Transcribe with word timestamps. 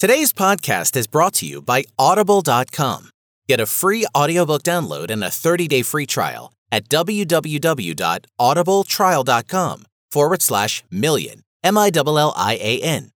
Today's 0.00 0.32
podcast 0.32 0.96
is 0.96 1.06
brought 1.06 1.34
to 1.34 1.44
you 1.44 1.60
by 1.60 1.84
Audible.com. 1.98 3.10
Get 3.46 3.60
a 3.60 3.66
free 3.66 4.06
audiobook 4.16 4.62
download 4.62 5.10
and 5.10 5.22
a 5.22 5.28
30 5.28 5.68
day 5.68 5.82
free 5.82 6.06
trial 6.06 6.54
at 6.72 6.88
www.audibletrial.com 6.88 9.84
forward 10.10 10.40
slash 10.40 10.82
millian. 10.90 11.42
M 11.62 11.76
I 11.76 11.90
L 11.94 12.18
L 12.18 12.32
I 12.34 12.54
A 12.54 12.80
N. 12.80 13.10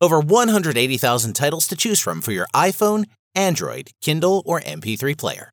Over 0.00 0.18
180,000 0.18 1.34
titles 1.34 1.68
to 1.68 1.76
choose 1.76 2.00
from 2.00 2.22
for 2.22 2.32
your 2.32 2.46
iPhone, 2.54 3.04
Android, 3.34 3.90
Kindle, 4.00 4.42
or 4.46 4.62
MP3 4.62 5.18
player. 5.18 5.50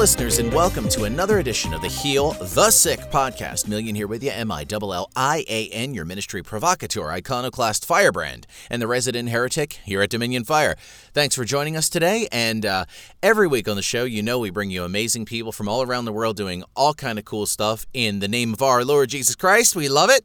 Listeners, 0.00 0.38
and 0.38 0.50
welcome 0.54 0.88
to 0.88 1.04
another 1.04 1.40
edition 1.40 1.74
of 1.74 1.82
the 1.82 1.88
Heal 1.88 2.30
the 2.30 2.70
Sick 2.70 3.00
podcast. 3.10 3.66
Millian 3.66 3.94
here 3.94 4.06
with 4.06 4.24
you, 4.24 4.30
M 4.30 4.50
I 4.50 4.64
L 4.72 4.94
L 4.94 5.10
I 5.14 5.44
A 5.46 5.68
N, 5.68 5.92
your 5.92 6.06
ministry 6.06 6.42
provocateur, 6.42 7.10
iconoclast, 7.10 7.84
firebrand, 7.84 8.46
and 8.70 8.80
the 8.80 8.86
resident 8.86 9.28
heretic 9.28 9.74
here 9.84 10.00
at 10.00 10.08
Dominion 10.08 10.44
Fire. 10.44 10.74
Thanks 11.12 11.34
for 11.34 11.44
joining 11.44 11.76
us 11.76 11.90
today. 11.90 12.28
And 12.32 12.64
uh, 12.64 12.86
every 13.22 13.46
week 13.46 13.68
on 13.68 13.76
the 13.76 13.82
show, 13.82 14.04
you 14.04 14.22
know 14.22 14.38
we 14.38 14.48
bring 14.48 14.70
you 14.70 14.84
amazing 14.84 15.26
people 15.26 15.52
from 15.52 15.68
all 15.68 15.82
around 15.82 16.06
the 16.06 16.14
world 16.14 16.34
doing 16.34 16.64
all 16.74 16.94
kind 16.94 17.18
of 17.18 17.26
cool 17.26 17.44
stuff 17.44 17.84
in 17.92 18.20
the 18.20 18.28
name 18.28 18.54
of 18.54 18.62
our 18.62 18.86
Lord 18.86 19.10
Jesus 19.10 19.36
Christ. 19.36 19.76
We 19.76 19.90
love 19.90 20.08
it. 20.08 20.24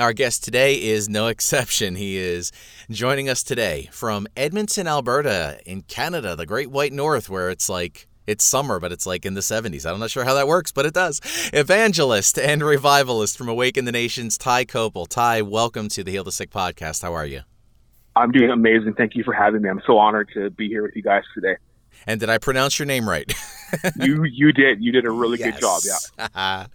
Our 0.00 0.12
guest 0.12 0.42
today 0.42 0.82
is 0.82 1.08
no 1.08 1.26
exception. 1.28 1.94
He 1.94 2.16
is 2.16 2.50
joining 2.90 3.28
us 3.28 3.44
today 3.44 3.88
from 3.92 4.26
Edmonton, 4.36 4.88
Alberta, 4.88 5.60
in 5.64 5.82
Canada, 5.82 6.34
the 6.34 6.44
Great 6.44 6.72
White 6.72 6.92
North, 6.92 7.30
where 7.30 7.50
it's 7.50 7.68
like 7.68 8.08
it's 8.26 8.44
summer, 8.44 8.78
but 8.78 8.92
it's 8.92 9.06
like 9.06 9.26
in 9.26 9.34
the 9.34 9.40
70s. 9.40 9.84
I'm 9.84 9.98
not 9.98 10.10
sure 10.10 10.24
how 10.24 10.34
that 10.34 10.48
works, 10.48 10.72
but 10.72 10.86
it 10.86 10.94
does. 10.94 11.20
Evangelist 11.52 12.38
and 12.38 12.62
revivalist 12.62 13.36
from 13.36 13.48
Awaken 13.48 13.84
the 13.84 13.92
Nations, 13.92 14.38
Ty 14.38 14.64
Copel. 14.64 15.08
Ty, 15.08 15.42
welcome 15.42 15.88
to 15.88 16.04
the 16.04 16.12
Heal 16.12 16.24
the 16.24 16.32
Sick 16.32 16.50
podcast. 16.50 17.02
How 17.02 17.12
are 17.14 17.26
you? 17.26 17.42
I'm 18.14 18.30
doing 18.30 18.50
amazing. 18.50 18.94
Thank 18.94 19.16
you 19.16 19.24
for 19.24 19.32
having 19.32 19.62
me. 19.62 19.68
I'm 19.68 19.82
so 19.86 19.98
honored 19.98 20.30
to 20.34 20.50
be 20.50 20.68
here 20.68 20.82
with 20.82 20.94
you 20.94 21.02
guys 21.02 21.22
today. 21.34 21.56
And 22.06 22.20
did 22.20 22.28
I 22.28 22.38
pronounce 22.38 22.78
your 22.78 22.86
name 22.86 23.08
right? 23.08 23.32
you 24.00 24.24
you 24.24 24.52
did. 24.52 24.82
You 24.82 24.92
did 24.92 25.04
a 25.04 25.10
really 25.10 25.38
yes. 25.38 25.52
good 25.52 25.60
job. 25.60 25.82
Yeah. 26.34 26.66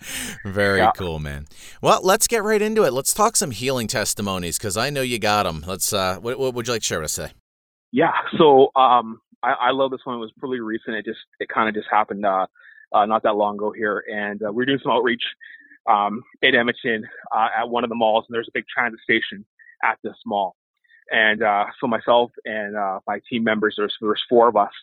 Very 0.45 0.79
yeah. 0.79 0.91
cool, 0.95 1.19
man. 1.19 1.45
Well, 1.81 1.99
let's 2.03 2.27
get 2.27 2.43
right 2.43 2.61
into 2.61 2.83
it. 2.83 2.93
Let's 2.93 3.13
talk 3.13 3.35
some 3.35 3.51
healing 3.51 3.87
testimonies 3.87 4.57
because 4.57 4.77
I 4.77 4.89
know 4.89 5.01
you 5.01 5.19
got 5.19 5.43
them. 5.43 5.63
Let's. 5.67 5.91
Uh, 5.91 6.17
what, 6.19 6.39
what 6.39 6.53
would 6.53 6.67
you 6.67 6.73
like 6.73 6.81
to 6.81 6.87
share 6.87 6.99
with 6.99 7.05
us 7.05 7.15
today? 7.15 7.33
Yeah. 7.91 8.11
So 8.37 8.71
um, 8.75 9.19
I, 9.47 9.67
I 9.67 9.71
love 9.71 9.91
this 9.91 10.01
one. 10.03 10.17
It 10.17 10.19
was 10.19 10.31
pretty 10.37 10.59
recent. 10.59 10.95
It 10.95 11.05
just 11.05 11.19
it 11.39 11.47
kind 11.49 11.69
of 11.69 11.75
just 11.75 11.87
happened 11.89 12.25
uh, 12.25 12.47
uh, 12.93 13.05
not 13.05 13.23
that 13.23 13.35
long 13.35 13.55
ago 13.55 13.71
here, 13.71 14.03
and 14.11 14.41
uh, 14.43 14.51
we 14.51 14.63
are 14.63 14.65
doing 14.65 14.79
some 14.83 14.91
outreach 14.91 15.23
um, 15.89 16.23
in 16.41 16.55
Edmonton 16.55 17.05
uh, 17.33 17.47
at 17.57 17.69
one 17.69 17.83
of 17.83 17.89
the 17.89 17.95
malls, 17.95 18.25
and 18.27 18.35
there's 18.35 18.47
a 18.49 18.53
big 18.53 18.65
transit 18.67 18.99
station 19.01 19.45
at 19.83 19.97
this 20.03 20.15
mall. 20.25 20.55
And 21.11 21.41
uh, 21.41 21.65
so 21.79 21.87
myself 21.87 22.31
and 22.43 22.75
uh, 22.75 22.99
my 23.07 23.21
team 23.29 23.43
members, 23.43 23.75
there's 23.77 23.95
there's 24.01 24.23
four 24.29 24.49
of 24.49 24.57
us 24.57 24.73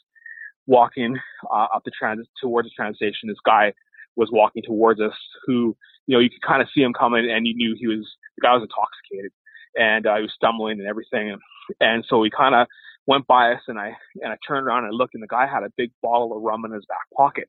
walking 0.67 1.19
uh, 1.53 1.67
up 1.75 1.83
the 1.85 1.91
transit 1.91 2.27
towards 2.41 2.69
the 2.69 2.73
transit 2.75 2.97
station. 2.97 3.29
This 3.29 3.37
guy 3.45 3.75
was 4.17 4.31
walking 4.33 4.62
towards 4.62 5.01
us, 5.01 5.15
who 5.47 5.77
you 6.07 6.17
know 6.17 6.20
you 6.20 6.31
could 6.31 6.42
kind 6.47 6.62
of 6.62 6.69
see 6.75 6.83
him 6.83 6.95
coming, 6.95 7.31
and 7.31 7.47
you 7.47 7.55
knew 7.55 7.77
he 7.79 7.87
was 7.87 8.09
the 8.37 8.41
guy 8.41 8.55
was 8.55 8.62
intoxicated, 8.62 9.33
and 9.77 10.07
uh, 10.07 10.17
he 10.17 10.23
was 10.23 10.33
stumbling 10.35 10.79
and 10.79 10.89
everything, 10.89 11.37
and 11.81 12.05
so 12.09 12.19
we 12.19 12.31
kind 12.31 12.55
of 12.55 12.67
went 13.07 13.27
by 13.27 13.53
us 13.53 13.61
and 13.69 13.79
I 13.79 13.93
and 14.23 14.33
I 14.33 14.37
turned 14.47 14.67
around 14.67 14.85
and 14.85 14.95
looked 14.97 15.15
and 15.15 15.23
the 15.23 15.29
guy 15.29 15.47
had 15.47 15.63
a 15.63 15.71
big 15.77 15.91
bottle 16.03 16.37
of 16.37 16.43
rum 16.43 16.65
in 16.65 16.73
his 16.73 16.87
back 16.87 17.07
pocket. 17.17 17.49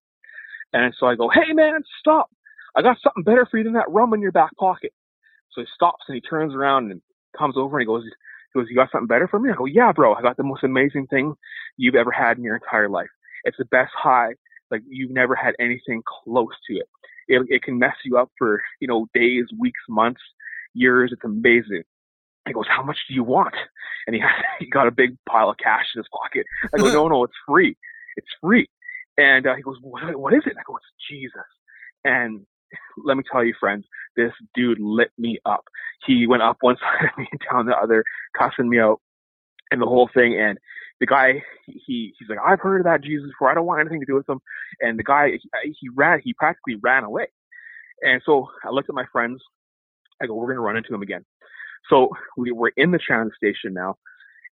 And 0.73 0.93
so 0.99 1.07
I 1.07 1.15
go, 1.15 1.29
Hey 1.29 1.53
man, 1.53 1.83
stop. 1.99 2.29
I 2.75 2.81
got 2.81 2.97
something 3.03 3.23
better 3.23 3.47
for 3.49 3.57
you 3.57 3.63
than 3.63 3.73
that 3.73 3.89
rum 3.89 4.13
in 4.13 4.21
your 4.21 4.31
back 4.31 4.55
pocket. 4.57 4.91
So 5.53 5.61
he 5.61 5.67
stops 5.73 6.05
and 6.07 6.15
he 6.15 6.21
turns 6.21 6.53
around 6.53 6.91
and 6.91 7.01
comes 7.37 7.55
over 7.57 7.77
and 7.77 7.83
he 7.83 7.87
goes, 7.87 8.03
he 8.03 8.59
goes, 8.59 8.67
You 8.69 8.75
got 8.75 8.91
something 8.91 9.07
better 9.07 9.27
for 9.27 9.39
me? 9.39 9.49
I 9.51 9.55
go, 9.55 9.65
Yeah, 9.65 9.91
bro, 9.91 10.13
I 10.13 10.21
got 10.21 10.37
the 10.37 10.43
most 10.43 10.63
amazing 10.63 11.07
thing 11.07 11.35
you've 11.77 11.95
ever 11.95 12.11
had 12.11 12.37
in 12.37 12.43
your 12.43 12.55
entire 12.55 12.89
life. 12.89 13.09
It's 13.43 13.57
the 13.57 13.65
best 13.65 13.91
high, 13.97 14.33
like 14.71 14.81
you've 14.87 15.11
never 15.11 15.35
had 15.35 15.53
anything 15.59 16.01
close 16.23 16.53
to 16.69 16.75
it. 16.77 16.89
It 17.27 17.41
it 17.49 17.63
can 17.63 17.79
mess 17.79 17.95
you 18.03 18.17
up 18.17 18.31
for, 18.37 18.61
you 18.81 18.87
know, 18.87 19.07
days, 19.13 19.45
weeks, 19.59 19.79
months, 19.89 20.21
years. 20.73 21.11
It's 21.13 21.23
amazing. 21.23 21.83
He 22.47 22.53
goes, 22.53 22.65
how 22.69 22.83
much 22.83 22.97
do 23.07 23.13
you 23.13 23.23
want? 23.23 23.55
And 24.07 24.15
he, 24.15 24.21
he 24.59 24.69
got 24.69 24.87
a 24.87 24.91
big 24.91 25.17
pile 25.27 25.49
of 25.49 25.57
cash 25.57 25.85
in 25.95 25.99
his 25.99 26.07
pocket. 26.11 26.45
I 26.73 26.77
go, 26.77 26.85
no, 26.93 27.07
no, 27.07 27.23
it's 27.23 27.33
free. 27.47 27.75
It's 28.17 28.27
free. 28.41 28.67
And 29.17 29.47
uh, 29.47 29.55
he 29.55 29.61
goes, 29.61 29.77
what, 29.81 30.15
what 30.15 30.33
is 30.33 30.43
it? 30.45 30.53
I 30.59 30.63
go, 30.65 30.75
it's 30.77 30.85
Jesus. 31.09 31.47
And 32.03 32.45
let 33.03 33.17
me 33.17 33.23
tell 33.31 33.43
you, 33.43 33.53
friends, 33.59 33.85
this 34.15 34.31
dude 34.53 34.79
lit 34.79 35.11
me 35.17 35.39
up. 35.45 35.63
He 36.05 36.27
went 36.27 36.43
up 36.43 36.57
one 36.61 36.77
side 36.79 37.09
of 37.09 37.17
me 37.17 37.27
and 37.31 37.41
down 37.49 37.65
the 37.65 37.75
other, 37.75 38.03
cussing 38.37 38.69
me 38.69 38.79
out 38.79 39.01
and 39.71 39.81
the 39.81 39.85
whole 39.85 40.09
thing. 40.13 40.39
And 40.39 40.57
the 40.99 41.05
guy, 41.05 41.43
he, 41.65 42.13
he's 42.17 42.29
like, 42.29 42.39
I've 42.45 42.59
heard 42.59 42.81
of 42.81 42.85
that 42.85 43.03
Jesus 43.03 43.27
before. 43.27 43.49
I 43.49 43.53
don't 43.53 43.65
want 43.65 43.81
anything 43.81 44.01
to 44.01 44.05
do 44.05 44.15
with 44.15 44.29
him. 44.29 44.39
And 44.79 44.99
the 44.99 45.03
guy, 45.03 45.31
he, 45.63 45.75
he 45.79 45.89
ran, 45.93 46.21
he 46.23 46.33
practically 46.33 46.75
ran 46.75 47.03
away. 47.03 47.27
And 48.01 48.21
so 48.25 48.49
I 48.63 48.69
looked 48.69 48.89
at 48.89 48.95
my 48.95 49.05
friends. 49.11 49.41
I 50.21 50.27
go, 50.27 50.35
we're 50.35 50.47
going 50.47 50.57
to 50.57 50.61
run 50.61 50.77
into 50.77 50.93
him 50.93 51.01
again. 51.01 51.25
So 51.89 52.09
we 52.37 52.51
were 52.51 52.71
in 52.77 52.91
the 52.91 52.99
transit 52.99 53.35
station 53.35 53.73
now, 53.73 53.97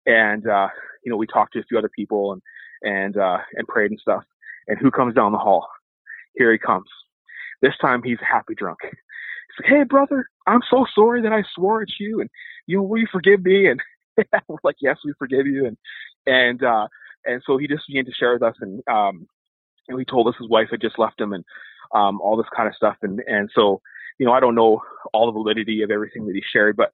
and 0.06 0.47
uh, 0.47 0.69
you 1.04 1.10
know 1.10 1.16
we 1.16 1.26
talked 1.26 1.54
to 1.54 1.60
a 1.60 1.65
few 1.65 1.78
other 1.78 1.91
people 1.94 2.32
and 2.32 2.43
and 2.82 3.16
uh, 3.16 3.38
and 3.54 3.66
prayed 3.66 3.91
and 3.91 4.00
stuff. 4.00 4.25
And 4.69 4.78
who 4.78 4.91
comes 4.91 5.15
down 5.15 5.32
the 5.32 5.38
hall? 5.38 5.66
Here 6.37 6.53
he 6.53 6.59
comes. 6.59 6.88
This 7.60 7.75
time 7.81 8.03
he's 8.03 8.19
happy 8.20 8.54
drunk. 8.54 8.78
He's 8.82 8.91
like, 9.60 9.72
"Hey 9.72 9.84
brother, 9.84 10.26
I'm 10.47 10.60
so 10.70 10.87
sorry 10.94 11.22
that 11.22 11.32
I 11.32 11.43
swore 11.54 11.82
at 11.82 11.88
you, 11.98 12.20
and 12.20 12.31
you 12.66 12.78
know 12.78 12.82
will 12.82 13.00
you 13.00 13.09
forgive 13.10 13.44
me?" 13.44 13.69
And 13.69 13.81
we're 14.49 14.56
like, 14.62 14.76
"Yes, 14.81 14.99
we 15.04 15.12
forgive 15.19 15.47
you." 15.47 15.66
And 15.66 15.76
and 16.26 16.62
uh, 16.62 16.88
and 17.25 17.43
so 17.47 17.59
he 17.59 17.69
just 17.69 17.87
began 17.87 18.04
to 18.04 18.12
share 18.12 18.34
with 18.34 18.43
us, 18.43 18.56
and 18.60 18.82
um, 18.88 19.26
and 19.88 19.99
he 19.99 20.04
told 20.04 20.28
us 20.28 20.34
his 20.38 20.49
wife 20.49 20.69
had 20.70 20.81
just 20.81 20.99
left 20.99 21.20
him, 21.20 21.32
and 21.32 21.44
um, 21.94 22.20
all 22.20 22.37
this 22.37 22.47
kind 22.54 22.69
of 22.69 22.75
stuff. 22.75 22.97
And 23.03 23.20
and 23.26 23.50
so 23.54 23.81
you 24.19 24.26
know 24.26 24.32
I 24.32 24.41
don't 24.41 24.54
know 24.54 24.82
all 25.12 25.26
the 25.26 25.32
validity 25.32 25.82
of 25.82 25.91
everything 25.91 26.26
that 26.26 26.34
he 26.34 26.43
shared, 26.53 26.76
but 26.76 26.91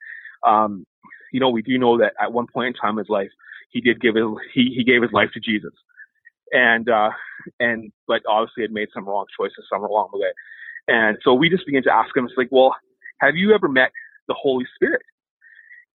um, 0.46 0.86
you 1.32 1.40
know, 1.40 1.50
we 1.50 1.62
do 1.62 1.78
know 1.78 1.98
that 1.98 2.12
at 2.20 2.32
one 2.32 2.46
point 2.52 2.68
in 2.68 2.72
time 2.74 2.92
in 2.92 3.04
his 3.04 3.08
life, 3.08 3.30
he 3.70 3.80
did 3.80 4.00
give 4.00 4.14
his, 4.14 4.24
he, 4.54 4.72
he 4.74 4.84
gave 4.84 5.02
his 5.02 5.12
life 5.12 5.28
to 5.34 5.40
Jesus. 5.40 5.72
And, 6.52 6.88
uh, 6.88 7.10
and, 7.60 7.92
but 8.06 8.22
obviously 8.28 8.62
had 8.62 8.72
made 8.72 8.88
some 8.94 9.06
wrong 9.06 9.26
choices 9.38 9.66
somewhere 9.70 9.90
along 9.90 10.08
the 10.12 10.18
way. 10.18 10.32
And 10.88 11.18
so 11.22 11.34
we 11.34 11.50
just 11.50 11.66
began 11.66 11.82
to 11.82 11.92
ask 11.92 12.16
him, 12.16 12.24
it's 12.24 12.34
like, 12.36 12.48
well, 12.50 12.74
have 13.20 13.36
you 13.36 13.54
ever 13.54 13.68
met 13.68 13.90
the 14.26 14.34
Holy 14.34 14.64
Spirit? 14.74 15.02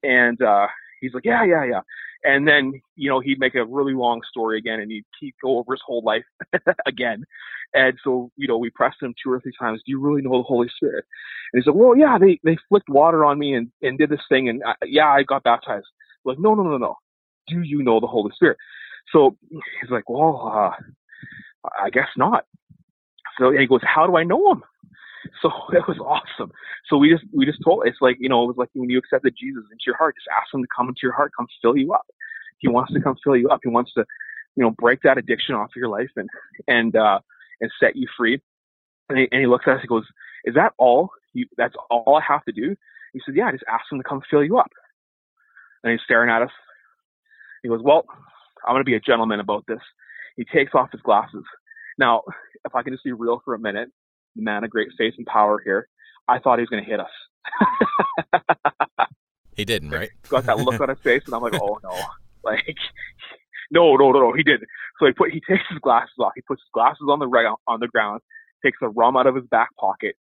And, 0.04 0.40
uh, 0.42 0.68
he's 1.04 1.14
like, 1.14 1.26
yeah, 1.26 1.44
yeah, 1.46 1.66
yeah. 1.66 1.82
And 2.24 2.48
then, 2.48 2.82
you 2.96 3.10
know, 3.10 3.20
he'd 3.20 3.40
make 3.40 3.56
a 3.56 3.66
really 3.66 3.94
long 3.94 4.22
story 4.30 4.58
again 4.58 4.80
and 4.80 4.90
he'd, 4.90 5.06
he'd 5.20 5.34
go 5.44 5.58
over 5.60 5.74
his 5.74 5.82
whole 5.86 6.02
life 6.04 6.24
again. 6.88 7.26
And 7.74 7.98
so, 8.04 8.32
you 8.38 8.48
know, 8.48 8.58
we 8.58 8.70
pressed 8.70 9.02
him 9.02 9.14
two 9.22 9.32
or 9.32 9.42
three 9.42 9.52
times, 9.60 9.82
do 9.86 9.92
you 9.92 10.00
really 10.00 10.22
know 10.22 10.38
the 10.38 10.44
Holy 10.44 10.70
Spirit? 10.76 11.06
And 11.52 11.62
he 11.62 11.66
said, 11.66 11.76
well, 11.76 11.98
yeah, 11.98 12.18
they, 12.20 12.40
they 12.44 12.58
flicked 12.70 12.90
water 12.90 13.26
on 13.26 13.38
me 13.38 13.54
and, 13.56 13.72
and 13.82 13.98
did 13.98 14.10
this 14.10 14.22
thing. 14.30 14.48
And 14.48 14.64
I, 14.66 14.74
yeah, 14.86 15.08
I 15.08 15.24
got 15.24 15.44
baptized. 15.44 15.88
Like, 16.24 16.40
no, 16.40 16.56
no, 16.56 16.64
no, 16.64 16.78
no. 16.78 16.96
Do 17.48 17.62
you 17.62 17.84
know 17.84 18.00
the 18.00 18.08
Holy 18.08 18.32
Spirit? 18.36 18.58
So 19.12 19.36
he's 19.50 19.92
like, 19.92 20.10
well, 20.10 20.52
uh, 20.54 21.70
I 21.84 21.90
guess 21.90 22.08
not. 22.16 22.46
So 23.38 23.52
he 23.52 23.68
goes, 23.68 23.82
how 23.84 24.08
do 24.08 24.16
I 24.16 24.24
know 24.24 24.52
him? 24.52 24.64
So 25.42 25.50
it 25.74 25.88
was 25.88 25.98
awesome. 26.00 26.52
So 26.90 26.98
we 26.98 27.10
just 27.10 27.24
we 27.34 27.46
just 27.46 27.60
told 27.64 27.88
it's 27.88 28.02
like 28.02 28.18
you 28.20 28.30
know 28.30 28.44
it 28.44 28.48
was 28.48 28.58
like 28.58 28.70
when 28.74 28.90
you 28.90 28.98
accepted 28.98 29.36
Jesus 29.40 29.64
into 29.72 29.84
your 29.86 29.98
heart, 29.98 30.16
just 30.16 30.28
ask 30.38 30.54
him 30.54 30.62
to 30.62 30.68
come 30.76 30.88
into 30.88 31.02
your 31.04 31.14
heart, 31.14 31.32
come 31.38 31.48
fill 31.62 31.78
you 31.78 31.94
up. 31.94 32.06
He 32.58 32.68
wants 32.68 32.94
to 32.94 33.02
come 33.02 33.16
fill 33.24 33.36
you 33.36 33.50
up. 33.50 33.62
He 33.64 33.70
wants 33.70 33.94
to 33.94 34.06
you 34.56 34.64
know 34.64 34.72
break 34.72 35.02
that 35.04 35.18
addiction 35.18 35.56
off 35.56 35.70
of 35.70 35.76
your 35.76 35.90
life 35.90 36.10
and 36.16 36.30
and 36.68 36.96
uh 36.96 37.20
and 37.62 37.72
set 37.80 37.96
you 37.96 38.08
free. 38.18 38.42
And 39.10 39.18
he, 39.18 39.28
and 39.32 39.42
he 39.42 39.48
looks 39.48 39.66
at 39.68 39.76
us 39.76 39.80
and 39.82 39.90
goes, 39.90 40.06
"Is 40.46 40.56
that 40.56 40.74
all? 40.78 41.10
You, 41.34 41.46
that's 41.58 41.76
all 41.90 42.16
I 42.16 42.22
have 42.26 42.44
to 42.46 42.52
do?" 42.52 42.76
He 43.14 43.22
said, 43.26 43.36
"Yeah, 43.36 43.52
just 43.52 43.66
ask 43.70 43.86
him 43.92 44.00
to 44.00 44.04
come 44.04 44.22
fill 44.30 44.44
you 44.44 44.58
up." 44.58 44.72
And 45.84 45.92
he's 45.92 46.02
staring 46.04 46.30
at 46.30 46.42
us. 46.42 46.52
He 47.64 47.70
goes, 47.70 47.82
"Well, 47.84 48.06
I'm 48.66 48.74
going 48.74 48.82
to 48.82 48.90
be 48.90 48.96
a 48.96 49.00
gentleman 49.00 49.40
about 49.40 49.66
this." 49.68 49.82
He 50.36 50.46
takes 50.46 50.74
off 50.74 50.92
his 50.92 51.02
glasses. 51.02 51.44
Now, 51.98 52.24
if 52.66 52.74
I 52.76 52.82
can 52.82 52.94
just 52.94 53.04
be 53.04 53.12
real 53.12 53.42
for 53.44 53.54
a 53.54 53.60
minute, 53.60 53.90
man 54.36 54.64
of 54.64 54.70
great 54.70 54.90
faith 54.98 55.14
and 55.18 55.26
power 55.26 55.62
here. 55.64 55.88
I 56.28 56.40
thought 56.40 56.60
he 56.60 56.64
was 56.64 56.70
going 56.70 56.84
to 56.84 56.90
hit 56.90 57.00
us. 57.00 57.10
he 59.56 59.66
didn't, 59.66 59.92
right? 59.92 60.12
Got 60.30 60.46
that 60.46 60.60
look 60.60 60.80
on 60.80 60.90
his 60.90 61.00
face, 61.04 61.24
and 61.26 61.36
I'm 61.36 61.42
like, 61.42 61.56
oh 61.56 61.80
no, 61.84 62.00
like, 62.44 62.66
no, 63.72 63.96
no, 63.96 64.12
no, 64.12 64.20
no, 64.20 64.34
he 64.34 64.44
didn't. 64.44 64.68
So 65.00 65.06
he 65.06 65.12
put, 65.12 65.32
he 65.32 65.42
takes 65.42 65.64
his 65.70 65.80
glasses 65.80 66.14
off. 66.20 66.32
He 66.36 66.42
puts 66.42 66.62
his 66.62 66.70
glasses 66.74 67.08
on 67.10 67.20
the 67.20 67.28
ground, 67.28 67.58
on 67.68 67.80
the 67.80 67.88
ground, 67.88 68.22
takes 68.64 68.78
the 68.80 68.90
rum 68.90 69.18
out 69.18 69.28
of 69.28 69.36
his 69.36 69.46
back 69.52 69.70
pocket, 69.80 70.16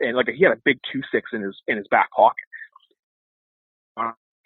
and 0.00 0.16
like 0.16 0.28
he 0.28 0.44
had 0.44 0.52
a 0.52 0.60
big 0.64 0.78
two 0.92 1.00
six 1.10 1.30
in 1.32 1.42
his 1.42 1.56
in 1.66 1.76
his 1.76 1.86
back 1.90 2.10
pocket. 2.10 2.44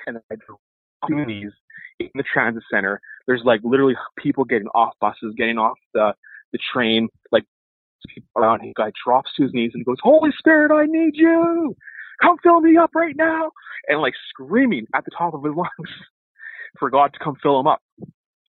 And 0.05 0.19
I 0.31 0.35
drove 0.35 0.59
doing 1.06 1.29
these 1.29 1.53
in 2.00 2.11
the 2.14 2.23
transit 2.23 2.62
center, 2.70 3.00
there's 3.26 3.43
like 3.44 3.61
literally 3.62 3.94
people 4.19 4.44
getting 4.44 4.69
off 4.69 4.94
buses, 5.00 5.35
getting 5.37 5.59
off 5.59 5.79
the 5.94 6.14
the 6.53 6.59
train, 6.73 7.09
like 7.31 7.44
around. 8.37 8.60
He 8.60 8.72
guy 8.76 8.93
drops 9.04 9.31
to 9.37 9.44
his 9.44 9.52
knees 9.52 9.72
and 9.75 9.84
goes, 9.84 9.99
"Holy 10.02 10.31
Spirit, 10.38 10.72
I 10.72 10.87
need 10.87 11.14
you! 11.16 11.76
Come 12.22 12.37
fill 12.43 12.60
me 12.60 12.76
up 12.76 12.90
right 12.94 13.16
now!" 13.16 13.50
And 13.88 14.00
like 14.00 14.14
screaming 14.31 14.87
at 14.94 15.04
the 15.04 15.10
top 15.16 15.34
of 15.34 15.44
his 15.44 15.54
lungs 15.56 15.90
for 16.78 16.90
God 16.90 17.12
to 17.12 17.19
come 17.22 17.37
fill 17.43 17.60
him 17.60 17.66
up 17.66 17.82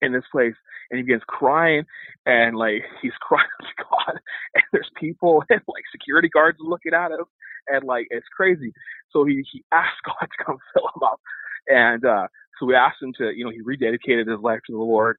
in 0.03 0.13
this 0.13 0.25
place. 0.31 0.55
And 0.91 0.99
he 0.99 1.03
begins 1.03 1.23
crying 1.27 1.85
and 2.27 2.57
like 2.57 2.83
he's 3.03 3.13
crying 3.21 3.47
to 3.61 3.85
God. 3.85 4.21
And 4.55 4.65
there's 4.73 4.91
people 4.99 5.43
and 5.51 5.61
like 5.69 5.85
security 5.91 6.29
guards 6.29 6.59
looking 6.61 6.95
at 6.95 7.11
him 7.13 7.25
and 7.69 7.85
like 7.85 8.07
it's 8.11 8.27
crazy. 8.35 8.73
So 9.13 9.25
he 9.25 9.45
he 9.53 9.65
asked 9.73 10.03
God 10.05 10.27
to 10.27 10.45
come 10.45 10.59
fill 10.75 10.89
him 10.95 11.03
up. 11.03 11.21
And 11.69 12.05
uh 12.05 12.29
so 12.59 12.67
we 12.67 12.75
asked 12.75 13.03
him 13.03 13.13
to, 13.19 13.33
you 13.37 13.45
know, 13.45 13.51
he 13.51 13.61
rededicated 13.63 14.31
his 14.31 14.41
life 14.41 14.61
to 14.67 14.73
the 14.73 14.79
Lord. 14.79 15.17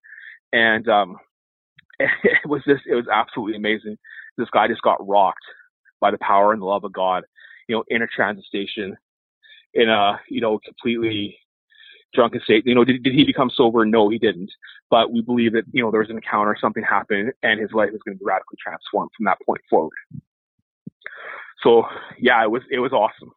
And 0.53 0.87
um 0.87 1.17
it 1.99 2.47
was 2.47 2.61
just 2.67 2.83
it 2.87 2.95
was 2.95 3.07
absolutely 3.11 3.57
amazing. 3.57 3.97
This 4.37 4.49
guy 4.51 4.67
just 4.67 4.81
got 4.81 5.05
rocked 5.07 5.45
by 5.99 6.11
the 6.11 6.17
power 6.19 6.53
and 6.53 6.61
the 6.61 6.65
love 6.65 6.83
of 6.83 6.93
God, 6.93 7.23
you 7.67 7.75
know, 7.75 7.83
in 7.87 8.01
a 8.01 8.07
transit 8.07 8.45
station, 8.45 8.95
in 9.73 9.89
a 9.89 10.19
you 10.29 10.41
know 10.41 10.59
completely 10.59 11.37
drunken 12.13 12.41
state. 12.43 12.65
You 12.65 12.75
know, 12.75 12.83
did, 12.83 13.03
did 13.03 13.13
he 13.13 13.25
become 13.25 13.51
sober? 13.53 13.85
No, 13.85 14.09
he 14.09 14.17
didn't. 14.17 14.51
But 14.89 15.11
we 15.11 15.21
believe 15.21 15.53
that 15.53 15.63
you 15.71 15.83
know 15.83 15.91
there 15.91 16.01
was 16.01 16.09
an 16.09 16.17
encounter, 16.17 16.55
something 16.59 16.83
happened, 16.83 17.33
and 17.43 17.59
his 17.59 17.71
life 17.73 17.89
is 17.89 17.99
going 18.05 18.17
to 18.17 18.19
be 18.19 18.25
radically 18.25 18.57
transformed 18.61 19.11
from 19.15 19.25
that 19.25 19.37
point 19.45 19.61
forward. 19.69 19.97
So 21.63 21.83
yeah, 22.19 22.43
it 22.43 22.51
was 22.51 22.63
it 22.71 22.79
was 22.79 22.93
awesome. 22.93 23.31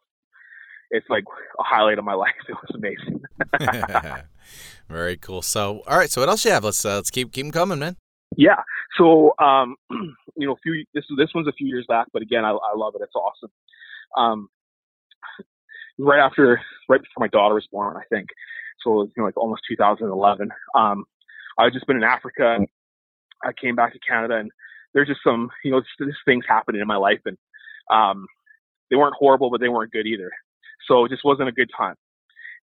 It's 0.91 1.09
like 1.09 1.23
a 1.59 1.63
highlight 1.63 1.99
of 1.99 2.05
my 2.05 2.13
life. 2.25 2.31
It 2.47 2.55
was 2.55 2.75
amazing. 2.75 3.21
Very 4.89 5.17
cool. 5.17 5.41
So, 5.41 5.83
all 5.87 5.97
right. 5.97 6.09
So, 6.09 6.21
what 6.21 6.29
else 6.29 6.43
you 6.43 6.51
have? 6.51 6.63
Let's 6.63 6.83
uh, 6.83 6.95
let's 6.95 7.09
keep 7.09 7.31
keep 7.31 7.45
them 7.45 7.51
coming, 7.51 7.79
man. 7.79 7.95
Yeah. 8.37 8.61
So, 8.97 9.33
um, 9.39 9.75
you 10.37 10.47
know, 10.47 10.53
a 10.53 10.57
few 10.63 10.85
this 10.93 11.05
this 11.17 11.29
one's 11.35 11.47
a 11.47 11.53
few 11.53 11.67
years 11.67 11.85
back, 11.87 12.07
but 12.13 12.21
again, 12.21 12.45
I, 12.45 12.51
I 12.51 12.75
love 12.75 12.93
it. 12.95 13.01
It's 13.03 13.15
awesome. 13.15 13.51
Um, 14.17 14.49
right 15.99 16.19
after, 16.19 16.61
right 16.89 17.01
before 17.01 17.21
my 17.21 17.27
daughter 17.27 17.55
was 17.55 17.67
born, 17.71 17.97
I 17.97 18.03
think. 18.13 18.29
So, 18.83 19.03
you 19.03 19.11
know, 19.17 19.25
like 19.25 19.37
almost 19.37 19.63
2011. 19.69 20.49
Um, 20.75 21.05
I 21.59 21.65
had 21.65 21.73
just 21.73 21.87
been 21.87 21.97
in 21.97 22.03
Africa. 22.03 22.55
And 22.55 22.67
I 23.43 23.51
came 23.53 23.75
back 23.75 23.93
to 23.93 23.99
Canada, 23.99 24.37
and 24.37 24.51
there's 24.93 25.07
just 25.07 25.21
some, 25.23 25.49
you 25.63 25.71
know, 25.71 25.81
just, 25.81 25.91
just 25.99 26.19
things 26.25 26.45
happening 26.47 26.81
in 26.81 26.87
my 26.87 26.97
life, 26.97 27.21
and 27.25 27.37
um, 27.91 28.27
they 28.89 28.95
weren't 28.97 29.15
horrible, 29.17 29.49
but 29.51 29.61
they 29.61 29.69
weren't 29.69 29.91
good 29.91 30.07
either. 30.07 30.31
So 30.87 31.05
it 31.05 31.09
just 31.09 31.25
wasn't 31.25 31.49
a 31.49 31.53
good 31.53 31.69
time. 31.77 31.95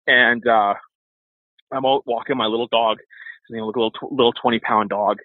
And 0.07 0.47
uh, 0.47 0.75
I'm 1.73 1.87
out 1.87 2.05
walking 2.07 2.37
my 2.37 2.47
little 2.47 2.69
dog, 2.69 2.99
you 3.51 3.59
know, 3.59 3.67
like 3.67 3.77
a 3.77 3.81
little 3.81 4.11
little 4.11 4.33
20 4.35 4.61
pound 4.61 4.91
dog, 4.91 5.19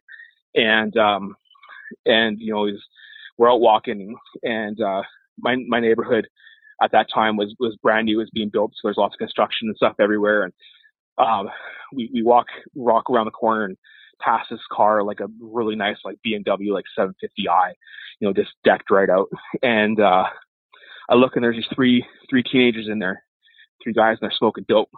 and 0.55 0.95
um, 0.97 1.35
and 2.05 2.39
you 2.39 2.53
know, 2.53 2.67
we're 3.37 3.51
out 3.51 3.61
walking, 3.61 4.15
and 4.43 4.79
uh, 4.81 5.01
my 5.39 5.55
my 5.67 5.79
neighborhood 5.79 6.27
at 6.81 6.91
that 6.91 7.07
time 7.13 7.37
was 7.37 7.55
was 7.59 7.77
brand 7.81 8.05
new, 8.05 8.17
was 8.17 8.29
being 8.33 8.49
built, 8.49 8.71
so 8.71 8.87
there's 8.87 8.97
lots 8.97 9.15
of 9.15 9.19
construction 9.19 9.67
and 9.67 9.77
stuff 9.77 9.95
everywhere, 9.99 10.43
and 10.43 10.53
um, 11.17 11.49
we 11.93 12.09
we 12.13 12.23
walk 12.23 12.47
walk 12.75 13.09
around 13.09 13.25
the 13.25 13.31
corner 13.31 13.65
and 13.65 13.77
pass 14.21 14.45
this 14.49 14.59
car 14.71 15.03
like 15.03 15.19
a 15.19 15.27
really 15.39 15.75
nice 15.75 15.97
like 16.05 16.17
BMW 16.25 16.71
like 16.71 16.85
750i, 16.97 17.73
you 18.19 18.27
know, 18.27 18.33
just 18.33 18.51
decked 18.63 18.89
right 18.91 19.09
out, 19.09 19.29
and 19.61 19.99
uh, 19.99 20.25
I 21.09 21.15
look 21.15 21.35
and 21.35 21.43
there's 21.43 21.55
these 21.55 21.65
three 21.75 22.05
three 22.29 22.43
teenagers 22.43 22.87
in 22.89 22.99
there, 22.99 23.23
three 23.83 23.93
guys, 23.93 24.17
and 24.21 24.29
they're 24.29 24.37
smoking 24.37 24.65
dope. 24.67 24.89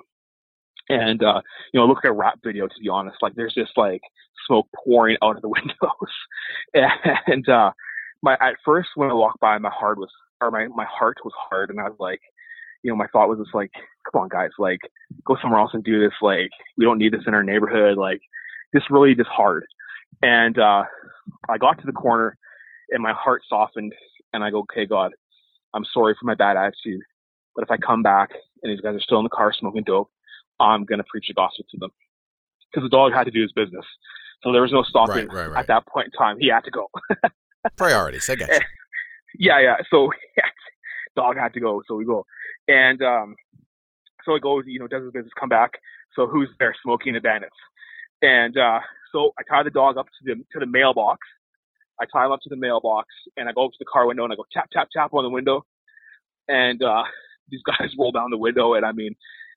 And 0.90 1.24
uh, 1.24 1.42
you 1.74 1.80
know, 1.80 1.86
look 1.88 2.04
like 2.04 2.12
a 2.12 2.14
rap 2.14 2.40
video 2.44 2.68
to 2.68 2.80
be 2.82 2.90
honest. 2.90 3.18
Like 3.22 3.34
there's 3.36 3.54
just 3.54 3.72
like 3.78 4.02
smoke 4.48 4.68
pouring 4.84 5.18
out 5.24 5.36
of 5.36 5.42
the 5.42 5.50
windows. 6.76 7.16
and 7.28 7.48
uh 7.50 7.72
my 8.22 8.34
at 8.34 8.56
first 8.64 8.90
when 8.96 9.10
I 9.10 9.14
walked 9.14 9.40
by 9.40 9.58
my 9.58 9.72
heart 9.72 9.98
was 9.98 10.10
or 10.42 10.52
my, 10.52 10.68
my 10.68 10.86
heart 10.86 11.18
was 11.24 11.34
hard 11.50 11.70
and 11.70 11.80
I 11.80 11.84
was 11.84 11.98
like, 12.00 12.20
you 12.84 12.92
know, 12.92 12.96
my 12.96 13.08
thought 13.08 13.30
was 13.30 13.40
just 13.40 13.56
like, 13.56 13.72
come 14.12 14.24
on 14.24 14.30
guys, 14.30 14.52
like 14.60 14.80
go 15.26 15.38
somewhere 15.42 15.60
else 15.60 15.72
and 15.74 15.84
do 15.84 16.00
this. 16.00 16.14
Like 16.22 16.50
we 16.78 16.86
don't 16.86 17.00
need 17.00 17.14
this 17.14 17.24
in 17.28 17.34
our 17.34 17.44
neighborhood. 17.44 17.98
Like 17.98 18.22
this 18.74 18.84
really 18.90 19.16
just 19.16 19.30
hard. 19.30 19.66
And 20.22 20.58
uh 20.60 20.84
I 21.50 21.58
got 21.58 21.80
to 21.80 21.86
the 21.86 21.92
corner 21.92 22.38
and 22.92 23.02
my 23.02 23.14
heart 23.14 23.42
softened 23.48 23.94
and 24.34 24.44
I 24.44 24.52
go, 24.52 24.60
okay, 24.60 24.86
God, 24.86 25.14
I'm 25.74 25.86
sorry 25.94 26.16
for 26.20 26.26
my 26.26 26.36
bad 26.36 26.58
attitude. 26.58 27.02
But 27.56 27.64
if 27.64 27.72
I 27.72 27.78
come 27.78 28.04
back 28.04 28.30
and 28.62 28.72
these 28.72 28.81
guys 28.81 28.96
are 28.96 29.02
still 29.02 29.18
in 29.20 29.24
the 29.24 29.30
car 29.30 29.54
smoking 29.58 29.84
dope, 29.84 30.10
I'm 30.60 30.86
going 30.86 31.00
to 31.00 31.06
preach 31.10 31.25
the 31.28 31.34
gospel 31.34 31.66
to 31.72 31.78
them. 31.78 31.92
Because 32.72 32.90
the 32.90 32.96
dog 32.96 33.13
had 33.13 33.25
to 33.25 33.31
do 33.31 33.42
his 33.42 33.52
business. 33.52 33.86
So 34.44 34.52
there 34.52 34.62
was 34.62 34.72
no 34.72 34.84
stopping 34.84 35.28
right, 35.28 35.34
right, 35.34 35.52
right. 35.52 35.60
at 35.60 35.68
that 35.68 35.88
point 35.88 36.07
in 36.07 36.12
time. 36.12 36.38
He 36.40 36.50
had 36.50 36.63
to 36.66 36.72
go. 36.72 36.88
Priorities, 37.78 38.30
I 38.30 38.36
guess. 38.36 38.60
Yeah, 39.38 39.60
yeah. 39.60 39.75
So 39.92 40.12
yeah, 40.38 40.46
dog 41.16 41.38
had 41.38 41.54
to 41.54 41.60
go. 41.60 41.81
So 41.88 41.96
we 41.96 42.06
go. 42.06 42.25
And 42.68 43.02
um, 43.02 43.36
so 44.25 44.36
it 44.36 44.42
goes, 44.42 44.63
you 44.66 44.80
know, 44.80 44.88
does 44.88 45.04
his 45.04 45.12
business, 45.12 45.34
come 45.40 45.50
back. 45.50 45.72
So 46.16 46.28
who's 46.28 46.50
there 46.60 46.75
smoking 46.84 47.13
the 47.13 47.19
bandits? 47.19 47.56
And 48.22 48.57
uh, 48.57 48.80
so 49.12 49.31
I 49.38 49.44
tie 49.44 49.63
the 49.63 49.69
dog 49.69 49.98
up 49.98 50.06
to 50.06 50.36
the 50.36 50.36
to 50.54 50.60
the 50.60 50.66
mailbox. 50.66 51.19
I 52.00 52.06
tie 52.12 52.25
him 52.25 52.31
up 52.31 52.42
to 52.44 52.50
the 52.50 52.57
mailbox 52.57 53.07
and 53.38 53.48
I 53.48 53.54
go 53.54 53.66
up 53.66 53.72
to 53.72 53.78
the 53.80 53.86
car 53.86 54.06
window 54.06 54.24
and 54.24 54.34
I 54.34 54.36
go 54.36 54.46
tap 54.52 54.69
tap 54.72 54.90
tap 54.96 55.13
on 55.13 55.24
the 55.24 55.30
window. 55.30 55.66
And 56.48 56.81
uh, 56.81 57.04
these 57.50 57.62
guys 57.66 57.90
roll 57.98 58.12
down 58.12 58.31
the 58.31 58.38
window 58.38 58.74
and 58.74 58.86
I 58.86 58.92
mean 58.92 59.16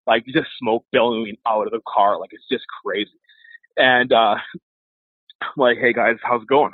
like 0.08 0.24
just 0.26 0.48
smoke 0.58 0.84
billowing 0.90 1.36
out 1.46 1.66
of 1.66 1.72
the 1.72 1.80
car. 1.86 2.18
Like 2.18 2.30
it's 2.32 2.48
just 2.50 2.64
crazy. 2.82 3.10
And 3.76 4.12
uh, 4.12 4.36
I'm 5.42 5.52
like, 5.56 5.78
hey 5.78 5.92
guys, 5.92 6.16
how's 6.22 6.42
it 6.42 6.48
going? 6.48 6.72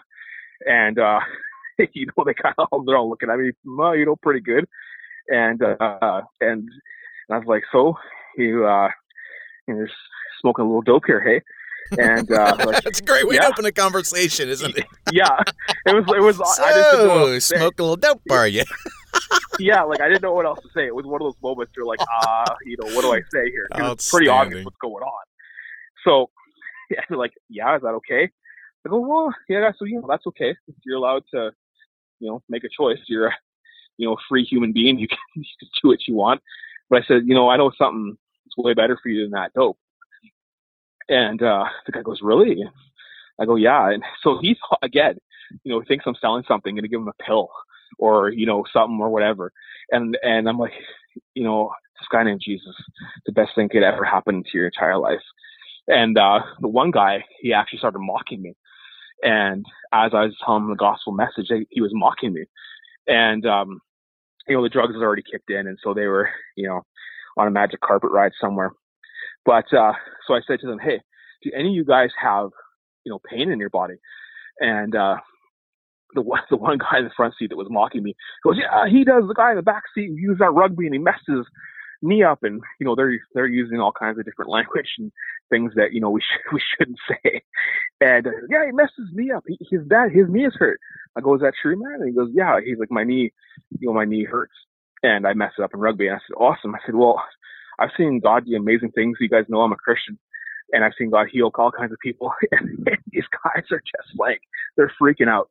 And 0.67 0.99
uh, 0.99 1.21
you 1.93 2.07
know, 2.07 2.25
they 2.25 2.35
kind 2.35 2.55
of 2.59 2.87
they're 2.87 2.97
all 2.97 3.11
looking 3.11 3.29
at 3.29 3.39
me, 3.39 3.51
well, 3.65 3.97
you 3.97 4.07
know, 4.07 4.17
pretty 4.17 4.41
good. 4.41 4.67
And 5.29 5.61
uh, 5.63 6.23
and 6.41 6.69
I 7.31 7.39
was 7.39 7.47
like, 7.47 7.65
so 7.73 7.95
you 8.39 8.65
uh, 8.67 8.89
you're 9.67 9.89
smoking 10.41 10.65
a 10.65 10.69
little 10.69 10.83
dope 10.83 11.05
here, 11.07 11.21
hey? 11.21 11.43
And 11.99 12.31
uh, 12.31 12.57
like, 12.67 12.83
that's 12.83 13.01
a 13.01 13.05
great 13.05 13.27
way 13.27 13.37
yeah. 13.37 13.43
to 13.43 13.49
open 13.49 13.65
a 13.67 13.73
conversation, 13.73 14.49
isn't 14.49 14.77
it? 14.77 14.87
yeah, 15.13 15.37
it 15.87 15.95
was. 15.95 16.05
It 16.09 16.23
was. 16.23 16.37
So, 16.37 16.65
I 16.65 16.73
just 16.73 16.91
didn't 16.97 17.41
smoke 17.43 17.79
a 17.79 17.83
little 17.83 17.97
dope, 17.97 18.23
are 18.31 18.49
you? 18.49 18.65
yeah, 19.59 19.83
like 19.83 20.01
I 20.01 20.09
didn't 20.09 20.23
know 20.23 20.33
what 20.33 20.47
else 20.47 20.61
to 20.61 20.69
say. 20.75 20.87
It 20.87 20.95
was 20.95 21.05
one 21.05 21.21
of 21.21 21.27
those 21.27 21.43
moments 21.43 21.73
you're 21.77 21.87
like, 21.87 22.01
ah, 22.01 22.45
uh, 22.49 22.55
you 22.65 22.77
know, 22.81 22.95
what 22.95 23.03
do 23.03 23.13
I 23.13 23.21
say 23.33 23.51
here? 23.51 23.69
It's 23.75 24.11
pretty 24.11 24.29
obvious 24.29 24.65
what's 24.65 24.77
going 24.81 25.03
on. 25.03 25.25
So, 26.05 26.31
yeah, 26.91 27.01
they're 27.09 27.19
like, 27.19 27.33
yeah, 27.49 27.77
is 27.77 27.83
that 27.83 27.89
okay? 27.89 28.31
I 28.87 28.91
go, 28.91 28.99
well, 28.99 29.35
yeah, 29.49 29.71
so 29.79 29.85
you 29.85 30.01
know, 30.01 30.07
that's 30.09 30.27
okay. 30.27 30.51
If 30.51 30.75
you're 30.85 30.99
allowed 30.99 31.23
to, 31.33 31.53
you 32.21 32.29
know, 32.29 32.43
make 32.49 32.65
a 32.65 32.69
choice. 32.69 32.99
You're 33.07 33.29
a, 33.29 33.33
you 33.97 34.07
know, 34.07 34.15
a 34.15 34.23
free 34.29 34.45
human 34.45 34.73
being. 34.73 34.99
You 34.99 35.09
can, 35.09 35.19
you 35.35 35.45
can 35.59 35.69
do 35.83 35.89
what 35.89 36.07
you 36.07 36.15
want. 36.15 36.43
But 36.91 37.03
I 37.03 37.07
said, 37.07 37.23
you 37.27 37.35
know, 37.35 37.49
I 37.49 37.57
know 37.57 37.71
something 37.79 38.17
that's 38.45 38.57
way 38.57 38.75
better 38.75 38.99
for 39.03 39.09
you 39.09 39.23
than 39.23 39.31
that 39.33 39.53
dope. 39.55 39.79
And 41.09 41.43
uh, 41.43 41.65
the 41.87 41.93
guy 41.93 42.03
goes, 42.03 42.21
really? 42.23 42.65
I 43.41 43.45
go, 43.45 43.57
yeah. 43.57 43.91
And 43.91 44.03
so 44.23 44.39
he's 44.41 44.57
again, 44.83 45.17
you 45.65 45.73
know, 45.73 45.83
thinks 45.87 46.05
I'm 46.07 46.15
selling 46.21 46.45
something, 46.47 46.77
to 46.77 46.89
give 46.89 47.01
him 47.01 47.09
a 47.09 47.23
pill 47.23 47.51
or 47.99 48.31
you 48.31 48.47
know 48.47 48.65
something 48.73 48.99
or 49.01 49.11
whatever. 49.11 49.53
And 49.91 50.17
and 50.23 50.49
I'm 50.49 50.59
like, 50.59 50.73
you 51.35 51.45
know, 51.45 51.71
this 51.99 52.09
guy 52.11 52.23
named 52.25 52.43
Jesus, 52.45 52.75
the 53.27 53.33
best 53.33 53.51
thing 53.55 53.69
could 53.69 53.83
ever 53.83 54.05
happen 54.05 54.43
to 54.43 54.51
your 54.55 54.67
entire 54.67 54.99
life. 54.99 55.23
And 55.87 56.17
uh, 56.17 56.41
the 56.61 56.69
one 56.69 56.91
guy, 56.91 57.25
he 57.41 57.53
actually 57.53 57.79
started 57.79 57.99
mocking 57.99 58.41
me. 58.41 58.55
And 59.23 59.65
as 59.93 60.13
I 60.15 60.25
was 60.25 60.37
telling 60.45 60.65
him 60.65 60.71
the 60.71 60.77
gospel 60.77 61.13
message, 61.13 61.51
he 61.71 61.81
was 61.81 61.91
mocking 61.93 62.33
me. 62.33 62.45
And 63.07 63.45
um, 63.47 63.81
you 64.49 64.57
know, 64.57 64.63
the 64.63 64.69
drugs 64.69 64.95
had 64.95 65.03
already 65.03 65.23
kicked 65.23 65.51
in, 65.51 65.67
and 65.67 65.79
so 65.83 65.95
they 65.95 66.07
were, 66.07 66.31
you 66.57 66.67
know, 66.69 66.83
on 67.37 67.49
a 67.49 67.51
magic 67.51 67.81
carpet 67.81 68.11
ride 68.11 68.33
somewhere. 68.41 68.73
But 69.45 69.73
uh, 69.73 69.93
so 70.27 70.35
I 70.35 70.41
said 70.47 70.61
to 70.61 70.67
them, 70.67 70.79
"Hey, 70.79 71.01
do 71.43 71.51
any 71.57 71.69
of 71.69 71.75
you 71.75 71.85
guys 71.85 72.11
have, 72.21 72.51
you 73.05 73.11
know, 73.11 73.21
pain 73.31 73.51
in 73.51 73.59
your 73.59 73.71
body?" 73.71 73.97
And 74.61 74.95
uh, 74.95 75.17
the 76.15 76.23
one 76.23 76.41
the 76.51 76.57
one 76.57 76.79
guy 76.79 76.99
in 76.99 77.05
the 77.05 77.11
front 77.17 77.35
seat 77.39 77.51
that 77.51 77.57
was 77.57 77.69
mocking 77.71 78.03
me 78.03 78.15
goes, 78.43 78.57
"Yeah, 78.59 78.89
he 78.91 79.05
does." 79.05 79.25
The 79.29 79.35
guy 79.35 79.51
in 79.51 79.57
the 79.57 79.63
back 79.63 79.85
seat 79.95 80.11
uses 80.15 80.39
that 80.39 80.53
rugby 80.53 80.87
and 80.87 80.95
he 80.95 80.99
messed 80.99 81.27
his 81.27 81.47
knee 82.03 82.23
up, 82.23 82.41
and 82.43 82.61
you 82.79 82.87
know 82.87 82.95
they're 82.95 83.19
they're 83.35 83.47
using 83.47 83.81
all 83.81 83.93
kinds 83.93 84.19
of 84.19 84.25
different 84.25 84.51
language 84.57 84.89
and 84.99 85.13
things 85.51 85.73
that 85.77 85.93
you 85.93 86.01
know 86.01 86.11
we 86.11 86.21
sh- 86.21 86.45
we 86.53 86.61
shouldn't 86.77 86.99
say. 87.09 87.43
And 88.01 88.27
uh, 88.27 88.31
yeah, 88.49 88.67
he 88.67 88.73
messed 88.73 88.95
his 88.97 89.09
knee 89.13 89.31
up. 89.31 89.45
He, 89.47 89.59
his 89.71 89.87
dad, 89.89 90.11
his 90.13 90.27
knee 90.29 90.47
is 90.47 90.55
hurt. 90.59 90.79
I 91.17 91.21
go, 91.21 91.35
"Is 91.35 91.41
that 91.43 91.55
true, 91.61 91.77
man?" 91.77 92.01
And 92.01 92.09
he 92.09 92.15
goes, 92.15 92.31
"Yeah." 92.33 92.59
He's 92.65 92.79
like, 92.79 92.91
"My 92.91 93.05
knee, 93.05 93.33
you 93.79 93.89
know, 93.89 93.95
my 93.95 94.05
knee 94.05 94.25
hurts." 94.25 94.55
And 95.03 95.27
I 95.27 95.35
messed 95.35 95.57
it 95.59 95.63
up 95.63 95.75
in 95.75 95.81
rugby. 95.81 96.07
And 96.07 96.17
I 96.17 96.21
said, 96.27 96.35
"Awesome." 96.37 96.75
I 96.75 96.79
said, 96.87 96.95
"Well, 96.95 97.23
I've 97.79 97.91
seen 97.97 98.21
God 98.21 98.47
do 98.47 98.57
amazing 98.57 98.93
things. 98.93 99.19
You 99.21 99.29
guys 99.29 99.45
know 99.49 99.61
I'm 99.61 99.73
a 99.73 99.77
Christian." 99.77 100.19
and 100.73 100.85
I've 100.85 100.93
seen 100.99 101.11
God 101.11 101.29
heal 101.31 101.51
all 101.55 101.71
kinds 101.71 101.93
of 101.93 101.99
people. 102.01 102.33
And, 102.51 102.87
these 103.13 103.25
guys 103.45 103.63
are 103.71 103.79
just 103.81 104.19
like 104.19 104.41
they're 104.77 104.93
freaking 105.01 105.29
out. 105.29 105.49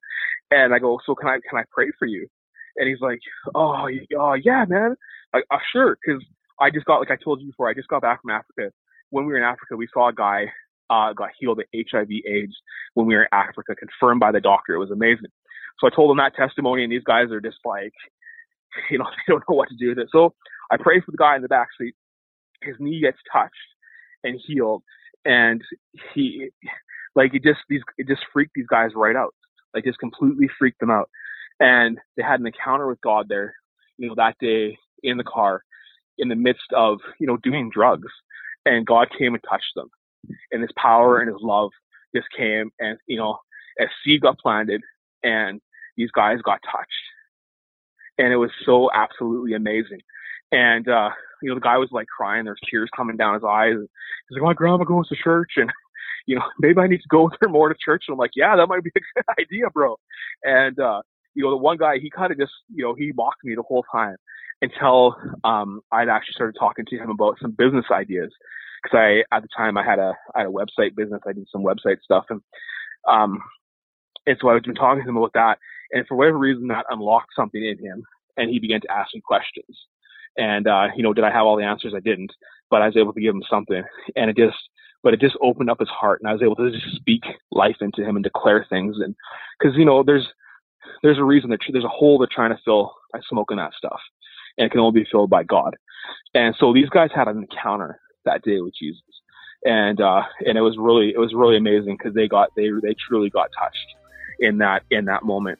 And 0.51 0.73
I 0.73 0.79
go, 0.79 0.99
so 1.05 1.15
can 1.15 1.29
I 1.29 1.39
can 1.49 1.57
I 1.57 1.63
pray 1.71 1.91
for 1.97 2.05
you? 2.05 2.27
And 2.75 2.89
he's 2.89 2.99
like, 2.99 3.19
oh, 3.55 3.87
oh 4.17 4.33
yeah, 4.33 4.65
man. 4.67 4.95
Like, 5.33 5.45
uh, 5.49 5.57
sure, 5.71 5.97
because 6.03 6.21
I 6.59 6.69
just 6.69 6.85
got 6.85 6.97
like 6.97 7.11
I 7.11 7.15
told 7.15 7.39
you 7.41 7.47
before, 7.47 7.69
I 7.69 7.73
just 7.73 7.87
got 7.87 8.01
back 8.01 8.21
from 8.21 8.31
Africa. 8.31 8.73
When 9.11 9.25
we 9.25 9.31
were 9.31 9.37
in 9.37 9.45
Africa, 9.45 9.77
we 9.77 9.87
saw 9.93 10.09
a 10.09 10.13
guy 10.13 10.51
uh, 10.89 11.13
got 11.13 11.29
healed 11.39 11.59
of 11.59 11.65
HIV/AIDS 11.73 12.53
when 12.95 13.07
we 13.07 13.15
were 13.15 13.23
in 13.23 13.29
Africa, 13.31 13.75
confirmed 13.75 14.19
by 14.19 14.31
the 14.31 14.41
doctor. 14.41 14.73
It 14.73 14.79
was 14.79 14.91
amazing. 14.91 15.31
So 15.79 15.87
I 15.87 15.95
told 15.95 16.09
them 16.09 16.17
that 16.17 16.35
testimony, 16.35 16.83
and 16.83 16.91
these 16.91 17.03
guys 17.03 17.31
are 17.31 17.41
just 17.41 17.59
like, 17.63 17.93
you 18.91 18.97
know, 18.97 19.05
they 19.05 19.31
don't 19.31 19.43
know 19.49 19.55
what 19.55 19.69
to 19.69 19.75
do 19.75 19.89
with 19.89 19.99
it. 19.99 20.09
So 20.11 20.33
I 20.69 20.77
pray 20.77 20.99
for 20.99 21.11
the 21.11 21.17
guy 21.17 21.37
in 21.37 21.41
the 21.41 21.47
back 21.47 21.69
seat. 21.79 21.95
His 22.65 22.75
knee 22.79 23.01
gets 23.01 23.17
touched 23.31 23.53
and 24.23 24.39
healed, 24.45 24.83
and 25.25 25.61
he, 26.13 26.49
like, 27.15 27.33
it 27.33 27.43
just 27.43 27.59
these 27.69 27.81
it 27.97 28.07
just 28.07 28.23
freaked 28.33 28.53
these 28.55 28.67
guys 28.67 28.91
right 28.95 29.15
out. 29.15 29.33
Like, 29.73 29.85
just 29.85 29.99
completely 29.99 30.49
freaked 30.59 30.79
them 30.79 30.91
out. 30.91 31.09
And 31.59 31.99
they 32.17 32.23
had 32.23 32.39
an 32.39 32.47
encounter 32.47 32.87
with 32.87 33.01
God 33.01 33.27
there, 33.29 33.55
you 33.97 34.07
know, 34.07 34.15
that 34.15 34.35
day 34.39 34.77
in 35.03 35.17
the 35.17 35.23
car, 35.23 35.63
in 36.17 36.29
the 36.29 36.35
midst 36.35 36.73
of 36.75 36.99
you 37.19 37.27
know 37.27 37.37
doing 37.37 37.69
drugs, 37.73 38.11
and 38.65 38.85
God 38.85 39.07
came 39.17 39.33
and 39.33 39.43
touched 39.49 39.73
them, 39.75 39.89
and 40.51 40.61
His 40.61 40.71
power 40.75 41.19
and 41.19 41.29
His 41.29 41.41
love 41.41 41.71
just 42.15 42.27
came, 42.35 42.71
and 42.79 42.97
you 43.07 43.17
know, 43.17 43.39
as 43.79 43.89
seed 44.03 44.21
got 44.21 44.39
planted, 44.39 44.81
and 45.23 45.61
these 45.97 46.11
guys 46.11 46.41
got 46.43 46.59
touched 46.69 46.91
and 48.17 48.31
it 48.31 48.37
was 48.37 48.51
so 48.65 48.89
absolutely 48.93 49.53
amazing. 49.53 49.99
And 50.53 50.87
uh, 50.87 51.09
you 51.41 51.49
know, 51.49 51.55
the 51.55 51.61
guy 51.61 51.77
was 51.77 51.89
like 51.91 52.07
crying. 52.07 52.45
There's 52.45 52.59
tears 52.69 52.89
coming 52.95 53.17
down 53.17 53.33
his 53.33 53.43
eyes. 53.43 53.73
He's 54.29 54.37
like, 54.37 54.43
"My 54.43 54.53
grandma 54.53 54.83
goes 54.83 55.09
to 55.09 55.15
church, 55.15 55.53
and 55.57 55.69
you 56.27 56.35
know, 56.35 56.43
maybe 56.59 56.79
I 56.79 56.87
need 56.87 57.01
to 57.01 57.09
go 57.09 57.29
her 57.41 57.49
more 57.49 57.69
to 57.69 57.75
church." 57.83 58.05
And 58.07 58.13
I'm 58.13 58.19
like, 58.19 58.31
"Yeah, 58.35 58.55
that 58.55 58.67
might 58.67 58.83
be 58.83 58.91
a 58.95 58.99
good 58.99 59.25
idea, 59.39 59.69
bro." 59.73 59.97
And 60.43 60.79
uh, 60.79 61.01
you 61.33 61.43
know, 61.43 61.49
the 61.49 61.57
one 61.57 61.77
guy, 61.77 61.97
he 61.99 62.09
kind 62.09 62.31
of 62.31 62.37
just, 62.37 62.51
you 62.73 62.83
know, 62.83 62.93
he 62.93 63.11
mocked 63.15 63.43
me 63.43 63.55
the 63.55 63.63
whole 63.63 63.83
time 63.91 64.15
until 64.61 65.15
um, 65.43 65.81
I'd 65.91 66.09
actually 66.09 66.33
started 66.33 66.55
talking 66.59 66.85
to 66.85 66.97
him 66.97 67.09
about 67.09 67.37
some 67.41 67.51
business 67.51 67.85
ideas. 67.91 68.31
Because 68.83 68.97
I, 68.97 69.35
at 69.35 69.41
the 69.41 69.49
time, 69.55 69.77
I 69.77 69.83
had 69.83 69.97
a, 69.99 70.13
I 70.35 70.41
had 70.41 70.47
a 70.47 70.51
website 70.51 70.95
business. 70.95 71.21
I 71.27 71.33
did 71.33 71.47
some 71.51 71.63
website 71.63 72.01
stuff, 72.03 72.25
and 72.29 72.41
um, 73.07 73.39
and 74.27 74.37
so 74.39 74.49
I 74.49 74.53
was 74.53 74.63
been 74.63 74.75
talking 74.75 75.03
to 75.03 75.09
him 75.09 75.17
about 75.17 75.33
that. 75.33 75.57
And 75.91 76.05
for 76.07 76.15
whatever 76.15 76.37
reason, 76.37 76.67
that 76.67 76.85
unlocked 76.89 77.31
something 77.35 77.63
in 77.63 77.77
him, 77.77 78.03
and 78.37 78.49
he 78.49 78.59
began 78.59 78.81
to 78.81 78.91
ask 78.91 79.13
me 79.13 79.21
questions. 79.25 79.77
And 80.37 80.67
uh, 80.67 80.87
you 80.95 81.03
know, 81.03 81.13
did 81.13 81.23
I 81.23 81.31
have 81.31 81.45
all 81.45 81.57
the 81.57 81.65
answers? 81.65 81.93
I 81.95 81.99
didn't, 81.99 82.31
but 82.69 82.81
I 82.81 82.87
was 82.87 82.97
able 82.97 83.13
to 83.13 83.21
give 83.21 83.35
him 83.35 83.43
something, 83.49 83.83
and 84.15 84.29
it 84.29 84.37
just, 84.37 84.57
but 85.03 85.13
it 85.13 85.21
just 85.21 85.37
opened 85.41 85.69
up 85.69 85.79
his 85.79 85.89
heart, 85.89 86.21
and 86.21 86.29
I 86.29 86.33
was 86.33 86.41
able 86.41 86.55
to 86.55 86.71
just 86.71 86.95
speak 86.95 87.23
life 87.51 87.77
into 87.81 88.03
him 88.03 88.15
and 88.15 88.23
declare 88.23 88.65
things. 88.67 88.97
And 88.99 89.15
because 89.59 89.77
you 89.77 89.85
know, 89.85 90.03
there's 90.03 90.27
there's 91.03 91.19
a 91.19 91.23
reason 91.23 91.49
that 91.51 91.59
there's 91.71 91.83
a 91.83 91.89
hole 91.89 92.17
they're 92.17 92.27
trying 92.31 92.55
to 92.55 92.61
fill 92.63 92.93
by 93.11 93.19
smoking 93.29 93.57
that 93.57 93.73
stuff, 93.77 93.99
and 94.57 94.65
it 94.65 94.71
can 94.71 94.79
only 94.79 95.01
be 95.01 95.09
filled 95.09 95.29
by 95.29 95.43
God. 95.43 95.75
And 96.33 96.55
so 96.59 96.73
these 96.73 96.89
guys 96.89 97.09
had 97.13 97.27
an 97.27 97.37
encounter 97.37 97.99
that 98.25 98.41
day 98.41 98.59
with 98.59 98.73
Jesus, 98.75 99.03
and 99.63 100.01
uh, 100.01 100.23
and 100.45 100.57
it 100.57 100.61
was 100.61 100.77
really 100.79 101.09
it 101.09 101.19
was 101.19 101.33
really 101.33 101.57
amazing 101.57 101.95
because 101.97 102.15
they 102.15 102.27
got 102.27 102.49
they 102.55 102.69
they 102.81 102.95
truly 103.07 103.29
got 103.29 103.49
touched 103.57 103.87
in 104.39 104.57
that 104.57 104.81
in 104.89 105.05
that 105.05 105.23
moment 105.23 105.59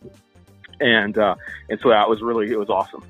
and 0.80 1.18
uh, 1.18 1.36
and 1.70 1.80
so 1.82 1.90
that 1.90 2.10
was 2.10 2.22
really 2.22 2.52
it 2.52 2.60
was 2.60 2.70
awesome. 2.70 3.04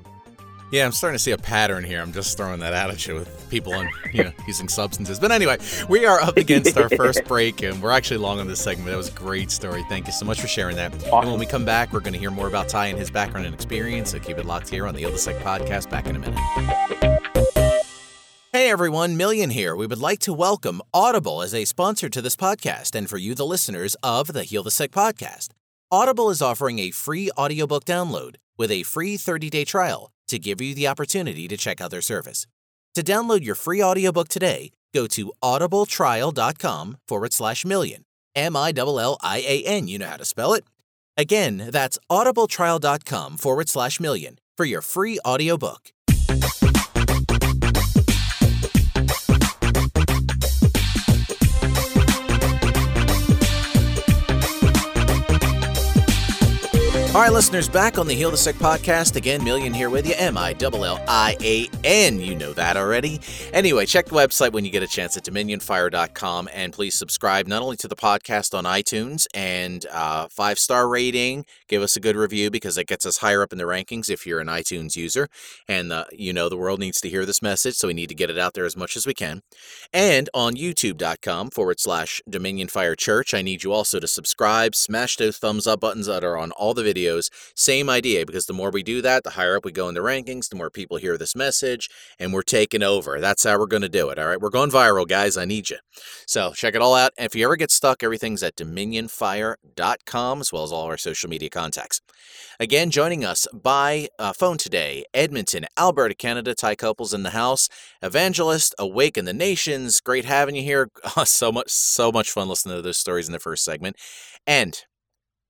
Yeah, 0.70 0.86
I'm 0.86 0.92
starting 0.92 1.16
to 1.16 1.22
see 1.22 1.30
a 1.30 1.38
pattern 1.38 1.84
here. 1.84 2.00
I'm 2.00 2.12
just 2.12 2.36
throwing 2.36 2.58
that 2.60 2.72
out 2.72 2.90
at 2.90 3.06
you 3.06 3.14
with 3.14 3.48
people 3.48 3.72
on, 3.74 3.88
you 4.12 4.24
know, 4.24 4.32
using 4.46 4.66
substances. 4.68 5.20
But 5.20 5.30
anyway, 5.30 5.58
we 5.88 6.04
are 6.04 6.20
up 6.20 6.36
against 6.36 6.76
our 6.76 6.88
first 6.88 7.24
break, 7.28 7.62
and 7.62 7.80
we're 7.80 7.92
actually 7.92 8.16
long 8.16 8.40
on 8.40 8.48
this 8.48 8.60
segment. 8.60 8.88
That 8.88 8.96
was 8.96 9.08
a 9.08 9.12
great 9.12 9.50
story. 9.52 9.84
Thank 9.88 10.06
you 10.06 10.12
so 10.12 10.24
much 10.24 10.40
for 10.40 10.48
sharing 10.48 10.74
that. 10.76 10.92
Awesome. 10.94 11.20
And 11.20 11.30
when 11.30 11.38
we 11.38 11.46
come 11.46 11.64
back, 11.64 11.92
we're 11.92 12.00
going 12.00 12.14
to 12.14 12.18
hear 12.18 12.30
more 12.32 12.48
about 12.48 12.68
Ty 12.68 12.86
and 12.86 12.98
his 12.98 13.10
background 13.10 13.46
and 13.46 13.54
experience. 13.54 14.10
So 14.10 14.18
keep 14.18 14.38
it 14.38 14.46
locked 14.46 14.68
here 14.68 14.86
on 14.86 14.94
the 14.94 15.00
Heal 15.00 15.12
the 15.12 15.18
Sick 15.18 15.36
podcast. 15.38 15.90
Back 15.90 16.06
in 16.06 16.16
a 16.16 16.18
minute. 16.18 16.38
Hey 18.52 18.70
everyone, 18.70 19.18
Millian 19.18 19.52
here. 19.52 19.74
We 19.76 19.86
would 19.86 19.98
like 19.98 20.20
to 20.20 20.32
welcome 20.32 20.80
Audible 20.92 21.42
as 21.42 21.52
a 21.52 21.64
sponsor 21.64 22.08
to 22.08 22.22
this 22.22 22.36
podcast 22.36 22.94
and 22.94 23.10
for 23.10 23.18
you, 23.18 23.34
the 23.34 23.46
listeners 23.46 23.96
of 24.02 24.28
the 24.32 24.44
Heal 24.44 24.62
the 24.62 24.70
Sick 24.70 24.92
podcast. 24.92 25.48
Audible 25.90 26.30
is 26.30 26.40
offering 26.40 26.78
a 26.78 26.90
free 26.90 27.30
audiobook 27.36 27.84
download 27.84 28.36
with 28.56 28.70
a 28.70 28.82
free 28.82 29.16
30-day 29.16 29.64
trial 29.64 30.10
to 30.28 30.38
give 30.38 30.60
you 30.60 30.74
the 30.74 30.88
opportunity 30.88 31.48
to 31.48 31.56
check 31.56 31.80
out 31.80 31.90
their 31.90 32.00
service. 32.00 32.46
To 32.94 33.02
download 33.02 33.44
your 33.44 33.54
free 33.54 33.82
audiobook 33.82 34.28
today, 34.28 34.70
go 34.94 35.06
to 35.08 35.32
audibletrial.com 35.42 36.96
forward 37.08 37.32
slash 37.32 37.64
millian. 37.64 38.02
M-I-L-L-I-A-N. 38.36 39.88
You 39.88 39.98
know 39.98 40.06
how 40.06 40.16
to 40.16 40.24
spell 40.24 40.54
it. 40.54 40.64
Again, 41.16 41.68
that's 41.70 41.98
audibletrial.com 42.10 43.36
forward 43.38 43.68
slash 43.68 43.98
millian 43.98 44.36
for 44.56 44.64
your 44.64 44.82
free 44.82 45.18
audiobook. 45.26 45.92
All 57.14 57.20
right, 57.20 57.32
listeners, 57.32 57.68
back 57.68 57.96
on 57.96 58.08
the 58.08 58.14
Heal 58.14 58.32
the 58.32 58.36
Sick 58.36 58.56
podcast. 58.56 59.14
Again, 59.14 59.42
Millian 59.42 59.72
here 59.72 59.88
with 59.88 60.04
you. 60.04 60.14
M 60.16 60.36
I 60.36 60.56
L 60.60 60.84
L 60.84 61.00
I 61.06 61.36
A 61.40 61.68
N. 61.84 62.18
You 62.18 62.34
know 62.34 62.52
that 62.54 62.76
already. 62.76 63.20
Anyway, 63.52 63.86
check 63.86 64.06
the 64.06 64.16
website 64.16 64.50
when 64.50 64.64
you 64.64 64.72
get 64.72 64.82
a 64.82 64.88
chance 64.88 65.16
at 65.16 65.22
dominionfire.com 65.22 66.48
and 66.52 66.72
please 66.72 66.96
subscribe 66.96 67.46
not 67.46 67.62
only 67.62 67.76
to 67.76 67.86
the 67.86 67.94
podcast 67.94 68.52
on 68.52 68.64
iTunes 68.64 69.28
and 69.32 69.86
uh, 69.92 70.26
five 70.28 70.58
star 70.58 70.88
rating, 70.88 71.44
give 71.68 71.82
us 71.82 71.96
a 71.96 72.00
good 72.00 72.16
review 72.16 72.50
because 72.50 72.76
it 72.78 72.88
gets 72.88 73.06
us 73.06 73.18
higher 73.18 73.42
up 73.42 73.52
in 73.52 73.58
the 73.58 73.64
rankings 73.64 74.10
if 74.10 74.26
you're 74.26 74.40
an 74.40 74.48
iTunes 74.48 74.96
user. 74.96 75.28
And 75.68 75.92
uh, 75.92 76.06
you 76.10 76.32
know 76.32 76.48
the 76.48 76.56
world 76.56 76.80
needs 76.80 77.00
to 77.02 77.08
hear 77.08 77.24
this 77.24 77.40
message, 77.40 77.76
so 77.76 77.86
we 77.86 77.94
need 77.94 78.08
to 78.08 78.16
get 78.16 78.28
it 78.28 78.40
out 78.40 78.54
there 78.54 78.66
as 78.66 78.76
much 78.76 78.96
as 78.96 79.06
we 79.06 79.14
can. 79.14 79.42
And 79.92 80.28
on 80.34 80.56
youtube.com 80.56 81.50
forward 81.50 81.78
slash 81.78 82.20
Dominion 82.28 82.66
Fire 82.66 82.96
Church, 82.96 83.34
I 83.34 83.42
need 83.42 83.62
you 83.62 83.70
also 83.70 84.00
to 84.00 84.08
subscribe, 84.08 84.74
smash 84.74 85.14
those 85.16 85.38
thumbs 85.38 85.68
up 85.68 85.78
buttons 85.78 86.06
that 86.06 86.24
are 86.24 86.36
on 86.36 86.50
all 86.50 86.74
the 86.74 86.82
videos 86.82 87.03
videos. 87.04 87.30
Same 87.54 87.90
idea, 87.90 88.26
because 88.26 88.46
the 88.46 88.52
more 88.52 88.70
we 88.70 88.82
do 88.82 89.02
that, 89.02 89.24
the 89.24 89.30
higher 89.30 89.56
up 89.56 89.64
we 89.64 89.72
go 89.72 89.88
in 89.88 89.94
the 89.94 90.00
rankings, 90.00 90.48
the 90.48 90.56
more 90.56 90.70
people 90.70 90.96
hear 90.96 91.16
this 91.16 91.36
message, 91.36 91.88
and 92.18 92.32
we're 92.32 92.42
taking 92.42 92.82
over. 92.82 93.20
That's 93.20 93.44
how 93.44 93.58
we're 93.58 93.66
going 93.66 93.82
to 93.82 93.88
do 93.88 94.10
it. 94.10 94.18
All 94.18 94.26
right. 94.26 94.40
We're 94.40 94.50
going 94.50 94.70
viral, 94.70 95.06
guys. 95.06 95.36
I 95.36 95.44
need 95.44 95.70
you. 95.70 95.78
So 96.26 96.52
check 96.54 96.74
it 96.74 96.82
all 96.82 96.94
out. 96.94 97.12
And 97.18 97.26
if 97.26 97.34
you 97.34 97.44
ever 97.44 97.56
get 97.56 97.70
stuck, 97.70 98.02
everything's 98.02 98.42
at 98.42 98.56
dominionfire.com, 98.56 100.40
as 100.40 100.52
well 100.52 100.62
as 100.62 100.72
all 100.72 100.84
our 100.84 100.96
social 100.96 101.30
media 101.30 101.50
contacts. 101.50 102.00
Again, 102.60 102.90
joining 102.90 103.24
us 103.24 103.46
by 103.52 104.08
uh, 104.18 104.32
phone 104.32 104.58
today, 104.58 105.04
Edmonton, 105.12 105.66
Alberta, 105.78 106.14
Canada. 106.14 106.54
Ty 106.54 106.76
Copel's 106.76 107.14
in 107.14 107.22
the 107.22 107.30
house. 107.30 107.68
Evangelist, 108.02 108.74
Awaken 108.78 109.24
the 109.24 109.32
Nations. 109.32 110.00
Great 110.00 110.24
having 110.24 110.56
you 110.56 110.62
here. 110.62 110.90
so 111.24 111.50
much, 111.50 111.70
so 111.70 112.12
much 112.12 112.30
fun 112.30 112.48
listening 112.48 112.76
to 112.76 112.82
those 112.82 112.98
stories 112.98 113.28
in 113.28 113.32
the 113.32 113.38
first 113.38 113.64
segment. 113.64 113.96
And 114.46 114.84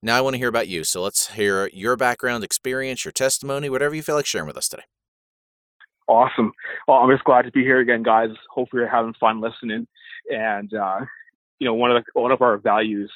now 0.04 0.18
I 0.18 0.20
want 0.20 0.34
to 0.34 0.38
hear 0.38 0.48
about 0.48 0.68
you. 0.68 0.84
So 0.84 1.02
let's 1.02 1.28
hear 1.28 1.68
your 1.72 1.96
background, 1.96 2.44
experience, 2.44 3.04
your 3.04 3.12
testimony, 3.12 3.70
whatever 3.70 3.94
you 3.94 4.02
feel 4.02 4.16
like 4.16 4.26
sharing 4.26 4.46
with 4.46 4.56
us 4.56 4.68
today. 4.68 4.84
Awesome. 6.06 6.52
Well, 6.86 6.98
I'm 6.98 7.10
just 7.10 7.24
glad 7.24 7.42
to 7.42 7.50
be 7.50 7.62
here 7.62 7.80
again, 7.80 8.02
guys. 8.02 8.28
Hopefully 8.50 8.82
you're 8.82 8.90
having 8.90 9.14
fun 9.18 9.40
listening. 9.40 9.86
And 10.30 10.72
uh, 10.74 11.00
you 11.58 11.66
know, 11.66 11.74
one 11.74 11.90
of 11.90 12.04
the 12.04 12.20
one 12.20 12.32
of 12.32 12.42
our 12.42 12.58
values, 12.58 13.10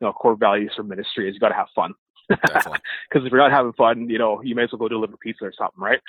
you 0.00 0.06
know, 0.06 0.12
core 0.12 0.36
values 0.36 0.72
for 0.76 0.82
ministry 0.82 1.28
is 1.28 1.34
you 1.34 1.40
got 1.40 1.48
to 1.48 1.54
have 1.54 1.68
fun. 1.74 1.94
Because 2.28 2.80
if 3.14 3.32
you're 3.32 3.38
not 3.38 3.50
having 3.50 3.72
fun, 3.72 4.08
you 4.10 4.18
know, 4.18 4.42
you 4.42 4.54
may 4.54 4.64
as 4.64 4.72
well 4.72 4.80
go 4.80 4.88
deliver 4.88 5.16
pizza 5.16 5.44
or 5.44 5.52
something, 5.56 5.82
right? 5.82 6.00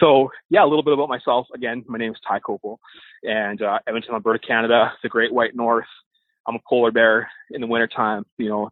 So 0.00 0.30
yeah, 0.50 0.64
a 0.64 0.68
little 0.68 0.82
bit 0.82 0.94
about 0.94 1.08
myself. 1.08 1.46
Again, 1.54 1.84
my 1.88 1.98
name 1.98 2.12
is 2.12 2.18
Ty 2.26 2.40
Copel, 2.40 2.78
and 3.24 3.60
uh, 3.62 3.78
Edmonton, 3.86 4.14
Alberta, 4.14 4.44
Canada, 4.46 4.92
the 5.02 5.08
Great 5.08 5.32
White 5.32 5.56
North. 5.56 5.86
I'm 6.46 6.56
a 6.56 6.60
polar 6.68 6.92
bear 6.92 7.28
in 7.50 7.60
the 7.60 7.66
wintertime. 7.66 8.24
You 8.38 8.48
know, 8.48 8.70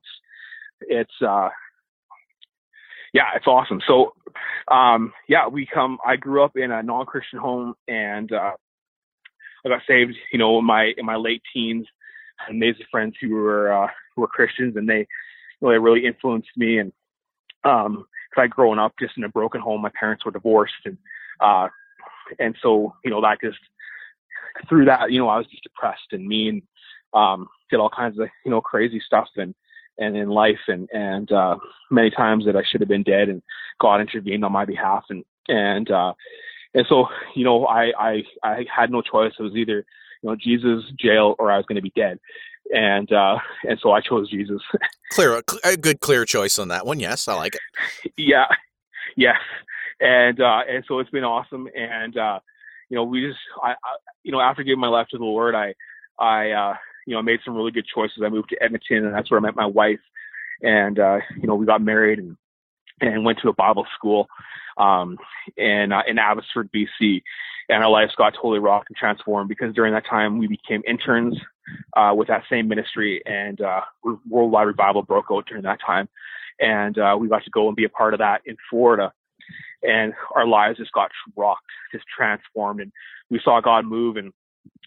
it's 0.89 1.15
uh 1.21 1.49
yeah, 3.13 3.29
it's 3.37 3.47
awesome. 3.47 3.81
So 3.87 4.15
um 4.71 5.13
yeah, 5.29 5.49
we 5.49 5.67
come 5.67 5.99
I 6.07 6.17
grew 6.17 6.43
up 6.43 6.57
in 6.57 6.71
a 6.71 6.83
non 6.83 7.07
Christian 7.07 7.39
home 7.39 7.75
and 7.89 8.33
uh 8.33 8.53
I 9.65 9.69
got 9.69 9.83
saved, 9.87 10.15
you 10.33 10.39
know, 10.39 10.59
in 10.59 10.65
my 10.65 10.93
in 10.97 11.07
my 11.07 11.17
late 11.17 11.43
teens. 11.53 11.87
I 12.41 12.45
had 12.47 12.57
amazing 12.57 12.87
friends 12.91 13.15
who 13.21 13.31
were 13.31 13.73
uh 13.73 13.89
who 14.15 14.23
were 14.23 14.29
Christians 14.29 14.77
and 14.77 14.89
they 14.89 15.07
they 15.61 15.79
really 15.79 16.07
influenced 16.07 16.51
me 16.57 16.79
and 16.79 16.93
um 17.65 18.07
cause 18.35 18.45
I'd 18.45 18.51
grown 18.51 18.79
up 18.79 18.95
just 18.99 19.17
in 19.17 19.25
a 19.25 19.29
broken 19.29 19.61
home. 19.61 19.83
My 19.83 19.93
parents 19.99 20.25
were 20.25 20.33
divorced 20.33 20.75
and 20.85 20.99
uh 21.41 21.69
and 22.39 22.57
so, 22.63 22.95
you 23.05 23.11
know, 23.11 23.21
that 23.21 23.41
just 23.41 23.59
through 24.69 24.87
that, 24.87 25.11
you 25.11 25.19
know, 25.19 25.29
I 25.29 25.39
was 25.39 25.47
just 25.47 25.63
depressed 25.63 26.13
and 26.13 26.27
mean, 26.27 26.63
um, 27.15 27.49
did 27.71 27.81
all 27.81 27.91
kinds 27.91 28.19
of, 28.19 28.29
you 28.45 28.51
know, 28.51 28.61
crazy 28.61 29.01
stuff 29.05 29.29
and 29.37 29.55
and 29.99 30.17
in 30.17 30.29
life 30.29 30.61
and 30.69 30.89
and 30.93 31.31
uh 31.33 31.57
many 31.91 32.11
times 32.11 32.45
that 32.47 32.57
I 32.57 32.63
should 32.69 32.81
have 32.81 32.89
been 32.89 33.03
dead 33.03 33.29
and 33.29 33.43
God 33.81 34.01
intervened 34.01 34.45
on 34.45 34.53
my 34.53 34.65
behalf 34.65 35.05
and 35.11 35.25
and 35.49 35.91
uh 35.91 36.15
and 36.75 36.87
so 36.89 37.07
you 37.35 37.45
know 37.45 37.67
I 37.67 37.93
I 37.99 38.23
I 38.43 38.67
had 38.75 38.91
no 38.91 39.03
choice. 39.03 39.33
It 39.39 39.43
was 39.43 39.55
either 39.55 39.85
you 40.23 40.31
know 40.31 40.37
Jesus 40.37 40.85
jail 40.99 41.35
or 41.39 41.51
I 41.51 41.57
was 41.57 41.67
going 41.67 41.77
to 41.77 41.83
be 41.83 41.93
dead. 41.95 42.19
And 42.75 43.13
uh 43.13 43.39
and 43.69 43.79
so 43.83 43.93
I 43.93 44.01
chose 44.01 44.31
Jesus. 44.31 44.63
Clear 45.13 45.43
a 45.65 45.77
good 45.77 46.01
clear 46.01 46.25
choice 46.25 46.59
on 46.59 46.69
that 46.69 46.87
one. 46.87 47.01
Yes 47.01 47.29
I 47.29 47.35
like 47.35 47.57
it. 47.57 48.13
Yeah. 48.17 48.47
Yes. 49.17 49.41
And 50.01 50.41
uh 50.41 50.61
and 50.69 50.85
so 50.89 50.99
it's 51.01 51.11
been 51.11 51.25
awesome. 51.25 51.69
And 51.75 52.17
uh 52.17 52.41
you 52.89 52.97
know 52.97 53.05
we 53.05 53.27
just 53.27 53.41
I, 53.63 53.73
I 53.73 53.97
you 54.23 54.33
know 54.33 54.41
after 54.41 54.63
giving 54.63 54.81
my 54.81 54.89
life 54.89 55.09
to 55.11 55.19
the 55.19 55.25
Lord 55.25 55.55
I 55.55 55.75
I 56.19 56.51
uh 56.51 56.75
you 57.07 57.15
know, 57.15 57.19
I 57.19 57.23
made 57.23 57.41
some 57.45 57.55
really 57.55 57.71
good 57.71 57.87
choices. 57.93 58.23
I 58.25 58.29
moved 58.29 58.51
to 58.51 58.63
Edmonton, 58.63 59.05
and 59.05 59.15
that's 59.15 59.31
where 59.31 59.39
I 59.39 59.43
met 59.43 59.57
my 59.57 59.67
wife. 59.67 60.01
And 60.63 60.99
uh, 60.99 61.19
you 61.41 61.47
know, 61.47 61.55
we 61.55 61.67
got 61.67 61.83
married 61.83 62.19
and 62.19 62.37
and 63.01 63.25
went 63.25 63.39
to 63.43 63.49
a 63.49 63.55
Bible 63.55 63.87
school 63.97 64.29
um, 64.79 65.19
in 65.57 65.93
uh, 65.93 66.03
in 66.07 66.19
Abbotsford, 66.19 66.71
BC. 66.73 67.23
And 67.69 67.83
our 67.83 67.91
lives 67.91 68.13
got 68.17 68.35
totally 68.35 68.59
rocked 68.59 68.91
and 68.91 68.97
transformed 68.97 69.49
because 69.49 69.75
during 69.75 69.95
that 69.95 70.05
time 70.05 70.39
we 70.39 70.47
became 70.47 70.83
interns 70.87 71.39
uh, 71.97 72.13
with 72.15 72.29
that 72.29 72.43
same 72.51 72.69
ministry, 72.69 73.23
and 73.25 73.61
uh, 73.61 73.81
worldwide 74.29 74.67
revival 74.67 75.03
broke 75.03 75.27
out 75.31 75.47
during 75.47 75.63
that 75.63 75.79
time. 75.85 76.09
And 76.61 76.99
uh, 76.99 77.17
we 77.19 77.29
got 77.29 77.45
to 77.45 77.51
go 77.51 77.69
and 77.69 77.77
be 77.77 77.85
a 77.85 77.89
part 77.89 78.15
of 78.15 78.19
that 78.19 78.43
in 78.45 78.57
Florida 78.69 79.13
and 79.83 80.13
our 80.35 80.47
lives 80.47 80.79
just 80.79 80.93
got 80.93 81.11
rocked, 81.37 81.67
just 81.93 82.05
transformed, 82.15 82.81
and 82.81 82.93
we 83.31 83.41
saw 83.43 83.61
God 83.61 83.85
move, 83.85 84.17
and 84.17 84.33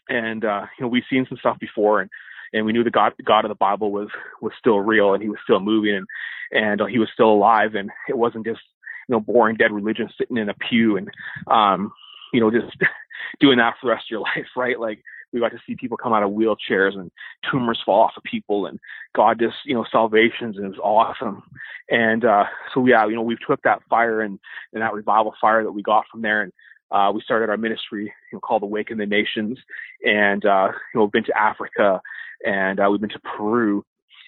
and 0.10 0.46
uh, 0.46 0.65
you 0.77 0.84
know 0.84 0.89
we've 0.89 1.03
seen 1.10 1.25
some 1.27 1.38
stuff 1.38 1.60
before, 1.60 2.01
and 2.01 2.10
and 2.53 2.65
we 2.65 2.74
knew 2.74 2.84
the 2.84 2.91
God 2.91 3.13
God 3.24 3.46
of 3.46 3.50
the 3.50 3.55
Bible 3.55 3.91
was 3.91 4.10
was 4.41 4.53
still 4.60 4.79
real, 4.79 5.13
and 5.13 5.24
He 5.24 5.29
was 5.29 5.39
still 5.44 5.60
moving, 5.60 5.96
and 5.96 6.08
and 6.51 6.82
uh, 6.82 6.86
He 6.86 7.00
was 7.00 7.10
still 7.13 7.32
alive, 7.32 7.75
and 7.75 7.89
it 8.10 8.17
wasn't 8.17 8.46
just 8.46 8.62
you 9.08 9.13
know 9.13 9.20
boring 9.20 9.55
dead 9.55 9.72
religion 9.72 10.10
sitting 10.17 10.38
in 10.38 10.50
a 10.50 10.53
pew 10.55 10.98
and 10.98 11.10
um 11.48 11.91
you 12.34 12.39
know 12.39 12.50
just 12.50 12.75
doing 13.39 13.58
that 13.58 13.75
for 13.79 13.88
the 13.88 13.91
rest 13.91 14.05
of 14.08 14.12
your 14.12 14.22
life, 14.22 14.48
right? 14.55 14.79
Like 14.79 15.03
we 15.36 15.39
got 15.39 15.51
to 15.51 15.60
see 15.67 15.75
people 15.75 15.98
come 15.98 16.13
out 16.13 16.24
of 16.24 16.32
wheelchairs 16.32 16.98
and 16.98 17.12
tumors 17.51 17.82
fall 17.86 18.03
off 18.03 18.13
of 18.17 18.24
people 18.24 18.67
and 18.67 18.79
God 19.13 19.39
just, 19.39 19.58
you 19.65 19.75
know, 19.75 19.86
salvations 19.91 20.55
and 20.55 20.65
it 20.65 20.70
was 20.70 20.79
awesome. 20.79 21.44
And, 21.89 22.24
uh, 22.24 22.46
so 22.74 22.86
yeah, 22.86 23.05
you 23.05 23.15
know, 23.15 23.22
we've 23.22 23.38
took 23.46 23.62
that 23.63 23.82
fire 23.89 24.22
and, 24.22 24.39
and 24.74 24.82
that 24.82 24.94
revival 24.94 25.34
fire 25.41 25.63
that 25.63 25.72
we 25.72 25.84
got 25.84 26.05
from 26.10 26.22
there 26.22 26.41
and, 26.41 26.53
uh, 26.92 27.12
we 27.13 27.22
started 27.22 27.50
our 27.50 27.58
ministry, 27.58 28.06
you 28.06 28.36
know, 28.36 28.39
called 28.39 28.63
Awaken 28.63 28.98
the 28.98 29.06
Nations 29.06 29.58
and, 30.06 30.46
uh, 30.46 30.68
you 30.94 31.00
know, 31.00 31.04
we've 31.04 31.12
been 31.12 31.24
to 31.25 31.38
Africa 31.38 32.01
and, 32.46 32.80
uh, 32.80 32.88
we've 32.89 33.01
been 33.01 33.10
to 33.10 33.20
Peru 33.38 33.84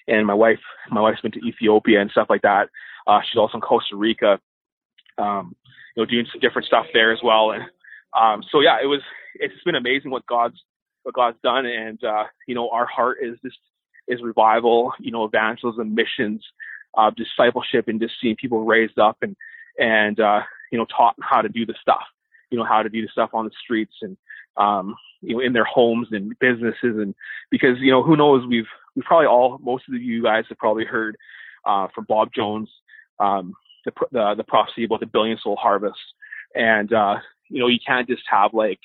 and 0.06 0.26
my 0.26 0.34
wife, 0.34 0.60
my 0.90 1.00
wife's 1.00 1.20
been 1.20 1.32
to 1.32 1.46
Ethiopia 1.46 2.00
and 2.00 2.10
stuff 2.10 2.28
like 2.30 2.42
that. 2.42 2.68
Uh, 3.06 3.20
she's 3.28 3.38
also 3.38 3.56
in 3.56 3.60
Costa 3.60 3.96
Rica, 3.96 4.38
um, 5.18 5.54
you 5.96 6.02
know, 6.02 6.06
doing 6.06 6.26
some 6.30 6.40
different 6.40 6.66
stuff 6.66 6.86
there 6.92 7.12
as 7.12 7.20
well. 7.22 7.52
And, 7.52 7.64
um, 8.18 8.42
so 8.50 8.60
yeah, 8.60 8.78
it 8.82 8.86
was, 8.86 9.02
it's 9.34 9.62
been 9.64 9.74
amazing 9.74 10.10
what 10.10 10.26
God's 10.26 10.58
what 11.08 11.14
God's 11.14 11.38
done, 11.42 11.64
and 11.64 12.02
uh, 12.04 12.24
you 12.46 12.54
know 12.54 12.68
our 12.70 12.86
heart 12.86 13.18
is 13.22 13.38
just 13.42 13.56
is 14.08 14.20
revival, 14.22 14.92
you 15.00 15.10
know, 15.10 15.24
evangelism, 15.24 15.94
missions, 15.94 16.44
uh, 16.96 17.10
discipleship, 17.16 17.88
and 17.88 18.00
just 18.00 18.14
seeing 18.20 18.36
people 18.36 18.64
raised 18.64 18.98
up 18.98 19.16
and 19.22 19.34
and 19.78 20.20
uh, 20.20 20.40
you 20.70 20.78
know 20.78 20.84
taught 20.84 21.14
how 21.22 21.40
to 21.40 21.48
do 21.48 21.64
the 21.64 21.74
stuff, 21.80 22.04
you 22.50 22.58
know 22.58 22.64
how 22.64 22.82
to 22.82 22.88
do 22.88 23.02
the 23.02 23.08
stuff 23.12 23.30
on 23.32 23.44
the 23.44 23.50
streets 23.62 23.94
and 24.02 24.16
um, 24.56 24.96
you 25.20 25.34
know 25.34 25.40
in 25.40 25.52
their 25.52 25.64
homes 25.64 26.08
and 26.10 26.38
businesses 26.38 26.74
and 26.82 27.14
because 27.50 27.76
you 27.80 27.90
know 27.90 28.02
who 28.02 28.16
knows 28.16 28.46
we've 28.48 28.68
we've 28.94 29.04
probably 29.04 29.26
all 29.26 29.58
most 29.62 29.84
of 29.88 29.94
you 29.94 30.22
guys 30.22 30.44
have 30.48 30.58
probably 30.58 30.84
heard 30.84 31.16
uh, 31.64 31.88
from 31.94 32.04
Bob 32.08 32.30
Jones 32.34 32.68
um, 33.20 33.54
the, 33.84 33.92
the 34.12 34.34
the 34.38 34.44
prophecy 34.44 34.84
about 34.84 35.00
the 35.00 35.06
billion 35.06 35.38
soul 35.42 35.56
harvest 35.56 35.98
and 36.54 36.92
uh, 36.92 37.16
you 37.48 37.60
know 37.60 37.68
you 37.68 37.78
can't 37.86 38.08
just 38.08 38.22
have 38.30 38.54
like 38.54 38.80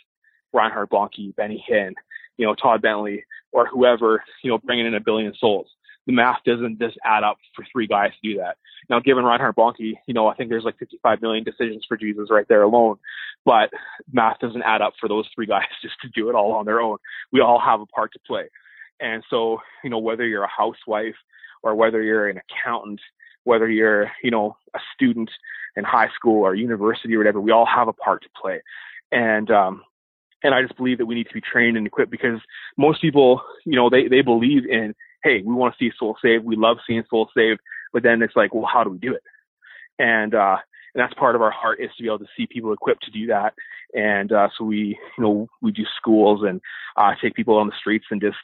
Reinhard 0.54 0.90
Bonnke, 0.90 1.36
Benny 1.36 1.64
Hinn, 1.70 1.94
you 2.38 2.46
know, 2.46 2.56
Todd 2.56 2.82
Bentley 2.82 3.26
or 3.52 3.68
whoever, 3.68 4.24
you 4.44 4.52
know, 4.52 4.60
bringing 4.60 4.86
in 4.86 4.96
a 4.96 5.00
billion 5.00 5.34
souls. 5.38 5.68
The 6.06 6.14
math 6.14 6.40
doesn't 6.46 6.80
just 6.80 6.98
add 7.06 7.24
up 7.24 7.38
for 7.56 7.66
three 7.72 7.88
guys 7.88 8.12
to 8.12 8.30
do 8.30 8.38
that. 8.40 8.58
Now, 8.90 9.00
given 9.00 9.24
Reinhard 9.24 9.56
Bonnke, 9.56 9.94
you 10.06 10.14
know, 10.14 10.28
I 10.28 10.36
think 10.36 10.50
there's 10.50 10.66
like 10.66 10.78
55 10.78 11.22
million 11.22 11.44
decisions 11.44 11.86
for 11.88 11.96
Jesus 11.96 12.30
right 12.30 12.46
there 12.50 12.64
alone, 12.64 12.98
but 13.46 13.70
math 14.12 14.40
doesn't 14.40 14.64
add 14.64 14.82
up 14.82 14.94
for 15.00 15.08
those 15.08 15.28
three 15.34 15.46
guys 15.48 15.68
just 15.82 15.96
to 16.02 16.10
do 16.10 16.30
it 16.30 16.36
all 16.36 16.54
on 16.54 16.66
their 16.66 16.82
own. 16.82 16.98
We 17.32 17.42
all 17.42 17.60
have 17.60 17.82
a 17.82 17.86
part 17.86 18.14
to 18.14 18.20
play. 18.28 18.50
And 19.00 19.24
so, 19.30 19.60
you 19.84 19.90
know, 19.90 20.00
whether 20.00 20.26
you're 20.26 20.44
a 20.44 20.50
housewife 20.50 21.16
or 21.62 21.76
whether 21.76 22.02
you're 22.02 22.28
an 22.28 22.40
accountant, 22.40 23.02
whether 23.44 23.70
you're, 23.70 24.12
you 24.24 24.32
know, 24.32 24.58
a 24.76 24.80
student 24.94 25.30
in 25.76 25.84
high 25.84 26.10
school 26.16 26.44
or 26.44 26.54
university 26.54 27.16
or 27.16 27.20
whatever, 27.20 27.42
we 27.42 27.52
all 27.52 27.66
have 27.66 27.88
a 27.88 27.94
part 27.94 28.24
to 28.24 28.30
play. 28.40 28.62
And 29.12 29.50
um, 29.52 29.84
and 30.44 30.54
I 30.54 30.62
just 30.62 30.76
believe 30.76 30.98
that 30.98 31.06
we 31.06 31.16
need 31.16 31.28
to 31.28 31.34
be 31.34 31.42
trained 31.42 31.78
and 31.78 31.88
equipped 31.88 32.12
because 32.12 32.40
most 32.78 33.02
people, 33.02 33.42
you 33.66 33.76
know, 33.76 33.90
they, 33.90 34.08
they 34.08 34.22
believe 34.22 34.66
in, 34.66 34.94
hey, 35.24 35.42
we 35.46 35.54
want 35.54 35.74
to 35.74 35.84
see 35.84 35.94
souls 35.98 36.18
saved. 36.24 36.44
We 36.44 36.56
love 36.56 36.78
seeing 36.88 37.04
souls 37.10 37.30
saved. 37.36 37.60
But 37.92 38.04
then 38.04 38.22
it's 38.22 38.36
like, 38.36 38.54
well, 38.54 38.70
how 38.72 38.84
do 38.84 38.90
we 38.90 38.98
do 38.98 39.14
it? 39.14 39.22
And, 40.00 40.34
uh, 40.34 40.58
and 40.94 41.02
that's 41.02 41.14
part 41.14 41.36
of 41.36 41.42
our 41.42 41.52
heart 41.52 41.80
is 41.82 41.90
to 41.98 42.04
be 42.04 42.10
able 42.10 42.20
to 42.20 42.28
see 42.36 42.48
people 42.48 42.74
equipped 42.74 43.04
to 43.06 43.12
do 43.12 43.28
that. 43.28 43.54
And, 43.94 44.32
uh, 44.32 44.50
so 44.58 44.66
we, 44.66 44.98
you 45.18 45.24
know, 45.24 45.48
we 45.62 45.72
do 45.72 45.84
schools 45.98 46.42
and, 46.48 46.62
uh, 46.98 47.12
take 47.22 47.36
people 47.36 47.58
on 47.58 47.68
the 47.68 47.74
streets 47.80 48.06
and 48.12 48.22
just, 48.22 48.38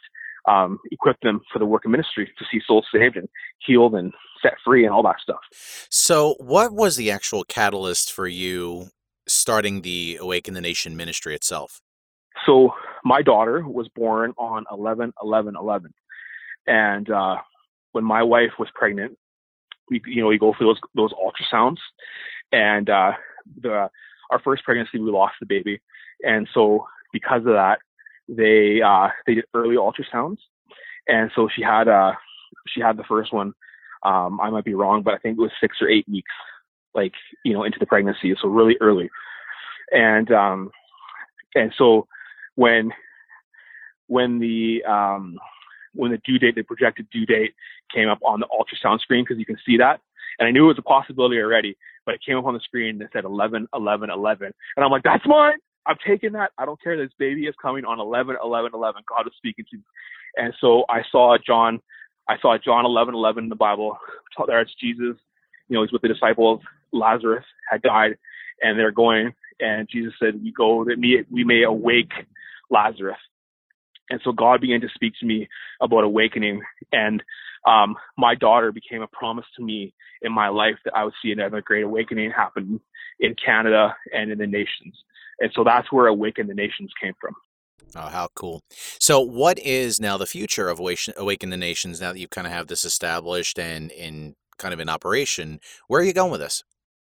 um, 0.47 0.79
equip 0.91 1.19
them 1.21 1.41
for 1.51 1.59
the 1.59 1.65
work 1.65 1.85
of 1.85 1.91
ministry 1.91 2.31
to 2.37 2.45
see 2.51 2.61
souls 2.65 2.85
saved 2.93 3.17
and 3.17 3.27
healed 3.65 3.95
and 3.95 4.13
set 4.41 4.53
free 4.63 4.85
and 4.85 4.93
all 4.93 5.03
that 5.03 5.17
stuff. 5.21 5.41
So, 5.51 6.35
what 6.39 6.71
was 6.71 6.95
the 6.95 7.11
actual 7.11 7.43
catalyst 7.43 8.11
for 8.11 8.27
you 8.27 8.87
starting 9.27 9.81
the 9.81 10.17
Awaken 10.19 10.53
the 10.53 10.61
Nation 10.61 10.95
ministry 10.95 11.35
itself? 11.35 11.81
So 12.45 12.73
my 13.03 13.21
daughter 13.21 13.67
was 13.67 13.87
born 13.95 14.33
on 14.37 14.65
11 14.71 15.13
11 15.21 15.55
11. 15.55 15.93
And 16.69 17.09
uh, 17.09 17.37
when 17.91 18.03
my 18.03 18.23
wife 18.23 18.51
was 18.59 18.69
pregnant, 18.75 19.17
we 19.89 20.01
you 20.05 20.21
know 20.21 20.27
we 20.27 20.37
go 20.37 20.53
for 20.53 20.63
those 20.63 20.79
those 20.95 21.11
ultrasounds, 21.13 21.79
and 22.51 22.89
uh, 22.89 23.11
the 23.61 23.89
our 24.31 24.39
first 24.43 24.63
pregnancy 24.63 24.99
we 24.99 25.11
lost 25.11 25.33
the 25.39 25.47
baby, 25.47 25.81
and 26.21 26.47
so 26.53 26.85
because 27.11 27.39
of 27.39 27.53
that 27.53 27.79
they 28.27 28.81
uh, 28.85 29.09
they 29.25 29.35
did 29.35 29.45
early 29.55 29.75
ultrasounds, 29.75 30.37
and 31.07 31.31
so 31.35 31.49
she 31.53 31.63
had 31.63 31.87
uh 31.87 32.11
she 32.67 32.81
had 32.81 32.97
the 32.97 33.03
first 33.03 33.33
one. 33.33 33.53
Um, 34.03 34.39
I 34.39 34.49
might 34.49 34.63
be 34.63 34.75
wrong, 34.75 35.01
but 35.03 35.15
I 35.15 35.17
think 35.17 35.37
it 35.37 35.41
was 35.41 35.51
six 35.59 35.77
or 35.81 35.89
eight 35.89 36.07
weeks, 36.07 36.31
like 36.93 37.13
you 37.43 37.53
know 37.53 37.63
into 37.63 37.79
the 37.79 37.87
pregnancy, 37.87 38.35
so 38.39 38.47
really 38.47 38.77
early, 38.79 39.09
and 39.91 40.31
um 40.31 40.71
and 41.55 41.73
so 41.75 42.07
when 42.55 42.91
when 44.09 44.39
the 44.39 44.83
um, 44.83 45.37
when 45.93 46.11
the 46.11 46.17
due 46.19 46.39
date, 46.39 46.55
the 46.55 46.63
projected 46.63 47.09
due 47.11 47.25
date 47.25 47.53
came 47.93 48.09
up 48.09 48.19
on 48.25 48.39
the 48.39 48.47
ultrasound 48.47 48.99
screen 48.99 49.23
because 49.23 49.39
you 49.39 49.45
can 49.45 49.57
see 49.65 49.77
that. 49.77 50.01
And 50.37 50.47
I 50.47 50.51
knew 50.51 50.65
it 50.65 50.67
was 50.67 50.79
a 50.79 50.83
possibility 50.83 51.37
already, 51.37 51.77
but 52.05 52.15
it 52.15 52.21
came 52.25 52.37
up 52.37 52.45
on 52.45 52.53
the 52.53 52.59
screen 52.61 52.89
and 52.91 53.01
it 53.01 53.09
said 53.11 53.25
11, 53.25 53.67
11, 53.73 54.09
11. 54.09 54.53
And 54.75 54.85
I'm 54.85 54.91
like, 54.91 55.03
that's 55.03 55.25
mine. 55.25 55.57
I'm 55.85 55.97
taking 56.05 56.33
that. 56.33 56.51
I 56.57 56.65
don't 56.65 56.81
care. 56.81 56.97
This 56.97 57.13
baby 57.17 57.45
is 57.45 57.55
coming 57.61 57.85
on 57.85 57.99
11, 57.99 58.37
11, 58.43 58.71
11. 58.73 59.03
God 59.09 59.25
was 59.25 59.33
speaking 59.37 59.65
to 59.71 59.77
me. 59.77 59.83
And 60.37 60.53
so 60.61 60.85
I 60.87 61.01
saw 61.11 61.37
John, 61.45 61.81
I 62.27 62.37
saw 62.39 62.57
John 62.63 62.85
11, 62.85 63.15
11 63.15 63.45
in 63.45 63.49
the 63.49 63.55
Bible. 63.55 63.97
There 64.47 64.61
it's 64.61 64.73
Jesus. 64.79 65.17
You 65.67 65.75
know, 65.75 65.81
he's 65.83 65.91
with 65.91 66.01
the 66.01 66.07
disciples. 66.07 66.61
Lazarus 66.91 67.45
had 67.69 67.81
died 67.81 68.17
and 68.61 68.77
they're 68.77 68.91
going. 68.91 69.33
And 69.59 69.89
Jesus 69.91 70.13
said, 70.19 70.41
we 70.41 70.51
go 70.51 70.85
that 70.85 70.97
we 71.29 71.43
may 71.43 71.63
awake 71.63 72.11
Lazarus. 72.69 73.17
And 74.09 74.19
so 74.23 74.31
God 74.31 74.61
began 74.61 74.81
to 74.81 74.89
speak 74.93 75.13
to 75.19 75.25
me 75.25 75.47
about 75.81 76.03
awakening. 76.03 76.61
And 76.91 77.23
um, 77.65 77.95
my 78.17 78.35
daughter 78.35 78.71
became 78.71 79.01
a 79.01 79.07
promise 79.07 79.45
to 79.57 79.63
me 79.63 79.93
in 80.21 80.31
my 80.31 80.49
life 80.49 80.75
that 80.85 80.95
I 80.95 81.03
would 81.03 81.13
see 81.21 81.31
another 81.31 81.61
great 81.61 81.83
awakening 81.83 82.31
happen 82.31 82.79
in 83.19 83.35
Canada 83.35 83.95
and 84.13 84.31
in 84.31 84.37
the 84.37 84.47
nations. 84.47 84.95
And 85.39 85.51
so 85.55 85.63
that's 85.63 85.91
where 85.91 86.07
Awaken 86.07 86.47
the 86.47 86.53
Nations 86.53 86.91
came 87.01 87.13
from. 87.19 87.33
Oh, 87.95 88.07
how 88.09 88.27
cool. 88.35 88.61
So, 88.99 89.19
what 89.19 89.57
is 89.57 89.99
now 89.99 90.17
the 90.17 90.27
future 90.27 90.69
of 90.69 90.79
Awaken 90.79 91.49
the 91.49 91.57
Nations 91.57 91.99
now 91.99 92.13
that 92.13 92.19
you 92.19 92.27
kind 92.27 92.45
of 92.45 92.53
have 92.53 92.67
this 92.67 92.85
established 92.85 93.57
and 93.57 93.89
in 93.91 94.35
kind 94.57 94.73
of 94.73 94.79
in 94.79 94.89
operation? 94.89 95.59
Where 95.87 96.01
are 96.01 96.03
you 96.03 96.13
going 96.13 96.31
with 96.31 96.41
this? 96.41 96.63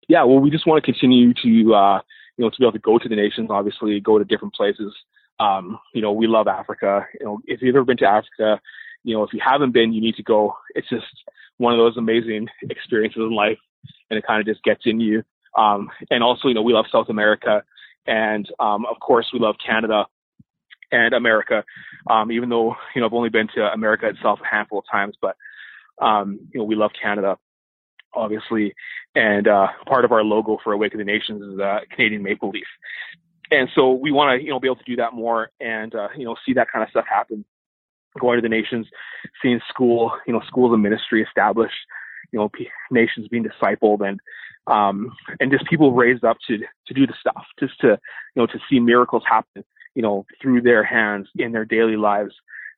Yeah, 0.08 0.24
well, 0.24 0.40
we 0.40 0.50
just 0.50 0.66
want 0.66 0.84
to 0.84 0.92
continue 0.92 1.34
to, 1.34 1.74
uh, 1.74 2.00
you 2.38 2.46
know, 2.46 2.50
to 2.50 2.58
be 2.58 2.64
able 2.64 2.74
to 2.74 2.80
go 2.80 2.98
to 2.98 3.10
the 3.10 3.16
nations, 3.16 3.50
obviously, 3.50 4.00
go 4.00 4.18
to 4.18 4.24
different 4.24 4.54
places, 4.54 4.94
um, 5.42 5.80
you 5.94 6.02
know, 6.02 6.12
we 6.12 6.28
love 6.28 6.48
Africa. 6.48 7.08
You 7.20 7.26
know, 7.26 7.40
if 7.46 7.62
you've 7.62 7.76
ever 7.76 7.86
been 7.86 7.98
to 7.98 8.06
Africa, 8.06 8.62
you 9.04 9.16
know, 9.16 9.24
if 9.24 9.34
you 9.34 9.42
haven't 9.44 9.72
been, 9.72 9.92
you 9.92 10.02
need 10.02 10.16
to 10.16 10.24
go. 10.24 10.54
It's 10.76 10.90
just 10.90 11.06
one 11.58 11.74
of 11.74 11.80
those 11.80 11.98
amazing 11.98 12.48
experiences 12.70 13.18
in 13.18 13.36
life, 13.36 13.58
and 14.10 14.20
it 14.20 14.26
kind 14.26 14.40
of 14.40 14.46
just 14.46 14.64
gets 14.64 14.82
in 14.86 15.00
you. 15.00 15.24
Um, 15.58 15.90
and 16.12 16.24
also, 16.24 16.48
you 16.48 16.54
know, 16.54 16.62
we 16.62 16.74
love 16.74 16.86
South 16.92 17.10
America, 17.10 17.64
and 18.06 18.48
um, 18.60 18.86
of 18.86 19.00
course, 19.00 19.26
we 19.34 19.40
love 19.40 19.56
Canada 19.66 20.06
and 20.92 21.14
America. 21.14 21.64
Um, 22.08 22.32
even 22.32 22.50
though 22.50 22.76
you 22.94 23.02
know 23.02 23.08
I've 23.08 23.14
only 23.14 23.30
been 23.30 23.48
to 23.56 23.64
America 23.74 24.08
itself 24.08 24.40
a 24.44 24.56
handful 24.56 24.80
of 24.80 24.86
times, 24.92 25.16
but 25.20 25.36
um, 26.00 26.40
you 26.54 26.60
know, 26.60 26.66
we 26.66 26.76
love 26.76 26.92
Canada, 27.02 27.38
obviously. 28.14 28.76
And 29.16 29.48
uh, 29.48 29.68
part 29.88 30.06
of 30.06 30.12
our 30.12 30.24
logo 30.24 30.60
for 30.64 30.74
Awaken 30.74 31.00
the 31.00 31.06
Nations 31.06 31.42
is 31.42 31.60
a 31.60 31.80
Canadian 31.96 32.22
maple 32.22 32.52
leaf 32.52 32.68
and 33.52 33.70
so 33.76 33.92
we 33.92 34.12
want 34.12 34.40
to 34.40 34.44
you 34.44 34.52
know 34.52 34.60
be 34.60 34.68
able 34.68 34.78
to 34.78 34.84
do 34.86 34.96
that 34.96 35.14
more 35.14 35.52
and 35.60 35.94
uh, 35.94 36.08
you 36.18 36.26
know 36.26 36.36
see 36.46 36.54
that 36.54 36.68
kind 36.72 36.84
of 36.84 36.90
stuff 36.90 37.06
happen. 37.10 37.46
Going 38.20 38.38
to 38.38 38.42
the 38.42 38.50
nations 38.50 38.88
seeing 39.42 39.62
school 39.70 40.12
you 40.28 40.34
know 40.34 40.42
schools 40.48 40.74
of 40.74 40.80
ministry 40.80 41.24
established 41.24 41.76
you 42.32 42.40
know 42.40 42.50
p- 42.50 42.70
nations 42.90 43.28
being 43.30 43.46
discipled 43.46 44.06
and 44.06 44.20
um 44.68 45.12
and 45.40 45.52
just 45.52 45.66
people 45.70 45.94
raised 45.94 46.24
up 46.26 46.38
to 46.48 46.58
to 46.58 46.94
do 46.94 47.08
the 47.08 47.14
stuff 47.20 47.46
just 47.60 47.80
to 47.80 47.88
you 47.88 47.98
know 48.36 48.48
to 48.48 48.60
see 48.70 48.80
miracles 48.80 49.24
happen 49.30 49.64
you 49.96 50.02
know 50.02 50.26
through 50.42 50.62
their 50.62 50.84
hands 50.84 51.28
in 51.38 51.52
their 51.52 51.66
daily 51.66 51.96
lives. 51.98 52.34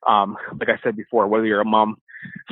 Um, 0.06 0.36
like 0.60 0.68
I 0.68 0.78
said 0.82 0.96
before, 0.96 1.26
whether 1.28 1.46
you're 1.46 1.62
a 1.62 1.64
mom, 1.64 1.96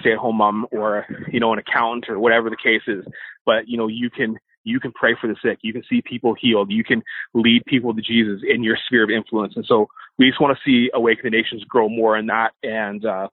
stay 0.01 0.13
at 0.13 0.19
home 0.19 0.37
mom, 0.39 0.67
or, 0.73 1.07
you 1.31 1.39
know, 1.39 1.53
an 1.53 1.59
accountant 1.59 2.09
or 2.09 2.19
whatever 2.19 2.49
the 2.49 2.57
case 2.57 2.83
is, 2.87 3.05
but, 3.45 3.69
you 3.69 3.77
know, 3.77 3.89
you 3.89 4.09
can, 4.09 4.39
you 4.65 4.81
can 4.81 4.93
pray 4.93 5.17
for 5.21 5.27
the 5.27 5.37
sick. 5.43 5.59
You 5.63 5.73
can 5.73 5.83
see 5.89 6.03
people 6.03 6.35
healed. 6.39 6.71
You 6.71 6.85
can 6.85 7.03
lead 7.35 7.65
people 7.67 7.95
to 7.95 8.01
Jesus 8.01 8.43
in 8.49 8.63
your 8.63 8.77
sphere 8.87 9.05
of 9.05 9.11
influence. 9.11 9.55
And 9.57 9.65
so 9.67 9.89
we 10.19 10.29
just 10.29 10.41
want 10.41 10.57
to 10.57 10.63
see 10.65 10.91
Awaken 10.95 11.25
the 11.25 11.31
Nations 11.31 11.65
grow 11.65 11.89
more 11.89 12.17
in 12.17 12.27
that. 12.27 12.53
And, 12.63 13.05
uh, 13.05 13.29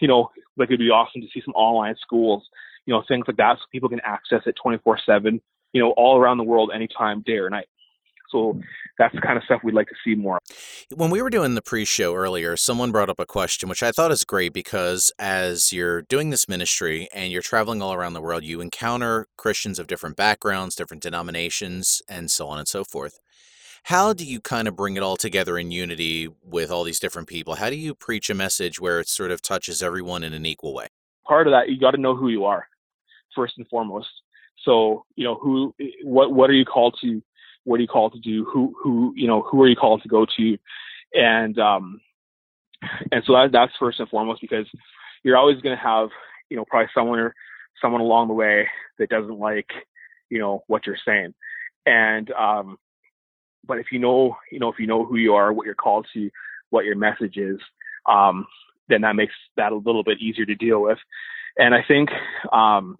you 0.00 0.08
know, 0.08 0.30
like 0.56 0.68
it'd 0.68 0.78
be 0.78 0.90
awesome 0.90 1.22
to 1.22 1.28
see 1.32 1.42
some 1.44 1.54
online 1.54 1.96
schools, 2.00 2.44
you 2.86 2.94
know, 2.94 3.02
things 3.08 3.24
like 3.26 3.36
that 3.38 3.56
so 3.58 3.64
people 3.72 3.88
can 3.88 4.00
access 4.04 4.42
it 4.46 4.54
24 4.62 5.00
7, 5.04 5.40
you 5.72 5.82
know, 5.82 5.92
all 5.96 6.18
around 6.18 6.38
the 6.38 6.44
world, 6.44 6.70
anytime, 6.74 7.22
day 7.22 7.38
or 7.38 7.50
night. 7.50 7.66
So 8.32 8.60
that's 8.98 9.14
the 9.14 9.20
kind 9.20 9.36
of 9.36 9.44
stuff 9.44 9.60
we'd 9.62 9.74
like 9.74 9.88
to 9.88 9.94
see 10.04 10.14
more. 10.14 10.38
When 10.94 11.10
we 11.10 11.22
were 11.22 11.30
doing 11.30 11.54
the 11.54 11.62
pre 11.62 11.84
show 11.84 12.14
earlier, 12.14 12.56
someone 12.56 12.90
brought 12.90 13.10
up 13.10 13.20
a 13.20 13.26
question, 13.26 13.68
which 13.68 13.82
I 13.82 13.92
thought 13.92 14.10
is 14.10 14.24
great 14.24 14.52
because 14.52 15.12
as 15.18 15.72
you're 15.72 16.02
doing 16.02 16.30
this 16.30 16.48
ministry 16.48 17.08
and 17.14 17.32
you're 17.32 17.42
traveling 17.42 17.82
all 17.82 17.92
around 17.92 18.14
the 18.14 18.22
world, 18.22 18.42
you 18.42 18.60
encounter 18.60 19.26
Christians 19.36 19.78
of 19.78 19.86
different 19.86 20.16
backgrounds, 20.16 20.74
different 20.74 21.02
denominations, 21.02 22.02
and 22.08 22.30
so 22.30 22.48
on 22.48 22.58
and 22.58 22.66
so 22.66 22.82
forth. 22.82 23.20
How 23.84 24.12
do 24.12 24.24
you 24.24 24.40
kind 24.40 24.68
of 24.68 24.76
bring 24.76 24.96
it 24.96 25.02
all 25.02 25.16
together 25.16 25.58
in 25.58 25.72
unity 25.72 26.28
with 26.44 26.70
all 26.70 26.84
these 26.84 27.00
different 27.00 27.28
people? 27.28 27.56
How 27.56 27.68
do 27.68 27.76
you 27.76 27.94
preach 27.94 28.30
a 28.30 28.34
message 28.34 28.80
where 28.80 29.00
it 29.00 29.08
sort 29.08 29.32
of 29.32 29.42
touches 29.42 29.82
everyone 29.82 30.22
in 30.22 30.32
an 30.32 30.46
equal 30.46 30.72
way? 30.72 30.86
Part 31.26 31.48
of 31.48 31.52
that, 31.52 31.68
you 31.68 31.78
got 31.78 31.90
to 31.90 32.00
know 32.00 32.14
who 32.14 32.28
you 32.28 32.44
are 32.44 32.68
first 33.34 33.54
and 33.58 33.66
foremost. 33.68 34.08
So, 34.64 35.04
you 35.16 35.24
know, 35.24 35.34
who, 35.34 35.74
eh, 35.80 35.86
what, 36.04 36.32
what 36.32 36.48
are 36.48 36.54
you 36.54 36.64
called 36.64 36.96
to 37.00 37.20
what 37.64 37.78
are 37.78 37.82
you 37.82 37.88
called 37.88 38.12
to 38.14 38.20
do? 38.20 38.44
Who 38.44 38.74
who 38.82 39.12
you 39.16 39.26
know 39.26 39.42
who 39.42 39.62
are 39.62 39.68
you 39.68 39.76
called 39.76 40.02
to 40.02 40.08
go 40.08 40.26
to? 40.36 40.58
And 41.14 41.58
um, 41.58 42.00
and 43.10 43.22
so 43.26 43.32
that, 43.34 43.50
that's 43.52 43.72
first 43.78 44.00
and 44.00 44.08
foremost 44.08 44.40
because 44.40 44.66
you're 45.22 45.36
always 45.36 45.60
going 45.60 45.76
to 45.76 45.82
have 45.82 46.08
you 46.48 46.56
know 46.56 46.64
probably 46.64 46.88
someone 46.94 47.32
someone 47.80 48.00
along 48.00 48.28
the 48.28 48.34
way 48.34 48.68
that 48.98 49.08
doesn't 49.10 49.38
like 49.38 49.70
you 50.30 50.38
know 50.38 50.62
what 50.66 50.86
you're 50.86 50.96
saying. 51.06 51.34
And 51.86 52.30
um, 52.32 52.78
but 53.66 53.78
if 53.78 53.86
you 53.92 53.98
know 53.98 54.36
you 54.50 54.58
know 54.58 54.68
if 54.68 54.78
you 54.78 54.86
know 54.86 55.04
who 55.04 55.16
you 55.16 55.34
are, 55.34 55.52
what 55.52 55.66
you're 55.66 55.74
called 55.74 56.06
to, 56.14 56.30
what 56.70 56.84
your 56.84 56.96
message 56.96 57.36
is, 57.36 57.58
um, 58.08 58.46
then 58.88 59.02
that 59.02 59.16
makes 59.16 59.34
that 59.56 59.72
a 59.72 59.76
little 59.76 60.04
bit 60.04 60.18
easier 60.20 60.46
to 60.46 60.54
deal 60.54 60.82
with. 60.82 60.98
And 61.56 61.74
I 61.74 61.84
think 61.86 62.10
um, 62.52 62.96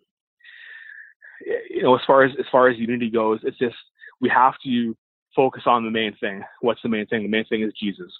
you 1.70 1.82
know 1.82 1.94
as 1.96 2.02
far 2.06 2.24
as 2.24 2.32
as 2.38 2.46
far 2.52 2.68
as 2.68 2.78
unity 2.78 3.10
goes, 3.10 3.40
it's 3.42 3.58
just 3.58 3.76
we 4.22 4.30
have 4.30 4.54
to 4.64 4.96
focus 5.36 5.64
on 5.66 5.84
the 5.84 5.90
main 5.90 6.16
thing. 6.20 6.42
What's 6.60 6.80
the 6.82 6.88
main 6.88 7.06
thing? 7.06 7.22
The 7.22 7.28
main 7.28 7.44
thing 7.44 7.62
is 7.62 7.72
Jesus. 7.78 8.12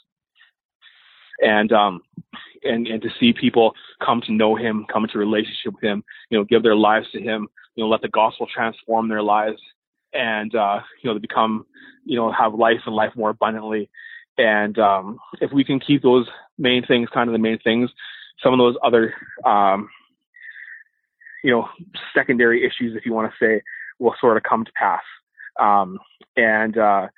And 1.40 1.72
um 1.72 2.02
and 2.62 2.86
and 2.86 3.00
to 3.00 3.08
see 3.18 3.32
people 3.32 3.72
come 4.04 4.20
to 4.26 4.32
know 4.32 4.54
him, 4.56 4.84
come 4.92 5.04
into 5.04 5.18
relationship 5.18 5.74
with 5.74 5.84
him, 5.84 6.04
you 6.28 6.38
know, 6.38 6.44
give 6.44 6.62
their 6.62 6.76
lives 6.76 7.06
to 7.12 7.20
him, 7.20 7.48
you 7.74 7.84
know, 7.84 7.88
let 7.88 8.02
the 8.02 8.08
gospel 8.08 8.46
transform 8.52 9.08
their 9.08 9.22
lives 9.22 9.60
and 10.12 10.54
uh 10.54 10.80
you 11.02 11.08
know 11.08 11.14
to 11.14 11.20
become 11.20 11.64
you 12.04 12.16
know 12.16 12.30
have 12.32 12.54
life 12.54 12.80
and 12.86 12.94
life 12.94 13.12
more 13.16 13.30
abundantly 13.30 13.88
and 14.38 14.78
um 14.78 15.18
if 15.40 15.52
we 15.52 15.64
can 15.64 15.80
keep 15.80 16.02
those 16.02 16.28
main 16.58 16.84
things 16.84 17.08
kind 17.14 17.28
of 17.28 17.32
the 17.32 17.38
main 17.38 17.58
things 17.60 17.90
some 18.42 18.52
of 18.52 18.58
those 18.58 18.76
other 18.84 19.14
um 19.46 19.88
you 21.42 21.50
know 21.50 21.66
secondary 22.14 22.62
issues 22.62 22.94
if 22.96 23.06
you 23.06 23.12
want 23.12 23.30
to 23.30 23.44
say 23.44 23.62
will 23.98 24.14
sort 24.20 24.36
of 24.36 24.42
come 24.42 24.64
to 24.64 24.72
pass 24.72 25.02
um, 25.60 25.98
and 26.36 26.76
uh, 26.78 27.08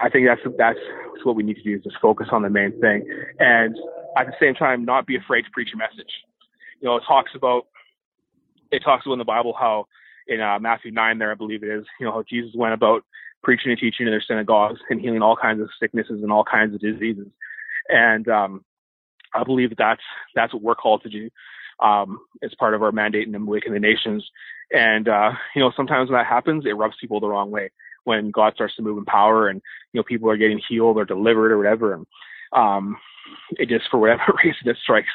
I 0.00 0.08
think 0.10 0.26
that's 0.26 0.40
that's 0.58 0.78
what 1.24 1.36
we 1.36 1.42
need 1.42 1.56
to 1.56 1.62
do 1.62 1.76
is 1.76 1.82
just 1.82 1.96
focus 2.00 2.28
on 2.32 2.42
the 2.42 2.50
main 2.50 2.78
thing, 2.80 3.06
and 3.38 3.76
at 4.16 4.26
the 4.26 4.34
same 4.40 4.54
time 4.54 4.84
not 4.84 5.06
be 5.06 5.16
afraid 5.16 5.42
to 5.42 5.50
preach 5.52 5.70
a 5.74 5.76
message. 5.76 6.12
You 6.80 6.88
know, 6.88 6.96
it 6.96 7.02
talks 7.06 7.32
about 7.34 7.66
it 8.70 8.82
talks 8.84 9.06
about 9.06 9.14
in 9.14 9.18
the 9.18 9.24
Bible 9.24 9.54
how 9.58 9.86
in 10.28 10.40
uh, 10.40 10.58
Matthew 10.58 10.90
nine 10.90 11.18
there 11.18 11.32
I 11.32 11.34
believe 11.34 11.62
it 11.62 11.70
is 11.70 11.84
you 11.98 12.06
know 12.06 12.12
how 12.12 12.22
Jesus 12.28 12.52
went 12.54 12.74
about 12.74 13.04
preaching 13.42 13.70
and 13.70 13.80
teaching 13.80 14.06
in 14.06 14.12
their 14.12 14.22
synagogues 14.26 14.80
and 14.90 15.00
healing 15.00 15.22
all 15.22 15.36
kinds 15.36 15.60
of 15.60 15.70
sicknesses 15.80 16.22
and 16.22 16.30
all 16.30 16.44
kinds 16.44 16.74
of 16.74 16.80
diseases, 16.80 17.28
and 17.88 18.28
um, 18.28 18.64
I 19.34 19.44
believe 19.44 19.74
that's 19.76 20.02
that's 20.34 20.52
what 20.52 20.62
we're 20.62 20.74
called 20.74 21.02
to 21.02 21.08
do 21.08 21.30
um, 21.82 22.20
as 22.42 22.54
part 22.58 22.74
of 22.74 22.82
our 22.82 22.92
mandate 22.92 23.26
in 23.26 23.34
Awaken 23.34 23.72
the 23.72 23.80
Nations. 23.80 24.28
And, 24.72 25.08
uh, 25.08 25.32
you 25.54 25.62
know, 25.62 25.72
sometimes 25.76 26.10
when 26.10 26.18
that 26.18 26.26
happens, 26.26 26.64
it 26.66 26.76
rubs 26.76 26.96
people 27.00 27.20
the 27.20 27.28
wrong 27.28 27.50
way 27.50 27.70
when 28.04 28.30
God 28.30 28.54
starts 28.54 28.76
to 28.76 28.82
move 28.82 28.98
in 28.98 29.04
power 29.04 29.48
and, 29.48 29.60
you 29.92 29.98
know, 29.98 30.04
people 30.04 30.30
are 30.30 30.36
getting 30.36 30.60
healed 30.68 30.96
or 30.96 31.04
delivered 31.04 31.52
or 31.52 31.58
whatever. 31.58 31.94
And, 31.94 32.06
um, 32.52 32.96
it 33.52 33.68
just, 33.68 33.84
for 33.90 33.98
whatever 33.98 34.22
reason, 34.44 34.68
it 34.68 34.76
strikes, 34.82 35.08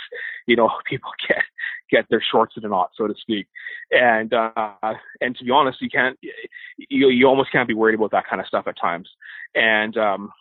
you 0.45 0.55
know, 0.55 0.69
people 0.89 1.11
get, 1.27 1.43
get 1.89 2.05
their 2.09 2.23
shorts 2.31 2.55
in 2.57 2.65
a 2.65 2.67
knot, 2.67 2.91
so 2.95 3.07
to 3.07 3.13
speak. 3.19 3.47
And, 3.91 4.33
uh, 4.33 4.93
and 5.21 5.35
to 5.37 5.43
be 5.43 5.51
honest, 5.51 5.81
you 5.81 5.89
can't, 5.89 6.17
you, 6.89 7.09
you 7.09 7.27
almost 7.27 7.51
can't 7.51 7.67
be 7.67 7.73
worried 7.73 7.95
about 7.95 8.11
that 8.11 8.27
kind 8.27 8.41
of 8.41 8.47
stuff 8.47 8.67
at 8.67 8.79
times. 8.79 9.09
And, 9.53 9.97
um, 9.97 10.31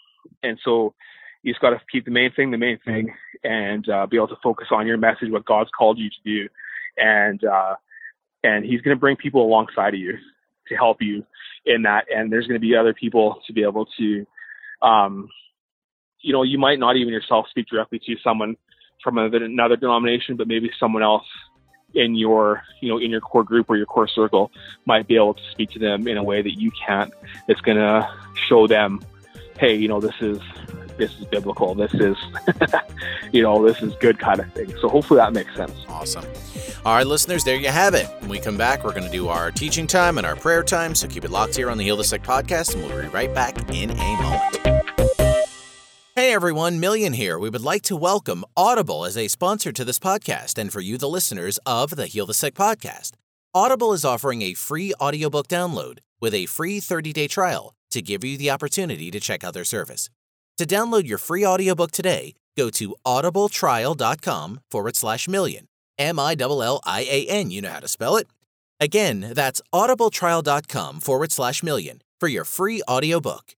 and 0.43 0.59
so, 0.65 0.95
you 1.45 1.53
just 1.53 1.61
got 1.61 1.71
to 1.71 1.81
keep 1.93 2.07
the 2.07 2.11
main 2.11 2.33
thing 2.33 2.51
the 2.51 2.59
main 2.59 2.79
thing 2.85 3.15
and 3.45 3.89
uh, 3.89 4.07
be 4.07 4.17
able 4.17 4.29
to 4.29 4.37
focus 4.43 4.69
on 4.71 4.87
your 4.87 4.97
message, 4.97 5.31
what 5.31 5.45
God's 5.45 5.71
called 5.77 5.99
you 5.99 6.09
to 6.09 6.17
do, 6.25 6.49
and 6.97 7.45
uh, 7.45 7.75
and 8.43 8.65
He's 8.65 8.81
going 8.81 8.97
to 8.97 9.01
bring 9.01 9.17
people 9.17 9.45
alongside 9.45 9.95
of 9.95 10.01
you 10.01 10.15
to 10.69 10.75
help 10.75 11.03
you 11.03 11.25
in 11.67 11.83
that. 11.83 12.07
And 12.13 12.33
there's 12.33 12.47
going 12.47 12.59
to 12.59 12.67
be 12.67 12.75
other 12.75 12.95
people 12.95 13.43
to 13.47 13.53
be 13.53 13.63
able 13.63 13.87
to, 13.99 14.27
um, 14.81 15.29
you 16.23 16.33
know, 16.33 16.43
you 16.43 16.59
might 16.59 16.79
not 16.79 16.97
even 16.97 17.13
yourself 17.13 17.47
speak 17.51 17.67
directly 17.71 18.01
to 18.07 18.17
someone 18.25 18.57
from 19.03 19.19
another 19.19 19.77
denomination, 19.77 20.37
but 20.37 20.49
maybe 20.49 20.71
someone 20.81 21.03
else 21.03 21.27
in 21.93 22.15
your 22.17 22.63
you 22.81 22.89
know 22.89 22.99
in 22.99 23.11
your 23.11 23.21
core 23.21 23.45
group 23.45 23.69
or 23.69 23.77
your 23.77 23.87
core 23.87 24.09
circle 24.09 24.51
might 24.87 25.07
be 25.07 25.15
able 25.15 25.35
to 25.35 25.43
speak 25.53 25.71
to 25.71 25.79
them 25.79 26.09
in 26.09 26.17
a 26.17 26.25
way 26.25 26.41
that 26.41 26.59
you 26.59 26.73
can't. 26.87 27.13
It's 27.49 27.61
going 27.61 27.77
to 27.77 28.11
show 28.49 28.67
them 28.67 29.01
hey 29.59 29.77
you 29.77 29.87
know 29.87 30.01
this 30.01 30.15
is 30.21 30.41
this 30.97 31.19
is 31.19 31.25
biblical. 31.27 31.75
This 31.75 31.93
is, 31.95 32.17
you 33.33 33.43
know, 33.43 33.65
this 33.65 33.83
is 33.83 33.95
good 33.97 34.19
kind 34.19 34.41
of 34.41 34.53
thing. 34.53 34.75
So 34.81 34.89
hopefully 34.89 35.19
that 35.19 35.33
makes 35.33 35.55
sense. 35.55 35.73
Awesome. 35.89 36.25
All 36.85 36.95
right, 36.95 37.07
listeners, 37.07 37.45
there 37.45 37.57
you 37.57 37.69
have 37.69 37.95
it. 37.95 38.07
When 38.21 38.31
we 38.31 38.39
come 38.39 38.59
back, 38.59 38.85
we're 38.85 38.93
going 38.93 39.05
to 39.05 39.11
do 39.11 39.29
our 39.29 39.51
teaching 39.51 39.87
time 39.87 40.19
and 40.19 40.27
our 40.27 40.37
prayer 40.37 40.63
time. 40.63 40.95
So 40.95 41.09
keep 41.09 41.25
it 41.25 41.31
locked 41.31 41.57
here 41.57 41.71
on 41.71 41.79
the 41.79 41.85
Heal 41.85 41.97
the 41.97 42.05
Sick 42.05 42.23
podcast, 42.23 42.75
and 42.75 42.85
we'll 42.85 43.03
be 43.03 43.09
right 43.09 43.33
back 43.35 43.57
in 43.71 43.91
a 43.91 44.23
moment. 44.23 44.61
Hey 46.17 46.33
everyone, 46.33 46.81
Millian 46.81 47.13
here. 47.13 47.41
We 47.41 47.51
would 47.51 47.65
like 47.65 47.83
to 47.83 47.97
welcome 47.97 48.45
Audible 48.57 49.05
as 49.05 49.17
a 49.17 49.27
sponsor 49.27 49.73
to 49.73 49.85
this 49.85 49.99
podcast 49.99 50.59
and 50.59 50.73
for 50.73 50.81
you, 50.81 50.97
the 50.97 51.09
listeners 51.09 51.59
of 51.67 51.97
the 51.97 52.07
Heal 52.07 52.25
the 52.25 52.35
Sick 52.35 52.55
podcast. 52.55 53.13
Audible 53.53 53.93
is 53.93 54.05
offering 54.05 54.43
a 54.43 54.55
free 54.55 54.95
audiobook 55.01 55.49
download 55.49 55.99
with 56.21 56.33
a 56.33 56.47
free 56.47 56.79
30 56.79 57.13
day 57.13 57.27
trial 57.27 57.75
to 57.91 58.01
give 58.01 58.23
you 58.23 58.37
the 58.37 58.51
opportunity 58.51 59.11
to 59.11 59.19
check 59.19 59.43
out 59.43 59.55
their 59.55 59.65
service. 59.65 60.09
To 60.59 60.67
download 60.67 61.07
your 61.09 61.19
free 61.19 61.45
audiobook 61.45 61.91
today, 61.91 62.35
go 62.57 62.71
to 62.71 62.95
audibletrial.com 63.05 64.61
forward 64.71 64.97
slash 64.97 65.27
millian. 65.27 65.63
M 65.99 66.19
I 66.19 66.37
L 66.39 66.63
L 66.63 66.81
I 66.85 67.01
A 67.11 67.27
N. 67.29 67.51
You 67.51 67.61
know 67.63 67.71
how 67.71 67.81
to 67.81 67.89
spell 67.89 68.17
it. 68.17 68.29
Again, 68.81 69.33
that's 69.35 69.61
audibletrial.com 69.73 71.01
forward 71.01 71.33
slash 71.33 71.63
millian 71.63 72.01
for 72.21 72.29
your 72.29 72.45
free 72.45 72.83
audiobook. 72.89 73.55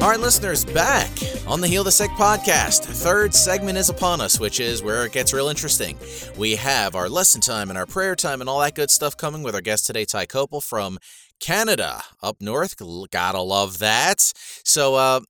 Right, 0.00 0.18
listeners, 0.20 0.64
back 0.64 1.31
on 1.52 1.60
the 1.60 1.68
Heal 1.68 1.84
the 1.84 1.92
Sick 1.92 2.10
podcast. 2.12 2.86
Third 2.86 3.34
segment 3.34 3.76
is 3.76 3.90
upon 3.90 4.22
us, 4.22 4.40
which 4.40 4.58
is 4.58 4.82
where 4.82 5.04
it 5.04 5.12
gets 5.12 5.34
real 5.34 5.48
interesting. 5.48 5.98
We 6.38 6.56
have 6.56 6.94
our 6.94 7.10
lesson 7.10 7.42
time 7.42 7.68
and 7.68 7.78
our 7.78 7.84
prayer 7.84 8.16
time 8.16 8.40
and 8.40 8.48
all 8.48 8.58
that 8.60 8.74
good 8.74 8.90
stuff 8.90 9.18
coming 9.18 9.42
with 9.42 9.54
our 9.54 9.60
guest 9.60 9.86
today, 9.86 10.06
Ty 10.06 10.24
Copel 10.24 10.64
from 10.64 10.98
Canada, 11.40 12.04
up 12.22 12.36
north. 12.40 12.76
Gotta 13.10 13.42
love 13.42 13.80
that. 13.80 14.32
So, 14.64 14.94
uh, 14.94 15.20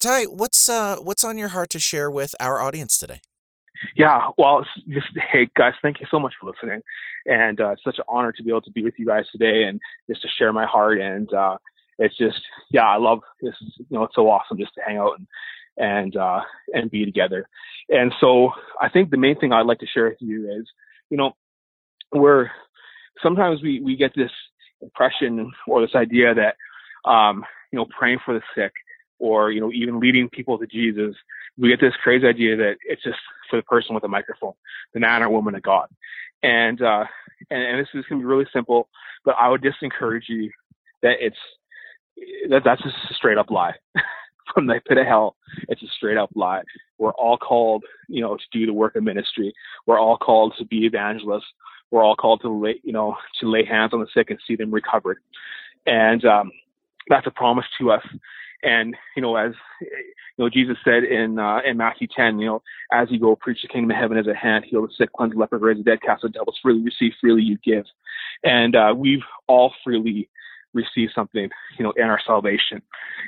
Ty, 0.00 0.24
what's 0.24 0.68
uh, 0.68 0.96
what's 0.96 1.22
on 1.22 1.38
your 1.38 1.48
heart 1.48 1.70
to 1.70 1.78
share 1.78 2.10
with 2.10 2.34
our 2.40 2.60
audience 2.60 2.98
today? 2.98 3.20
Yeah, 3.94 4.30
well, 4.36 4.66
just 4.88 5.06
hey 5.30 5.48
guys, 5.56 5.74
thank 5.80 6.00
you 6.00 6.06
so 6.10 6.18
much 6.18 6.34
for 6.40 6.50
listening, 6.50 6.80
and 7.24 7.60
uh, 7.60 7.70
it's 7.70 7.84
such 7.84 7.98
an 7.98 8.04
honor 8.08 8.32
to 8.32 8.42
be 8.42 8.50
able 8.50 8.62
to 8.62 8.72
be 8.72 8.82
with 8.82 8.94
you 8.98 9.06
guys 9.06 9.26
today 9.30 9.62
and 9.62 9.80
just 10.10 10.22
to 10.22 10.28
share 10.28 10.52
my 10.52 10.66
heart 10.66 11.00
and. 11.00 11.32
Uh, 11.32 11.56
it's 11.98 12.16
just 12.16 12.40
yeah, 12.70 12.86
I 12.86 12.96
love 12.96 13.20
this. 13.40 13.54
You 13.78 13.86
know, 13.90 14.04
it's 14.04 14.14
so 14.14 14.28
awesome 14.28 14.58
just 14.58 14.74
to 14.74 14.82
hang 14.86 14.98
out 14.98 15.18
and 15.18 15.26
and 15.76 16.16
uh, 16.16 16.40
and 16.72 16.90
be 16.90 17.04
together. 17.04 17.48
And 17.88 18.12
so 18.20 18.50
I 18.80 18.88
think 18.88 19.10
the 19.10 19.16
main 19.16 19.38
thing 19.38 19.52
I'd 19.52 19.66
like 19.66 19.78
to 19.80 19.86
share 19.86 20.08
with 20.08 20.20
you 20.20 20.50
is, 20.50 20.66
you 21.10 21.16
know, 21.16 21.32
we're 22.12 22.50
sometimes 23.22 23.62
we 23.62 23.80
we 23.80 23.96
get 23.96 24.12
this 24.14 24.30
impression 24.82 25.50
or 25.66 25.80
this 25.80 25.94
idea 25.94 26.34
that 26.34 27.10
um, 27.10 27.44
you 27.72 27.78
know 27.78 27.86
praying 27.98 28.18
for 28.24 28.34
the 28.34 28.42
sick 28.54 28.72
or 29.18 29.50
you 29.50 29.60
know 29.60 29.72
even 29.72 30.00
leading 30.00 30.28
people 30.28 30.58
to 30.58 30.66
Jesus, 30.66 31.14
we 31.56 31.68
get 31.68 31.80
this 31.80 31.94
crazy 32.02 32.26
idea 32.26 32.56
that 32.56 32.76
it's 32.84 33.02
just 33.02 33.18
for 33.50 33.56
the 33.56 33.62
person 33.62 33.94
with 33.94 34.04
a 34.04 34.08
microphone, 34.08 34.52
the 34.92 35.00
man 35.00 35.22
or 35.22 35.30
woman 35.30 35.54
of 35.54 35.62
God. 35.62 35.88
And 36.42 36.80
uh, 36.82 37.04
and, 37.50 37.62
and 37.62 37.80
this 37.80 37.88
is 37.94 38.04
going 38.08 38.20
to 38.20 38.24
be 38.24 38.28
really 38.28 38.46
simple, 38.52 38.88
but 39.24 39.36
I 39.38 39.48
would 39.48 39.62
just 39.62 39.82
encourage 39.82 40.24
you 40.28 40.50
that 41.02 41.16
it's 41.20 41.36
that 42.50 42.62
that's 42.64 42.82
just 42.82 42.96
a 43.10 43.14
straight 43.14 43.38
up 43.38 43.50
lie. 43.50 43.74
From 44.54 44.66
the 44.66 44.80
pit 44.86 44.96
of 44.96 45.06
hell, 45.06 45.36
it's 45.68 45.82
a 45.82 45.86
straight 45.96 46.16
up 46.16 46.30
lie. 46.34 46.62
We're 46.98 47.12
all 47.12 47.36
called, 47.36 47.84
you 48.08 48.22
know, 48.22 48.36
to 48.36 48.42
do 48.52 48.64
the 48.64 48.72
work 48.72 48.94
of 48.96 49.02
ministry. 49.02 49.52
We're 49.86 49.98
all 49.98 50.16
called 50.16 50.54
to 50.58 50.64
be 50.64 50.86
evangelists. 50.86 51.52
We're 51.90 52.04
all 52.04 52.16
called 52.16 52.40
to 52.42 52.48
lay, 52.48 52.80
you 52.82 52.92
know, 52.92 53.16
to 53.40 53.50
lay 53.50 53.64
hands 53.64 53.92
on 53.92 54.00
the 54.00 54.06
sick 54.14 54.30
and 54.30 54.38
see 54.46 54.56
them 54.56 54.72
recovered. 54.72 55.18
And 55.84 56.24
um, 56.24 56.52
that's 57.08 57.26
a 57.26 57.30
promise 57.30 57.66
to 57.80 57.90
us. 57.90 58.04
And 58.62 58.96
you 59.14 59.22
know, 59.22 59.36
as 59.36 59.52
you 59.80 60.44
know, 60.44 60.48
Jesus 60.48 60.76
said 60.84 61.04
in 61.04 61.38
uh, 61.38 61.58
in 61.66 61.76
Matthew 61.76 62.08
10, 62.14 62.38
you 62.38 62.46
know, 62.46 62.62
as 62.92 63.08
you 63.10 63.20
go 63.20 63.36
preach 63.36 63.58
the 63.62 63.68
kingdom 63.68 63.90
of 63.90 63.96
heaven 63.96 64.16
as 64.16 64.26
a 64.26 64.34
hand, 64.34 64.64
heal 64.68 64.82
the 64.82 64.88
sick, 64.96 65.12
cleanse 65.12 65.32
the 65.32 65.38
leper, 65.38 65.58
raise 65.58 65.76
the 65.76 65.82
dead, 65.82 66.02
cast 66.02 66.22
the 66.22 66.28
devils, 66.28 66.58
freely 66.62 66.82
receive, 66.82 67.12
freely 67.20 67.42
you 67.42 67.58
give. 67.64 67.84
And 68.42 68.74
uh, 68.74 68.94
we've 68.96 69.22
all 69.46 69.72
freely 69.84 70.28
received 70.74 71.12
something, 71.14 71.48
you 71.78 71.84
know, 71.84 71.92
in 71.96 72.04
our 72.04 72.20
salvation. 72.24 72.82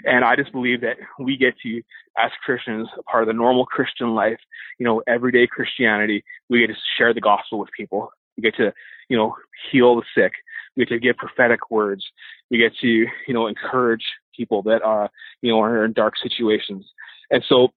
And 0.05 0.25
I 0.25 0.37
just 0.37 0.53
believe 0.53 0.81
that 0.83 0.97
we 1.19 1.37
get 1.37 1.55
to, 1.63 1.83
as 2.17 2.31
Christians, 2.45 2.89
a 2.99 3.03
part 3.05 3.23
of 3.23 3.27
the 3.27 3.33
normal 3.33 3.67
Christian 3.67 4.15
life, 4.15 4.39
you 4.79 4.85
know, 4.85 5.03
everyday 5.07 5.47
Christianity, 5.47 6.25
we 6.49 6.61
get 6.61 6.69
to 6.69 6.81
share 6.97 7.15
the 7.15 7.21
gospel 7.21 7.59
with 7.59 7.71
people. 7.77 8.11
We 8.37 8.43
get 8.43 8.57
to, 8.57 8.73
you 9.09 9.17
know, 9.17 9.35
heal 9.71 9.97
the 9.97 10.03
sick. 10.15 10.33
We 10.77 10.85
get 10.85 10.95
to 10.95 11.01
give 11.01 11.17
prophetic 11.17 11.71
words. 11.71 12.05
We 12.51 12.59
get 12.59 12.73
to, 12.81 12.87
you 12.87 13.35
know, 13.35 13.47
encourage 13.47 14.05
people 14.37 14.63
that 14.63 14.83
are, 14.83 15.11
you 15.43 15.51
know 15.51 15.61
are 15.61 15.85
in 15.85 15.93
dark 15.93 16.15
situations. 16.23 16.87
And 17.31 17.43
so, 17.49 17.69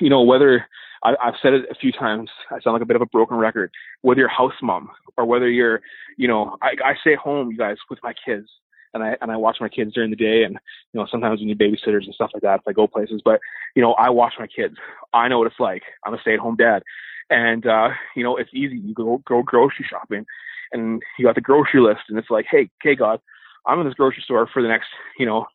you 0.00 0.10
know, 0.10 0.22
whether 0.22 0.66
I, 1.04 1.14
I've 1.22 1.34
said 1.42 1.54
it 1.54 1.64
a 1.70 1.74
few 1.74 1.92
times, 1.92 2.30
I 2.50 2.60
sound 2.60 2.74
like 2.74 2.82
a 2.82 2.86
bit 2.86 2.96
of 2.96 3.02
a 3.02 3.06
broken 3.06 3.36
record. 3.36 3.70
Whether 4.02 4.20
you're 4.20 4.28
house 4.28 4.52
mom 4.62 4.90
or 5.16 5.24
whether 5.24 5.48
you're, 5.48 5.80
you 6.16 6.28
know, 6.28 6.56
I, 6.62 6.70
I 6.84 6.94
stay 7.00 7.14
home, 7.14 7.50
you 7.50 7.56
guys, 7.56 7.76
with 7.88 7.98
my 8.02 8.12
kids, 8.24 8.48
and 8.92 9.02
I 9.02 9.16
and 9.20 9.30
I 9.30 9.36
watch 9.36 9.58
my 9.60 9.68
kids 9.68 9.94
during 9.94 10.10
the 10.10 10.16
day, 10.16 10.42
and 10.42 10.58
you 10.92 11.00
know, 11.00 11.06
sometimes 11.10 11.40
we 11.40 11.46
need 11.46 11.58
babysitters 11.58 12.04
and 12.04 12.14
stuff 12.14 12.30
like 12.34 12.42
that 12.42 12.60
if 12.60 12.68
I 12.68 12.72
go 12.72 12.86
places. 12.86 13.22
But 13.24 13.40
you 13.76 13.82
know, 13.82 13.92
I 13.94 14.10
watch 14.10 14.34
my 14.38 14.46
kids. 14.46 14.74
I 15.12 15.28
know 15.28 15.38
what 15.38 15.46
it's 15.46 15.60
like. 15.60 15.82
I'm 16.04 16.14
a 16.14 16.20
stay-at-home 16.20 16.56
dad, 16.56 16.82
and 17.30 17.66
uh, 17.66 17.90
you 18.16 18.24
know, 18.24 18.36
it's 18.36 18.50
easy. 18.52 18.76
You 18.76 18.94
go 18.94 19.22
go 19.26 19.42
grocery 19.42 19.86
shopping, 19.88 20.26
and 20.72 21.02
you 21.18 21.24
got 21.24 21.34
the 21.36 21.40
grocery 21.40 21.80
list, 21.80 22.02
and 22.08 22.18
it's 22.18 22.30
like, 22.30 22.46
hey, 22.50 22.68
okay, 22.82 22.96
God, 22.96 23.20
I'm 23.66 23.80
in 23.80 23.86
this 23.86 23.94
grocery 23.94 24.22
store 24.24 24.48
for 24.52 24.62
the 24.62 24.68
next, 24.68 24.88
you 25.18 25.26
know, 25.26 25.46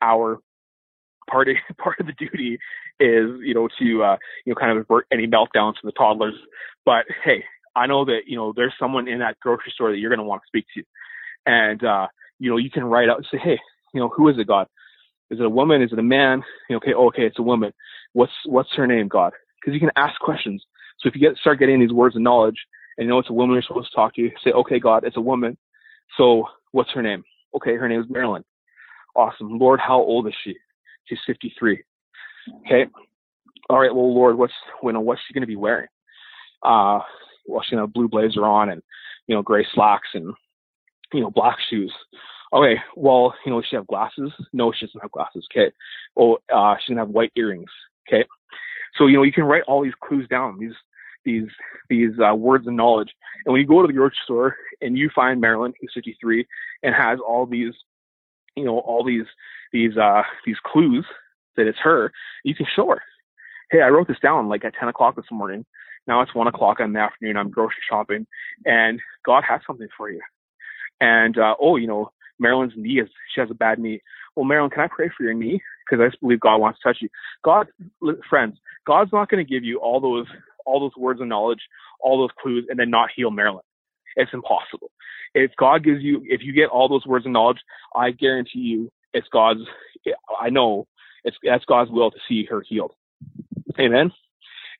our 0.00 0.38
part 1.32 1.48
of 1.48 1.56
part 1.78 1.98
of 1.98 2.06
the 2.06 2.12
duty 2.12 2.58
is 3.00 3.40
you 3.42 3.54
know 3.54 3.68
to 3.78 4.04
uh, 4.04 4.16
you 4.44 4.52
know 4.52 4.54
kind 4.54 4.70
of 4.70 4.78
avert 4.78 5.06
any 5.12 5.26
meltdowns 5.26 5.74
from 5.80 5.88
the 5.88 5.92
toddlers. 5.92 6.34
But 6.84 7.06
hey, 7.24 7.44
I 7.74 7.86
know 7.86 8.04
that 8.04 8.20
you 8.26 8.36
know 8.36 8.52
there's 8.54 8.74
someone 8.78 9.08
in 9.08 9.18
that 9.20 9.40
grocery 9.40 9.72
store 9.74 9.90
that 9.90 9.98
you're 9.98 10.10
going 10.10 10.18
to 10.18 10.24
want 10.24 10.42
to 10.42 10.46
speak 10.46 10.66
to, 10.76 10.82
and 11.46 11.82
uh, 11.84 12.06
you 12.38 12.50
know 12.50 12.58
you 12.58 12.70
can 12.70 12.84
write 12.84 13.08
out 13.08 13.16
and 13.16 13.26
say, 13.30 13.38
hey, 13.42 13.58
you 13.94 14.00
know 14.00 14.08
who 14.08 14.28
is 14.28 14.36
it, 14.38 14.46
God? 14.46 14.66
Is 15.30 15.40
it 15.40 15.46
a 15.46 15.50
woman? 15.50 15.82
Is 15.82 15.92
it 15.92 15.98
a 15.98 16.02
man? 16.02 16.42
You 16.68 16.74
know, 16.74 16.76
okay, 16.78 16.92
oh, 16.94 17.06
okay, 17.08 17.22
it's 17.22 17.38
a 17.38 17.42
woman. 17.42 17.72
What's 18.12 18.32
what's 18.44 18.74
her 18.76 18.86
name, 18.86 19.08
God? 19.08 19.32
Because 19.60 19.74
you 19.74 19.80
can 19.80 19.92
ask 19.96 20.20
questions. 20.20 20.62
So 21.00 21.08
if 21.08 21.14
you 21.14 21.20
get 21.20 21.38
start 21.38 21.58
getting 21.58 21.80
these 21.80 21.92
words 21.92 22.14
of 22.14 22.22
knowledge, 22.22 22.58
and 22.98 23.06
you 23.06 23.10
know 23.10 23.18
it's 23.18 23.30
a 23.30 23.34
woman 23.34 23.54
you're 23.54 23.62
supposed 23.62 23.90
to 23.90 23.96
talk 23.96 24.14
to, 24.16 24.30
say, 24.44 24.50
okay, 24.52 24.78
God, 24.78 25.04
it's 25.04 25.16
a 25.16 25.20
woman. 25.20 25.56
So 26.18 26.44
what's 26.72 26.90
her 26.90 27.02
name? 27.02 27.24
Okay, 27.56 27.76
her 27.76 27.88
name 27.88 28.00
is 28.00 28.06
Marilyn. 28.10 28.44
Awesome. 29.16 29.58
Lord, 29.58 29.80
how 29.80 29.98
old 30.00 30.26
is 30.26 30.34
she? 30.42 30.56
She's 31.06 31.18
53. 31.26 31.82
Okay. 32.66 32.86
All 33.70 33.80
right. 33.80 33.94
Well, 33.94 34.14
Lord, 34.14 34.36
what's 34.38 34.52
you 34.82 34.92
know 34.92 35.00
what's 35.00 35.20
she 35.26 35.34
going 35.34 35.42
to 35.42 35.46
be 35.46 35.56
wearing? 35.56 35.88
Uh, 36.62 37.00
well, 37.46 37.62
she's 37.62 37.70
gonna 37.70 37.82
have 37.82 37.92
blue 37.92 38.08
blazer 38.08 38.44
on 38.44 38.70
and 38.70 38.82
you 39.26 39.34
know 39.34 39.42
gray 39.42 39.66
slacks 39.74 40.08
and 40.14 40.32
you 41.12 41.20
know 41.20 41.30
black 41.30 41.58
shoes. 41.70 41.92
Okay. 42.52 42.80
Well, 42.96 43.34
you 43.44 43.52
know, 43.52 43.62
she 43.62 43.76
have 43.76 43.86
glasses? 43.86 44.30
No, 44.52 44.72
she 44.72 44.86
doesn't 44.86 45.00
have 45.00 45.10
glasses. 45.10 45.46
Okay. 45.52 45.72
Well, 46.14 46.38
uh, 46.54 46.74
she's 46.78 46.92
gonna 46.92 47.06
have 47.06 47.10
white 47.10 47.32
earrings. 47.36 47.70
Okay. 48.08 48.24
So 48.98 49.06
you 49.06 49.16
know 49.16 49.22
you 49.22 49.32
can 49.32 49.44
write 49.44 49.62
all 49.66 49.82
these 49.82 49.94
clues 50.02 50.28
down. 50.28 50.58
These 50.58 50.74
these 51.24 51.48
these 51.88 52.12
uh, 52.18 52.34
words 52.34 52.66
of 52.66 52.74
knowledge. 52.74 53.10
And 53.44 53.52
when 53.52 53.60
you 53.60 53.66
go 53.66 53.80
to 53.80 53.86
the 53.86 53.92
grocery 53.92 54.16
store 54.24 54.56
and 54.80 54.98
you 54.98 55.10
find 55.14 55.40
Marilyn, 55.40 55.72
who's 55.80 55.92
53, 55.94 56.46
and 56.82 56.94
has 56.94 57.18
all 57.26 57.46
these 57.46 57.72
you 58.56 58.64
know, 58.64 58.78
all 58.78 59.04
these 59.04 59.26
these 59.72 59.96
uh 59.96 60.22
these 60.46 60.56
clues 60.64 61.06
that 61.56 61.66
it's 61.66 61.78
her, 61.82 62.12
you 62.44 62.54
can 62.54 62.66
show 62.74 62.88
her. 62.88 63.02
Hey, 63.70 63.80
I 63.80 63.88
wrote 63.88 64.08
this 64.08 64.20
down 64.22 64.48
like 64.48 64.64
at 64.64 64.74
ten 64.78 64.88
o'clock 64.88 65.16
this 65.16 65.24
morning. 65.30 65.64
Now 66.06 66.20
it's 66.20 66.34
one 66.34 66.48
o'clock 66.48 66.80
in 66.80 66.92
the 66.92 67.00
afternoon. 67.00 67.36
I'm 67.36 67.50
grocery 67.50 67.82
shopping, 67.88 68.26
and 68.64 69.00
God 69.24 69.44
has 69.48 69.60
something 69.66 69.88
for 69.96 70.10
you. 70.10 70.20
And 71.00 71.38
uh, 71.38 71.54
oh, 71.60 71.76
you 71.76 71.86
know, 71.86 72.10
Marilyn's 72.38 72.74
knee 72.76 73.00
is 73.00 73.08
she 73.34 73.40
has 73.40 73.50
a 73.50 73.54
bad 73.54 73.78
knee. 73.78 74.00
Well, 74.34 74.44
Marilyn, 74.44 74.70
can 74.70 74.82
I 74.82 74.88
pray 74.88 75.10
for 75.16 75.22
your 75.22 75.34
knee? 75.34 75.62
Because 75.84 76.02
I 76.02 76.08
just 76.08 76.20
believe 76.20 76.40
God 76.40 76.58
wants 76.58 76.80
to 76.80 76.88
touch 76.88 76.98
you. 77.00 77.08
God, 77.44 77.66
friends, 78.28 78.56
God's 78.86 79.12
not 79.12 79.28
going 79.28 79.44
to 79.44 79.50
give 79.50 79.64
you 79.64 79.78
all 79.78 80.00
those 80.00 80.26
all 80.64 80.80
those 80.80 80.96
words 80.96 81.20
of 81.20 81.26
knowledge, 81.26 81.60
all 82.00 82.18
those 82.18 82.30
clues, 82.40 82.66
and 82.68 82.78
then 82.78 82.90
not 82.90 83.10
heal 83.14 83.30
Marilyn. 83.30 83.62
It's 84.16 84.32
impossible. 84.32 84.90
If 85.34 85.52
God 85.56 85.84
gives 85.84 86.02
you, 86.02 86.22
if 86.24 86.42
you 86.42 86.52
get 86.52 86.68
all 86.68 86.88
those 86.88 87.06
words 87.06 87.26
of 87.26 87.32
knowledge, 87.32 87.60
I 87.94 88.10
guarantee 88.10 88.60
you, 88.60 88.90
it's 89.14 89.28
God's. 89.32 89.60
I 90.40 90.50
know 90.50 90.86
it's 91.24 91.36
that's 91.42 91.64
God's 91.64 91.90
will 91.90 92.10
to 92.10 92.18
see 92.28 92.44
her 92.46 92.62
healed. 92.66 92.92
Amen. 93.78 94.12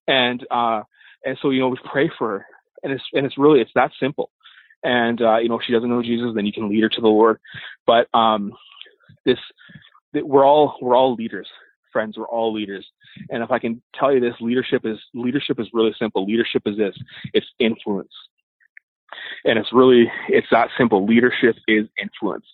And 0.06 0.46
uh, 0.50 0.82
and 1.24 1.38
so 1.40 1.50
you 1.50 1.60
know, 1.60 1.68
we 1.68 1.78
pray 1.90 2.10
for 2.18 2.28
her, 2.28 2.46
and 2.82 2.92
it's 2.92 3.04
and 3.12 3.24
it's 3.24 3.38
really 3.38 3.60
it's 3.60 3.70
that 3.74 3.92
simple. 4.00 4.30
And 4.82 5.20
uh, 5.22 5.38
you 5.38 5.48
know, 5.48 5.58
if 5.58 5.64
she 5.64 5.72
doesn't 5.72 5.88
know 5.88 6.02
Jesus, 6.02 6.32
then 6.34 6.46
you 6.46 6.52
can 6.52 6.68
lead 6.68 6.82
her 6.82 6.88
to 6.88 7.00
the 7.00 7.08
Lord. 7.08 7.38
But 7.86 8.08
um, 8.14 8.52
this, 9.24 9.38
we're 10.12 10.44
all 10.44 10.76
we're 10.82 10.96
all 10.96 11.14
leaders, 11.14 11.48
friends. 11.92 12.16
We're 12.18 12.28
all 12.28 12.52
leaders. 12.52 12.86
And 13.30 13.42
if 13.42 13.50
I 13.50 13.58
can 13.58 13.82
tell 13.94 14.12
you 14.12 14.20
this, 14.20 14.34
leadership 14.40 14.84
is 14.84 14.98
leadership 15.14 15.60
is 15.60 15.68
really 15.72 15.94
simple. 15.98 16.26
Leadership 16.26 16.62
is 16.66 16.76
this: 16.76 16.96
it's 17.32 17.46
influence. 17.58 18.12
And 19.44 19.58
it's 19.58 19.72
really, 19.72 20.10
it's 20.28 20.46
that 20.50 20.68
simple. 20.78 21.06
Leadership 21.06 21.56
is 21.68 21.86
influence. 22.00 22.46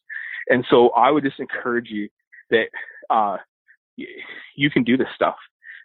And 0.48 0.64
so 0.70 0.90
I 0.90 1.10
would 1.10 1.24
just 1.24 1.40
encourage 1.40 1.90
you 1.90 2.08
that, 2.50 2.66
uh, 3.10 3.38
you 4.54 4.70
can 4.70 4.84
do 4.84 4.96
this 4.96 5.08
stuff 5.14 5.36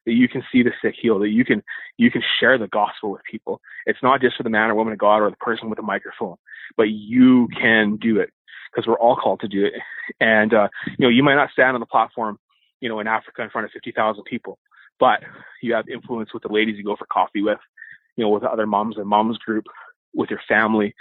that 0.05 0.13
you 0.13 0.27
can 0.27 0.43
see 0.51 0.63
the 0.63 0.71
sick 0.81 0.95
heal, 1.01 1.19
that 1.19 1.29
you 1.29 1.45
can 1.45 1.63
you 1.97 2.11
can 2.11 2.21
share 2.39 2.57
the 2.57 2.67
gospel 2.67 3.11
with 3.11 3.21
people. 3.29 3.61
It's 3.85 4.03
not 4.03 4.21
just 4.21 4.37
for 4.37 4.43
the 4.43 4.49
man 4.49 4.69
or 4.69 4.75
woman 4.75 4.93
of 4.93 4.99
God 4.99 5.17
or 5.17 5.29
the 5.29 5.37
person 5.37 5.69
with 5.69 5.79
a 5.79 5.83
microphone, 5.83 6.35
but 6.75 6.89
you 6.89 7.47
can 7.59 7.97
do 7.97 8.19
it 8.19 8.31
because 8.71 8.87
we're 8.87 8.99
all 8.99 9.15
called 9.15 9.39
to 9.41 9.47
do 9.47 9.65
it. 9.65 9.73
And 10.19 10.53
uh, 10.53 10.67
you 10.85 11.05
know, 11.05 11.09
you 11.09 11.23
might 11.23 11.35
not 11.35 11.51
stand 11.51 11.75
on 11.75 11.79
the 11.79 11.85
platform, 11.85 12.37
you 12.81 12.89
know, 12.89 12.99
in 12.99 13.07
Africa 13.07 13.41
in 13.41 13.49
front 13.49 13.65
of 13.65 13.71
fifty 13.71 13.91
thousand 13.91 14.25
people, 14.25 14.59
but 14.99 15.21
you 15.61 15.73
have 15.73 15.87
influence 15.89 16.33
with 16.33 16.43
the 16.43 16.53
ladies 16.53 16.77
you 16.77 16.83
go 16.83 16.95
for 16.95 17.05
coffee 17.05 17.41
with, 17.41 17.59
you 18.15 18.23
know, 18.23 18.29
with 18.29 18.43
other 18.43 18.67
moms 18.67 18.97
and 18.97 19.07
moms 19.07 19.37
group, 19.39 19.65
with 20.13 20.29
your 20.29 20.41
family, 20.47 20.95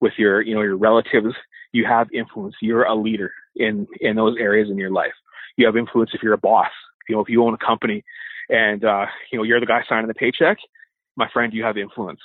with 0.00 0.12
your, 0.16 0.40
you 0.40 0.54
know, 0.54 0.62
your 0.62 0.76
relatives, 0.76 1.34
you 1.72 1.84
have 1.84 2.08
influence. 2.12 2.54
You're 2.62 2.84
a 2.84 2.94
leader 2.94 3.32
in, 3.56 3.86
in 4.00 4.16
those 4.16 4.36
areas 4.38 4.70
in 4.70 4.78
your 4.78 4.90
life. 4.90 5.12
You 5.56 5.66
have 5.66 5.76
influence 5.76 6.10
if 6.14 6.22
you're 6.22 6.34
a 6.34 6.38
boss. 6.38 6.70
You 7.08 7.16
know, 7.16 7.20
if 7.20 7.28
you 7.28 7.42
own 7.44 7.54
a 7.54 7.58
company 7.58 8.04
and, 8.48 8.84
uh, 8.84 9.06
you 9.32 9.38
know, 9.38 9.42
you're 9.42 9.60
the 9.60 9.66
guy 9.66 9.82
signing 9.88 10.08
the 10.08 10.14
paycheck, 10.14 10.58
my 11.16 11.28
friend, 11.32 11.52
you 11.52 11.64
have 11.64 11.76
influence. 11.76 12.20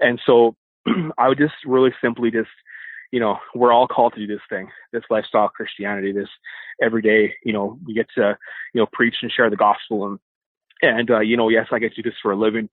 And 0.00 0.20
so 0.24 0.56
I 1.18 1.28
would 1.28 1.38
just 1.38 1.54
really 1.66 1.90
simply 2.02 2.30
just, 2.30 2.48
you 3.10 3.20
know, 3.20 3.38
we're 3.54 3.72
all 3.72 3.88
called 3.88 4.14
to 4.14 4.20
do 4.20 4.26
this 4.26 4.42
thing, 4.48 4.68
this 4.92 5.02
lifestyle 5.10 5.48
Christianity, 5.48 6.12
this 6.12 6.28
everyday, 6.82 7.34
you 7.44 7.52
know, 7.52 7.78
we 7.86 7.94
get 7.94 8.06
to, 8.16 8.36
you 8.74 8.80
know, 8.80 8.86
preach 8.92 9.16
and 9.22 9.32
share 9.32 9.50
the 9.50 9.56
gospel 9.56 10.06
and, 10.06 10.18
and, 10.82 11.10
uh, 11.10 11.20
you 11.20 11.36
know, 11.36 11.48
yes, 11.48 11.66
I 11.72 11.78
get 11.78 11.94
to 11.94 12.02
do 12.02 12.10
this 12.10 12.18
for 12.22 12.32
a 12.32 12.36
living 12.36 12.68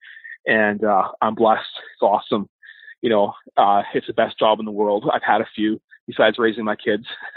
and, 0.46 0.84
uh, 0.84 1.08
I'm 1.20 1.34
blessed. 1.34 1.64
It's 1.94 2.02
awesome 2.02 2.48
you 3.02 3.10
know, 3.10 3.32
uh, 3.56 3.82
it's 3.94 4.06
the 4.06 4.12
best 4.12 4.38
job 4.38 4.58
in 4.58 4.64
the 4.64 4.70
world. 4.70 5.08
I've 5.12 5.22
had 5.22 5.40
a 5.40 5.48
few 5.54 5.80
besides 6.06 6.38
raising 6.38 6.64
my 6.64 6.76
kids. 6.76 7.04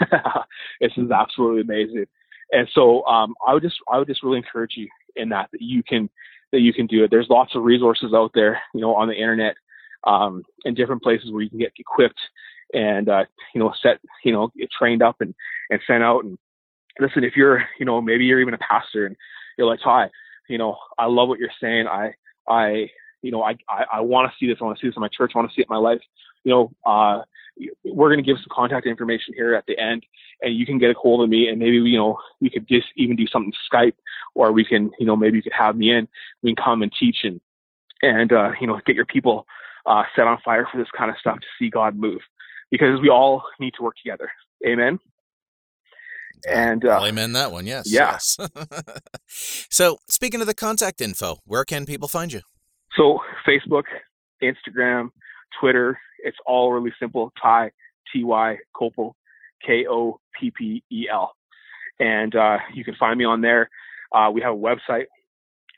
this 0.80 0.92
is 0.96 1.10
absolutely 1.10 1.62
amazing. 1.62 2.06
And 2.52 2.68
so, 2.72 3.04
um, 3.06 3.34
I 3.46 3.54
would 3.54 3.62
just, 3.62 3.76
I 3.92 3.98
would 3.98 4.08
just 4.08 4.22
really 4.22 4.38
encourage 4.38 4.72
you 4.76 4.88
in 5.16 5.28
that, 5.30 5.50
that 5.52 5.62
you 5.62 5.82
can, 5.82 6.08
that 6.52 6.60
you 6.60 6.72
can 6.72 6.86
do 6.86 7.04
it. 7.04 7.10
There's 7.10 7.28
lots 7.30 7.54
of 7.54 7.62
resources 7.62 8.12
out 8.14 8.32
there, 8.34 8.60
you 8.74 8.80
know, 8.80 8.94
on 8.94 9.08
the 9.08 9.14
internet, 9.14 9.54
um, 10.04 10.44
in 10.64 10.74
different 10.74 11.02
places 11.02 11.30
where 11.30 11.42
you 11.42 11.50
can 11.50 11.58
get 11.58 11.72
equipped 11.78 12.18
and, 12.72 13.08
uh, 13.08 13.24
you 13.54 13.60
know, 13.60 13.72
set, 13.82 14.00
you 14.24 14.32
know, 14.32 14.50
get 14.56 14.68
trained 14.76 15.02
up 15.02 15.16
and, 15.20 15.34
and 15.70 15.80
sent 15.86 16.02
out. 16.02 16.24
And 16.24 16.38
listen, 16.98 17.24
if 17.24 17.34
you're, 17.36 17.64
you 17.78 17.86
know, 17.86 18.00
maybe 18.00 18.24
you're 18.24 18.40
even 18.40 18.54
a 18.54 18.58
pastor 18.58 19.06
and 19.06 19.16
you're 19.56 19.66
like, 19.66 19.80
hi, 19.82 20.08
you 20.48 20.58
know, 20.58 20.76
I 20.98 21.06
love 21.06 21.28
what 21.28 21.38
you're 21.38 21.50
saying. 21.60 21.86
I, 21.86 22.14
I, 22.48 22.90
you 23.22 23.30
know, 23.30 23.42
I, 23.42 23.56
I, 23.68 23.84
I 23.94 24.00
want 24.00 24.30
to 24.30 24.36
see 24.38 24.50
this. 24.50 24.58
I 24.60 24.64
want 24.64 24.78
to 24.78 24.82
see 24.82 24.88
this 24.88 24.96
in 24.96 25.00
my 25.00 25.08
church. 25.08 25.32
I 25.34 25.38
want 25.38 25.50
to 25.50 25.54
see 25.54 25.62
it 25.62 25.68
in 25.70 25.74
my 25.74 25.80
life. 25.80 26.00
You 26.44 26.52
know, 26.52 26.72
uh, 26.86 27.22
we're 27.84 28.08
going 28.08 28.22
to 28.22 28.26
give 28.26 28.38
some 28.38 28.48
contact 28.50 28.86
information 28.86 29.34
here 29.34 29.54
at 29.54 29.64
the 29.66 29.78
end 29.78 30.04
and 30.42 30.54
you 30.54 30.64
can 30.64 30.78
get 30.78 30.90
a 30.90 30.94
hold 30.94 31.22
of 31.22 31.28
me 31.28 31.48
and 31.48 31.58
maybe, 31.58 31.76
you 31.76 31.98
know, 31.98 32.18
we 32.40 32.50
could 32.50 32.66
just 32.68 32.86
even 32.96 33.16
do 33.16 33.26
something 33.26 33.52
Skype 33.72 33.94
or 34.34 34.52
we 34.52 34.64
can, 34.64 34.90
you 34.98 35.06
know, 35.06 35.16
maybe 35.16 35.36
you 35.36 35.42
could 35.42 35.52
have 35.52 35.76
me 35.76 35.90
in. 35.90 36.08
We 36.42 36.54
can 36.54 36.64
come 36.64 36.82
and 36.82 36.92
teach 36.98 37.18
and, 37.22 37.40
and, 38.02 38.32
uh, 38.32 38.52
you 38.60 38.66
know, 38.66 38.80
get 38.86 38.96
your 38.96 39.06
people 39.06 39.46
uh, 39.86 40.04
set 40.16 40.26
on 40.26 40.38
fire 40.44 40.66
for 40.70 40.78
this 40.78 40.88
kind 40.96 41.10
of 41.10 41.16
stuff 41.18 41.38
to 41.40 41.46
see 41.58 41.68
God 41.70 41.96
move 41.96 42.20
because 42.70 43.00
we 43.00 43.08
all 43.08 43.42
need 43.58 43.74
to 43.74 43.82
work 43.82 43.96
together. 44.02 44.30
Amen. 44.66 44.98
And 46.48 46.86
uh, 46.86 47.00
amen 47.02 47.34
that 47.34 47.52
one. 47.52 47.66
Yes. 47.66 47.84
Yeah. 47.86 48.12
Yes. 48.12 48.38
so, 49.70 49.98
speaking 50.08 50.40
of 50.40 50.46
the 50.46 50.54
contact 50.54 51.02
info, 51.02 51.36
where 51.44 51.64
can 51.64 51.84
people 51.84 52.08
find 52.08 52.32
you? 52.32 52.40
So 52.96 53.20
Facebook, 53.46 53.84
Instagram, 54.42 55.10
Twitter, 55.60 55.98
it's 56.22 56.36
all 56.46 56.72
really 56.72 56.92
simple. 57.00 57.32
Ty, 57.40 57.70
T 58.12 58.24
Y, 58.24 58.58
Koppel. 58.74 59.12
And 61.98 62.34
uh, 62.34 62.58
you 62.74 62.84
can 62.84 62.94
find 62.98 63.18
me 63.18 63.24
on 63.24 63.42
there. 63.42 63.70
Uh, 64.12 64.30
we 64.32 64.40
have 64.40 64.54
a 64.54 64.56
website. 64.56 65.06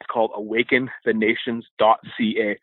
It's 0.00 0.08
called 0.10 0.30
awakenthenations.ca. 0.32 2.58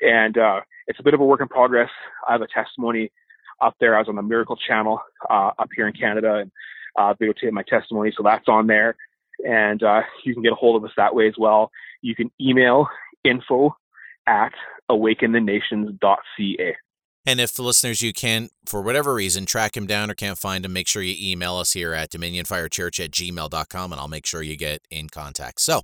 And 0.00 0.38
uh, 0.38 0.60
it's 0.86 0.98
a 0.98 1.02
bit 1.02 1.14
of 1.14 1.20
a 1.20 1.24
work 1.24 1.40
in 1.40 1.48
progress. 1.48 1.90
I 2.28 2.32
have 2.32 2.42
a 2.42 2.48
testimony 2.48 3.12
up 3.60 3.76
there. 3.80 3.94
I 3.94 3.98
was 3.98 4.08
on 4.08 4.16
the 4.16 4.22
Miracle 4.22 4.56
Channel 4.56 5.00
uh, 5.28 5.50
up 5.58 5.68
here 5.76 5.86
in 5.86 5.94
Canada 5.94 6.36
and 6.36 6.50
uh, 6.96 7.14
videotape 7.14 7.52
my 7.52 7.62
testimony. 7.62 8.12
So 8.16 8.22
that's 8.22 8.48
on 8.48 8.66
there. 8.66 8.96
And 9.46 9.82
uh, 9.82 10.02
you 10.24 10.34
can 10.34 10.42
get 10.42 10.52
a 10.52 10.56
hold 10.56 10.76
of 10.76 10.84
us 10.84 10.92
that 10.96 11.14
way 11.14 11.28
as 11.28 11.34
well. 11.38 11.70
You 12.00 12.14
can 12.14 12.30
email 12.40 12.88
info 13.24 13.76
at 14.26 14.52
awakenthenations.ca. 14.90 16.76
And 17.24 17.40
if 17.40 17.52
the 17.52 17.62
listeners 17.62 18.02
you 18.02 18.12
can, 18.12 18.48
for 18.66 18.82
whatever 18.82 19.14
reason, 19.14 19.46
track 19.46 19.76
him 19.76 19.86
down 19.86 20.10
or 20.10 20.14
can't 20.14 20.38
find 20.38 20.64
him, 20.64 20.72
make 20.72 20.88
sure 20.88 21.02
you 21.02 21.14
email 21.16 21.54
us 21.56 21.72
here 21.72 21.94
at 21.94 22.10
dominionfirechurch 22.10 23.04
at 23.04 23.12
gmail.com 23.12 23.92
and 23.92 24.00
I'll 24.00 24.08
make 24.08 24.26
sure 24.26 24.42
you 24.42 24.56
get 24.56 24.82
in 24.90 25.08
contact. 25.08 25.60
So 25.60 25.82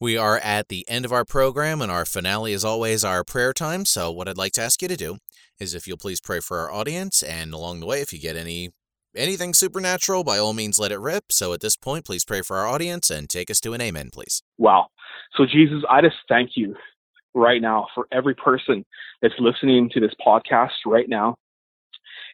we 0.00 0.16
are 0.16 0.38
at 0.38 0.68
the 0.68 0.88
end 0.88 1.04
of 1.04 1.12
our 1.12 1.26
program 1.26 1.82
and 1.82 1.92
our 1.92 2.06
finale 2.06 2.54
is 2.54 2.64
always 2.64 3.04
our 3.04 3.22
prayer 3.22 3.52
time. 3.52 3.84
So 3.84 4.10
what 4.10 4.28
I'd 4.28 4.38
like 4.38 4.52
to 4.52 4.62
ask 4.62 4.80
you 4.80 4.88
to 4.88 4.96
do 4.96 5.18
is 5.60 5.74
if 5.74 5.86
you'll 5.86 5.98
please 5.98 6.22
pray 6.22 6.40
for 6.40 6.58
our 6.60 6.72
audience 6.72 7.22
and 7.22 7.52
along 7.52 7.80
the 7.80 7.86
way, 7.86 8.00
if 8.00 8.12
you 8.14 8.18
get 8.18 8.36
any 8.36 8.70
anything 9.14 9.52
supernatural, 9.52 10.24
by 10.24 10.38
all 10.38 10.54
means 10.54 10.78
let 10.78 10.90
it 10.90 10.98
rip. 10.98 11.24
So 11.32 11.52
at 11.52 11.60
this 11.60 11.76
point, 11.76 12.06
please 12.06 12.24
pray 12.24 12.40
for 12.40 12.56
our 12.56 12.66
audience 12.66 13.10
and 13.10 13.28
take 13.28 13.50
us 13.50 13.60
to 13.60 13.74
an 13.74 13.82
amen, 13.82 14.08
please. 14.10 14.42
Wow. 14.56 14.86
So, 15.36 15.44
Jesus, 15.44 15.82
I 15.90 16.00
just 16.00 16.16
thank 16.28 16.52
you 16.56 16.74
right 17.34 17.60
now 17.60 17.86
for 17.94 18.06
every 18.12 18.34
person 18.34 18.84
that's 19.20 19.34
listening 19.38 19.90
to 19.90 20.00
this 20.00 20.14
podcast 20.24 20.70
right 20.86 21.08
now. 21.08 21.36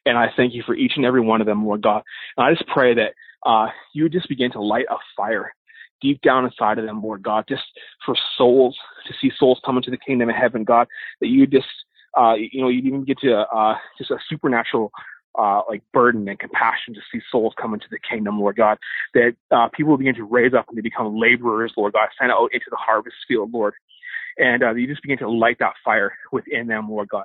And 0.06 0.16
I 0.16 0.28
thank 0.36 0.54
you 0.54 0.62
for 0.64 0.74
each 0.74 0.92
and 0.96 1.04
every 1.04 1.20
one 1.20 1.40
of 1.40 1.46
them, 1.46 1.64
Lord 1.64 1.82
God. 1.82 2.02
And 2.36 2.46
I 2.46 2.52
just 2.52 2.66
pray 2.68 2.94
that 2.94 3.12
uh, 3.44 3.68
you 3.92 4.04
would 4.04 4.12
just 4.12 4.28
begin 4.28 4.50
to 4.52 4.60
light 4.60 4.86
a 4.90 4.96
fire 5.16 5.52
deep 6.00 6.20
down 6.22 6.44
inside 6.44 6.78
of 6.78 6.86
them, 6.86 7.02
Lord 7.02 7.22
God, 7.22 7.44
just 7.48 7.64
for 8.04 8.16
souls, 8.36 8.76
to 9.06 9.14
see 9.20 9.30
souls 9.36 9.60
come 9.64 9.76
into 9.76 9.90
the 9.90 9.98
kingdom 9.98 10.28
of 10.28 10.36
heaven, 10.36 10.64
God, 10.64 10.86
that 11.20 11.28
you 11.28 11.46
just, 11.46 11.66
uh, 12.16 12.34
you 12.34 12.60
know, 12.60 12.68
you'd 12.68 12.86
even 12.86 13.04
get 13.04 13.18
to 13.20 13.40
uh, 13.40 13.74
just 13.98 14.10
a 14.10 14.18
supernatural 14.28 14.92
uh, 15.38 15.62
like 15.68 15.82
burden 15.92 16.28
and 16.28 16.38
compassion 16.38 16.94
to 16.94 17.00
see 17.12 17.20
souls 17.30 17.54
come 17.60 17.74
into 17.74 17.86
the 17.90 17.98
kingdom, 17.98 18.40
Lord 18.40 18.56
God. 18.56 18.78
That 19.14 19.34
uh, 19.50 19.68
people 19.68 19.96
begin 19.96 20.14
to 20.16 20.24
raise 20.24 20.54
up 20.54 20.66
and 20.68 20.76
they 20.76 20.82
become 20.82 21.16
laborers, 21.16 21.72
Lord 21.76 21.92
God, 21.92 22.08
sent 22.18 22.32
out 22.32 22.50
into 22.52 22.66
the 22.70 22.76
harvest 22.76 23.16
field, 23.26 23.52
Lord. 23.52 23.74
And 24.38 24.62
uh, 24.62 24.74
you 24.74 24.86
just 24.86 25.02
begin 25.02 25.18
to 25.18 25.30
light 25.30 25.58
that 25.58 25.74
fire 25.84 26.12
within 26.32 26.66
them, 26.66 26.88
Lord 26.88 27.08
God, 27.08 27.24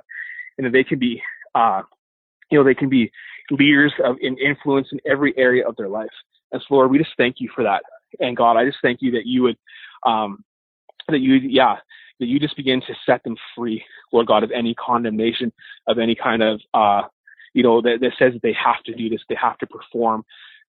and 0.58 0.66
that 0.66 0.72
they 0.72 0.84
can 0.84 0.98
be, 0.98 1.22
uh, 1.54 1.82
you 2.50 2.58
know, 2.58 2.64
they 2.64 2.74
can 2.74 2.88
be 2.88 3.10
leaders 3.50 3.92
of 4.04 4.16
in 4.20 4.36
influence 4.38 4.88
in 4.92 5.00
every 5.06 5.36
area 5.36 5.66
of 5.66 5.76
their 5.76 5.88
life. 5.88 6.10
And 6.52 6.60
so, 6.62 6.74
Lord, 6.74 6.90
we 6.90 6.98
just 6.98 7.12
thank 7.16 7.36
you 7.38 7.50
for 7.54 7.64
that. 7.64 7.82
And 8.20 8.36
God, 8.36 8.56
I 8.56 8.64
just 8.64 8.78
thank 8.82 9.02
you 9.02 9.12
that 9.12 9.26
you 9.26 9.42
would, 9.42 9.56
um, 10.04 10.44
that 11.08 11.20
you, 11.20 11.34
yeah, 11.34 11.76
that 12.20 12.26
you 12.26 12.38
just 12.38 12.56
begin 12.56 12.80
to 12.82 12.94
set 13.06 13.22
them 13.24 13.36
free, 13.56 13.84
Lord 14.12 14.26
God, 14.26 14.44
of 14.44 14.50
any 14.52 14.74
condemnation, 14.74 15.52
of 15.88 15.98
any 15.98 16.14
kind 16.14 16.42
of, 16.42 16.60
uh, 16.72 17.02
you 17.54 17.62
know, 17.62 17.80
that, 17.82 17.98
that 18.00 18.12
says 18.18 18.32
that 18.32 18.42
they 18.42 18.52
have 18.52 18.82
to 18.84 18.94
do 18.94 19.08
this, 19.08 19.20
they 19.28 19.36
have 19.40 19.58
to 19.58 19.66
perform. 19.66 20.24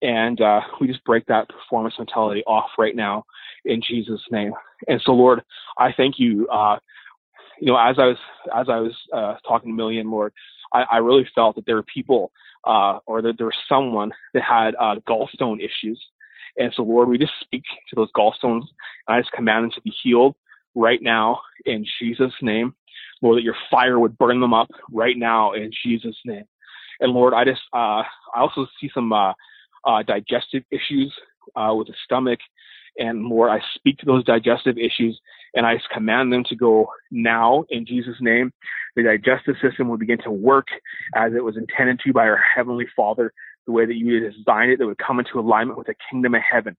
And 0.02 0.42
uh, 0.42 0.62
we 0.80 0.88
just 0.88 1.04
break 1.04 1.26
that 1.28 1.50
performance 1.50 1.96
mentality 1.98 2.44
off 2.46 2.70
right 2.78 2.96
now 2.96 3.26
in 3.66 3.82
Jesus' 3.82 4.22
name. 4.32 4.54
And 4.88 5.02
so, 5.06 5.12
Lord, 5.12 5.42
I 5.78 5.92
thank 5.96 6.16
you. 6.18 6.48
Uh, 6.48 6.78
you 7.60 7.68
know, 7.68 7.78
as 7.78 7.98
I 8.00 8.08
was 8.08 8.18
as 8.56 8.68
I 8.70 8.80
was 8.80 8.96
uh, 9.14 9.36
talking 9.48 9.76
to 9.76 9.82
Millian, 9.84 10.12
Lord, 10.12 10.34
I, 10.74 10.84
I 10.94 10.98
really 10.98 11.28
felt 11.36 11.56
that 11.56 11.66
there 11.66 11.76
were 11.76 11.84
people, 11.84 12.32
uh, 12.66 13.00
or 13.06 13.22
that 13.22 13.38
there 13.38 13.48
was 13.48 13.58
someone 13.70 14.12
that 14.34 14.44
had 14.44 14.76
uh, 14.80 14.96
gallstone 15.08 15.60
issues. 15.60 16.02
And 16.58 16.74
so, 16.76 16.84
Lord, 16.84 17.08
we 17.08 17.18
just 17.18 17.34
speak 17.42 17.64
to 17.90 17.96
those 17.96 18.12
gallstones, 18.12 18.64
and 19.08 19.16
I 19.16 19.22
just 19.22 19.32
command 19.32 19.66
them 19.66 19.72
to 19.76 19.82
be 19.82 19.94
healed 20.04 20.36
right 20.76 21.02
now 21.02 21.40
in 21.66 21.86
Jesus' 22.00 22.34
name. 22.42 22.74
Lord, 23.22 23.38
that 23.38 23.44
your 23.44 23.56
fire 23.70 24.00
would 24.00 24.18
burn 24.18 24.42
them 24.42 24.54
up 24.54 24.70
right 24.92 25.18
now 25.18 25.54
in 25.54 25.72
Jesus' 25.84 26.18
name. 26.26 26.46
And 27.00 27.14
Lord, 27.14 27.34
I 27.34 27.46
just 27.46 27.62
uh, 27.74 28.04
I 28.34 28.38
also 28.38 28.68
see 28.80 28.90
some 28.94 29.14
uh, 29.14 29.34
uh, 29.86 30.04
digestive 30.04 30.64
issues 30.72 31.14
uh, 31.56 31.74
with 31.76 31.88
the 31.88 31.94
stomach, 32.06 32.40
and 32.98 33.22
more. 33.22 33.50
I 33.50 33.60
speak 33.76 33.98
to 34.00 34.06
those 34.06 34.24
digestive 34.24 34.78
issues, 34.78 35.20
and 35.54 35.66
I 35.66 35.80
command 35.94 36.32
them 36.32 36.44
to 36.46 36.56
go 36.56 36.92
now 37.10 37.64
in 37.70 37.86
Jesus' 37.86 38.18
name. 38.20 38.52
The 38.96 39.04
digestive 39.04 39.56
system 39.62 39.88
will 39.88 39.98
begin 39.98 40.20
to 40.24 40.32
work 40.32 40.68
as 41.16 41.34
it 41.34 41.44
was 41.44 41.58
intended 41.58 42.00
to 42.06 42.14
by 42.14 42.28
our 42.28 42.38
heavenly 42.38 42.88
Father, 42.96 43.34
the 43.66 43.72
way 43.72 43.86
that 43.86 43.96
you 43.96 44.20
designed 44.20 44.72
it, 44.72 44.80
that 44.80 44.86
would 44.86 44.98
come 44.98 45.20
into 45.20 45.40
alignment 45.40 45.78
with 45.78 45.88
the 45.88 45.96
kingdom 46.10 46.36
of 46.36 46.42
heaven 46.42 46.76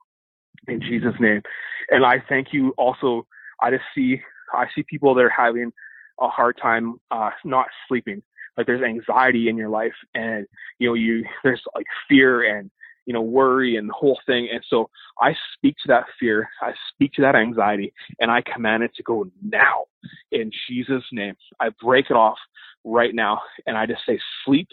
in 0.68 0.80
Jesus' 0.80 1.14
name. 1.20 1.42
And 1.90 2.04
I 2.04 2.22
thank 2.28 2.48
you 2.52 2.74
also. 2.76 3.26
I 3.60 3.70
just 3.70 3.84
see 3.94 4.20
I 4.52 4.66
see 4.74 4.82
people 4.82 5.14
that 5.14 5.22
are 5.22 5.30
having 5.30 5.72
a 6.20 6.28
hard 6.28 6.58
time 6.60 6.96
uh, 7.10 7.30
not 7.44 7.68
sleeping 7.88 8.22
like 8.56 8.66
there's 8.66 8.82
anxiety 8.82 9.48
in 9.48 9.56
your 9.56 9.68
life 9.68 9.94
and 10.14 10.46
you 10.78 10.88
know 10.88 10.94
you 10.94 11.24
there's 11.44 11.62
like 11.74 11.86
fear 12.08 12.58
and 12.58 12.70
you 13.06 13.12
know 13.12 13.22
worry 13.22 13.76
and 13.76 13.88
the 13.88 13.94
whole 13.94 14.18
thing. 14.26 14.48
And 14.52 14.62
so 14.68 14.90
i 15.20 15.34
speak 15.54 15.76
to 15.82 15.88
that 15.88 16.04
fear 16.18 16.48
i 16.60 16.72
speak 16.92 17.12
to 17.14 17.22
that 17.22 17.34
anxiety 17.34 17.92
and 18.20 18.30
i 18.30 18.42
command 18.42 18.82
it 18.82 18.94
to 18.96 19.02
go 19.02 19.26
now. 19.42 19.84
In 20.30 20.50
jesus 20.68 21.02
name 21.12 21.34
i 21.60 21.70
break 21.80 22.06
it 22.10 22.16
off 22.16 22.38
right 22.84 23.14
now 23.14 23.40
and 23.66 23.76
i 23.76 23.86
just 23.86 24.02
say 24.06 24.18
sleep 24.44 24.68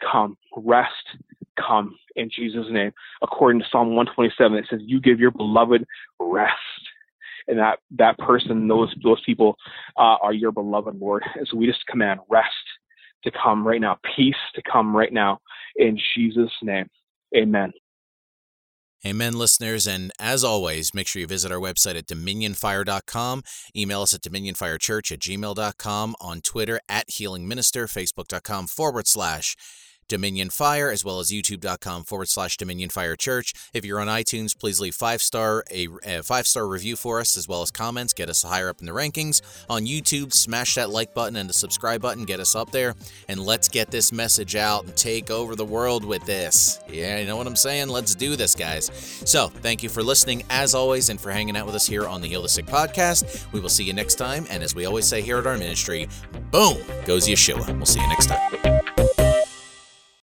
come 0.00 0.36
rest 0.56 0.92
come. 1.58 1.96
In 2.16 2.30
jesus 2.30 2.66
name. 2.70 2.92
According 3.22 3.60
to 3.60 3.66
psalm 3.70 3.94
127 3.94 4.58
it 4.58 4.66
says 4.70 4.80
you 4.84 5.00
give 5.00 5.20
your 5.20 5.30
beloved 5.30 5.86
rest. 6.18 6.52
And 7.48 7.58
that 7.58 7.80
that 7.98 8.16
person 8.18 8.68
those 8.68 8.94
those 9.02 9.20
people 9.26 9.56
uh, 9.96 10.16
are 10.22 10.32
your 10.32 10.52
beloved 10.52 10.98
lord. 10.98 11.24
And 11.34 11.46
so 11.48 11.56
we 11.56 11.66
just 11.66 11.84
command 11.86 12.20
rest 12.28 12.48
to 13.24 13.30
come 13.30 13.66
right 13.66 13.80
now, 13.80 13.98
peace 14.16 14.36
to 14.54 14.62
come 14.62 14.96
right 14.96 15.12
now. 15.12 15.40
In 15.76 15.98
Jesus' 16.14 16.52
name. 16.62 16.88
Amen. 17.36 17.72
Amen, 19.04 19.36
listeners. 19.36 19.88
And 19.88 20.12
as 20.20 20.44
always, 20.44 20.94
make 20.94 21.08
sure 21.08 21.18
you 21.20 21.26
visit 21.26 21.50
our 21.50 21.58
website 21.58 21.96
at 21.96 22.06
dominionfire.com. 22.06 23.42
Email 23.74 24.02
us 24.02 24.14
at 24.14 24.20
dominionfirechurch 24.20 25.10
at 25.10 25.18
gmail.com. 25.18 26.14
On 26.20 26.40
Twitter 26.40 26.80
at 26.88 27.10
healing 27.10 27.48
minister, 27.48 27.86
facebook.com 27.86 28.68
forward 28.68 29.08
slash 29.08 29.56
Dominion 30.08 30.50
Fire, 30.50 30.90
as 30.90 31.04
well 31.04 31.18
as 31.20 31.30
youtube.com 31.30 32.04
forward 32.04 32.28
slash 32.28 32.56
Dominion 32.56 32.90
Fire 32.90 33.16
Church. 33.16 33.52
If 33.72 33.84
you're 33.84 34.00
on 34.00 34.08
iTunes, 34.08 34.58
please 34.58 34.80
leave 34.80 34.94
five 34.94 35.22
star 35.22 35.64
a, 35.70 35.88
a 36.04 36.22
five 36.22 36.46
star 36.46 36.66
review 36.66 36.96
for 36.96 37.20
us, 37.20 37.36
as 37.36 37.48
well 37.48 37.62
as 37.62 37.70
comments. 37.70 38.12
Get 38.12 38.28
us 38.28 38.42
higher 38.42 38.68
up 38.68 38.80
in 38.80 38.86
the 38.86 38.92
rankings. 38.92 39.42
On 39.68 39.82
YouTube, 39.84 40.32
smash 40.32 40.74
that 40.74 40.90
like 40.90 41.14
button 41.14 41.36
and 41.36 41.48
the 41.48 41.54
subscribe 41.54 42.02
button. 42.02 42.24
Get 42.24 42.40
us 42.40 42.54
up 42.54 42.70
there, 42.70 42.94
and 43.28 43.40
let's 43.40 43.68
get 43.68 43.90
this 43.90 44.12
message 44.12 44.56
out 44.56 44.84
and 44.84 44.96
take 44.96 45.30
over 45.30 45.56
the 45.56 45.64
world 45.64 46.04
with 46.04 46.24
this. 46.26 46.80
Yeah, 46.88 47.18
you 47.18 47.26
know 47.26 47.36
what 47.36 47.46
I'm 47.46 47.56
saying? 47.56 47.88
Let's 47.88 48.14
do 48.14 48.36
this, 48.36 48.54
guys. 48.54 48.90
So, 49.24 49.48
thank 49.48 49.82
you 49.82 49.88
for 49.88 50.02
listening, 50.02 50.42
as 50.50 50.74
always, 50.74 51.08
and 51.08 51.20
for 51.20 51.30
hanging 51.30 51.56
out 51.56 51.66
with 51.66 51.74
us 51.74 51.86
here 51.86 52.06
on 52.06 52.20
the 52.20 52.28
Heal 52.28 52.42
the 52.42 52.48
Sick 52.48 52.66
podcast. 52.66 53.50
We 53.52 53.60
will 53.60 53.68
see 53.68 53.84
you 53.84 53.92
next 53.92 54.16
time. 54.16 54.46
And 54.50 54.62
as 54.62 54.74
we 54.74 54.84
always 54.84 55.06
say 55.06 55.22
here 55.22 55.38
at 55.38 55.46
our 55.46 55.56
ministry, 55.56 56.08
boom 56.50 56.78
goes 57.04 57.26
Yeshua. 57.26 57.66
We'll 57.76 57.86
see 57.86 58.00
you 58.00 58.08
next 58.08 58.26
time. 58.26 58.81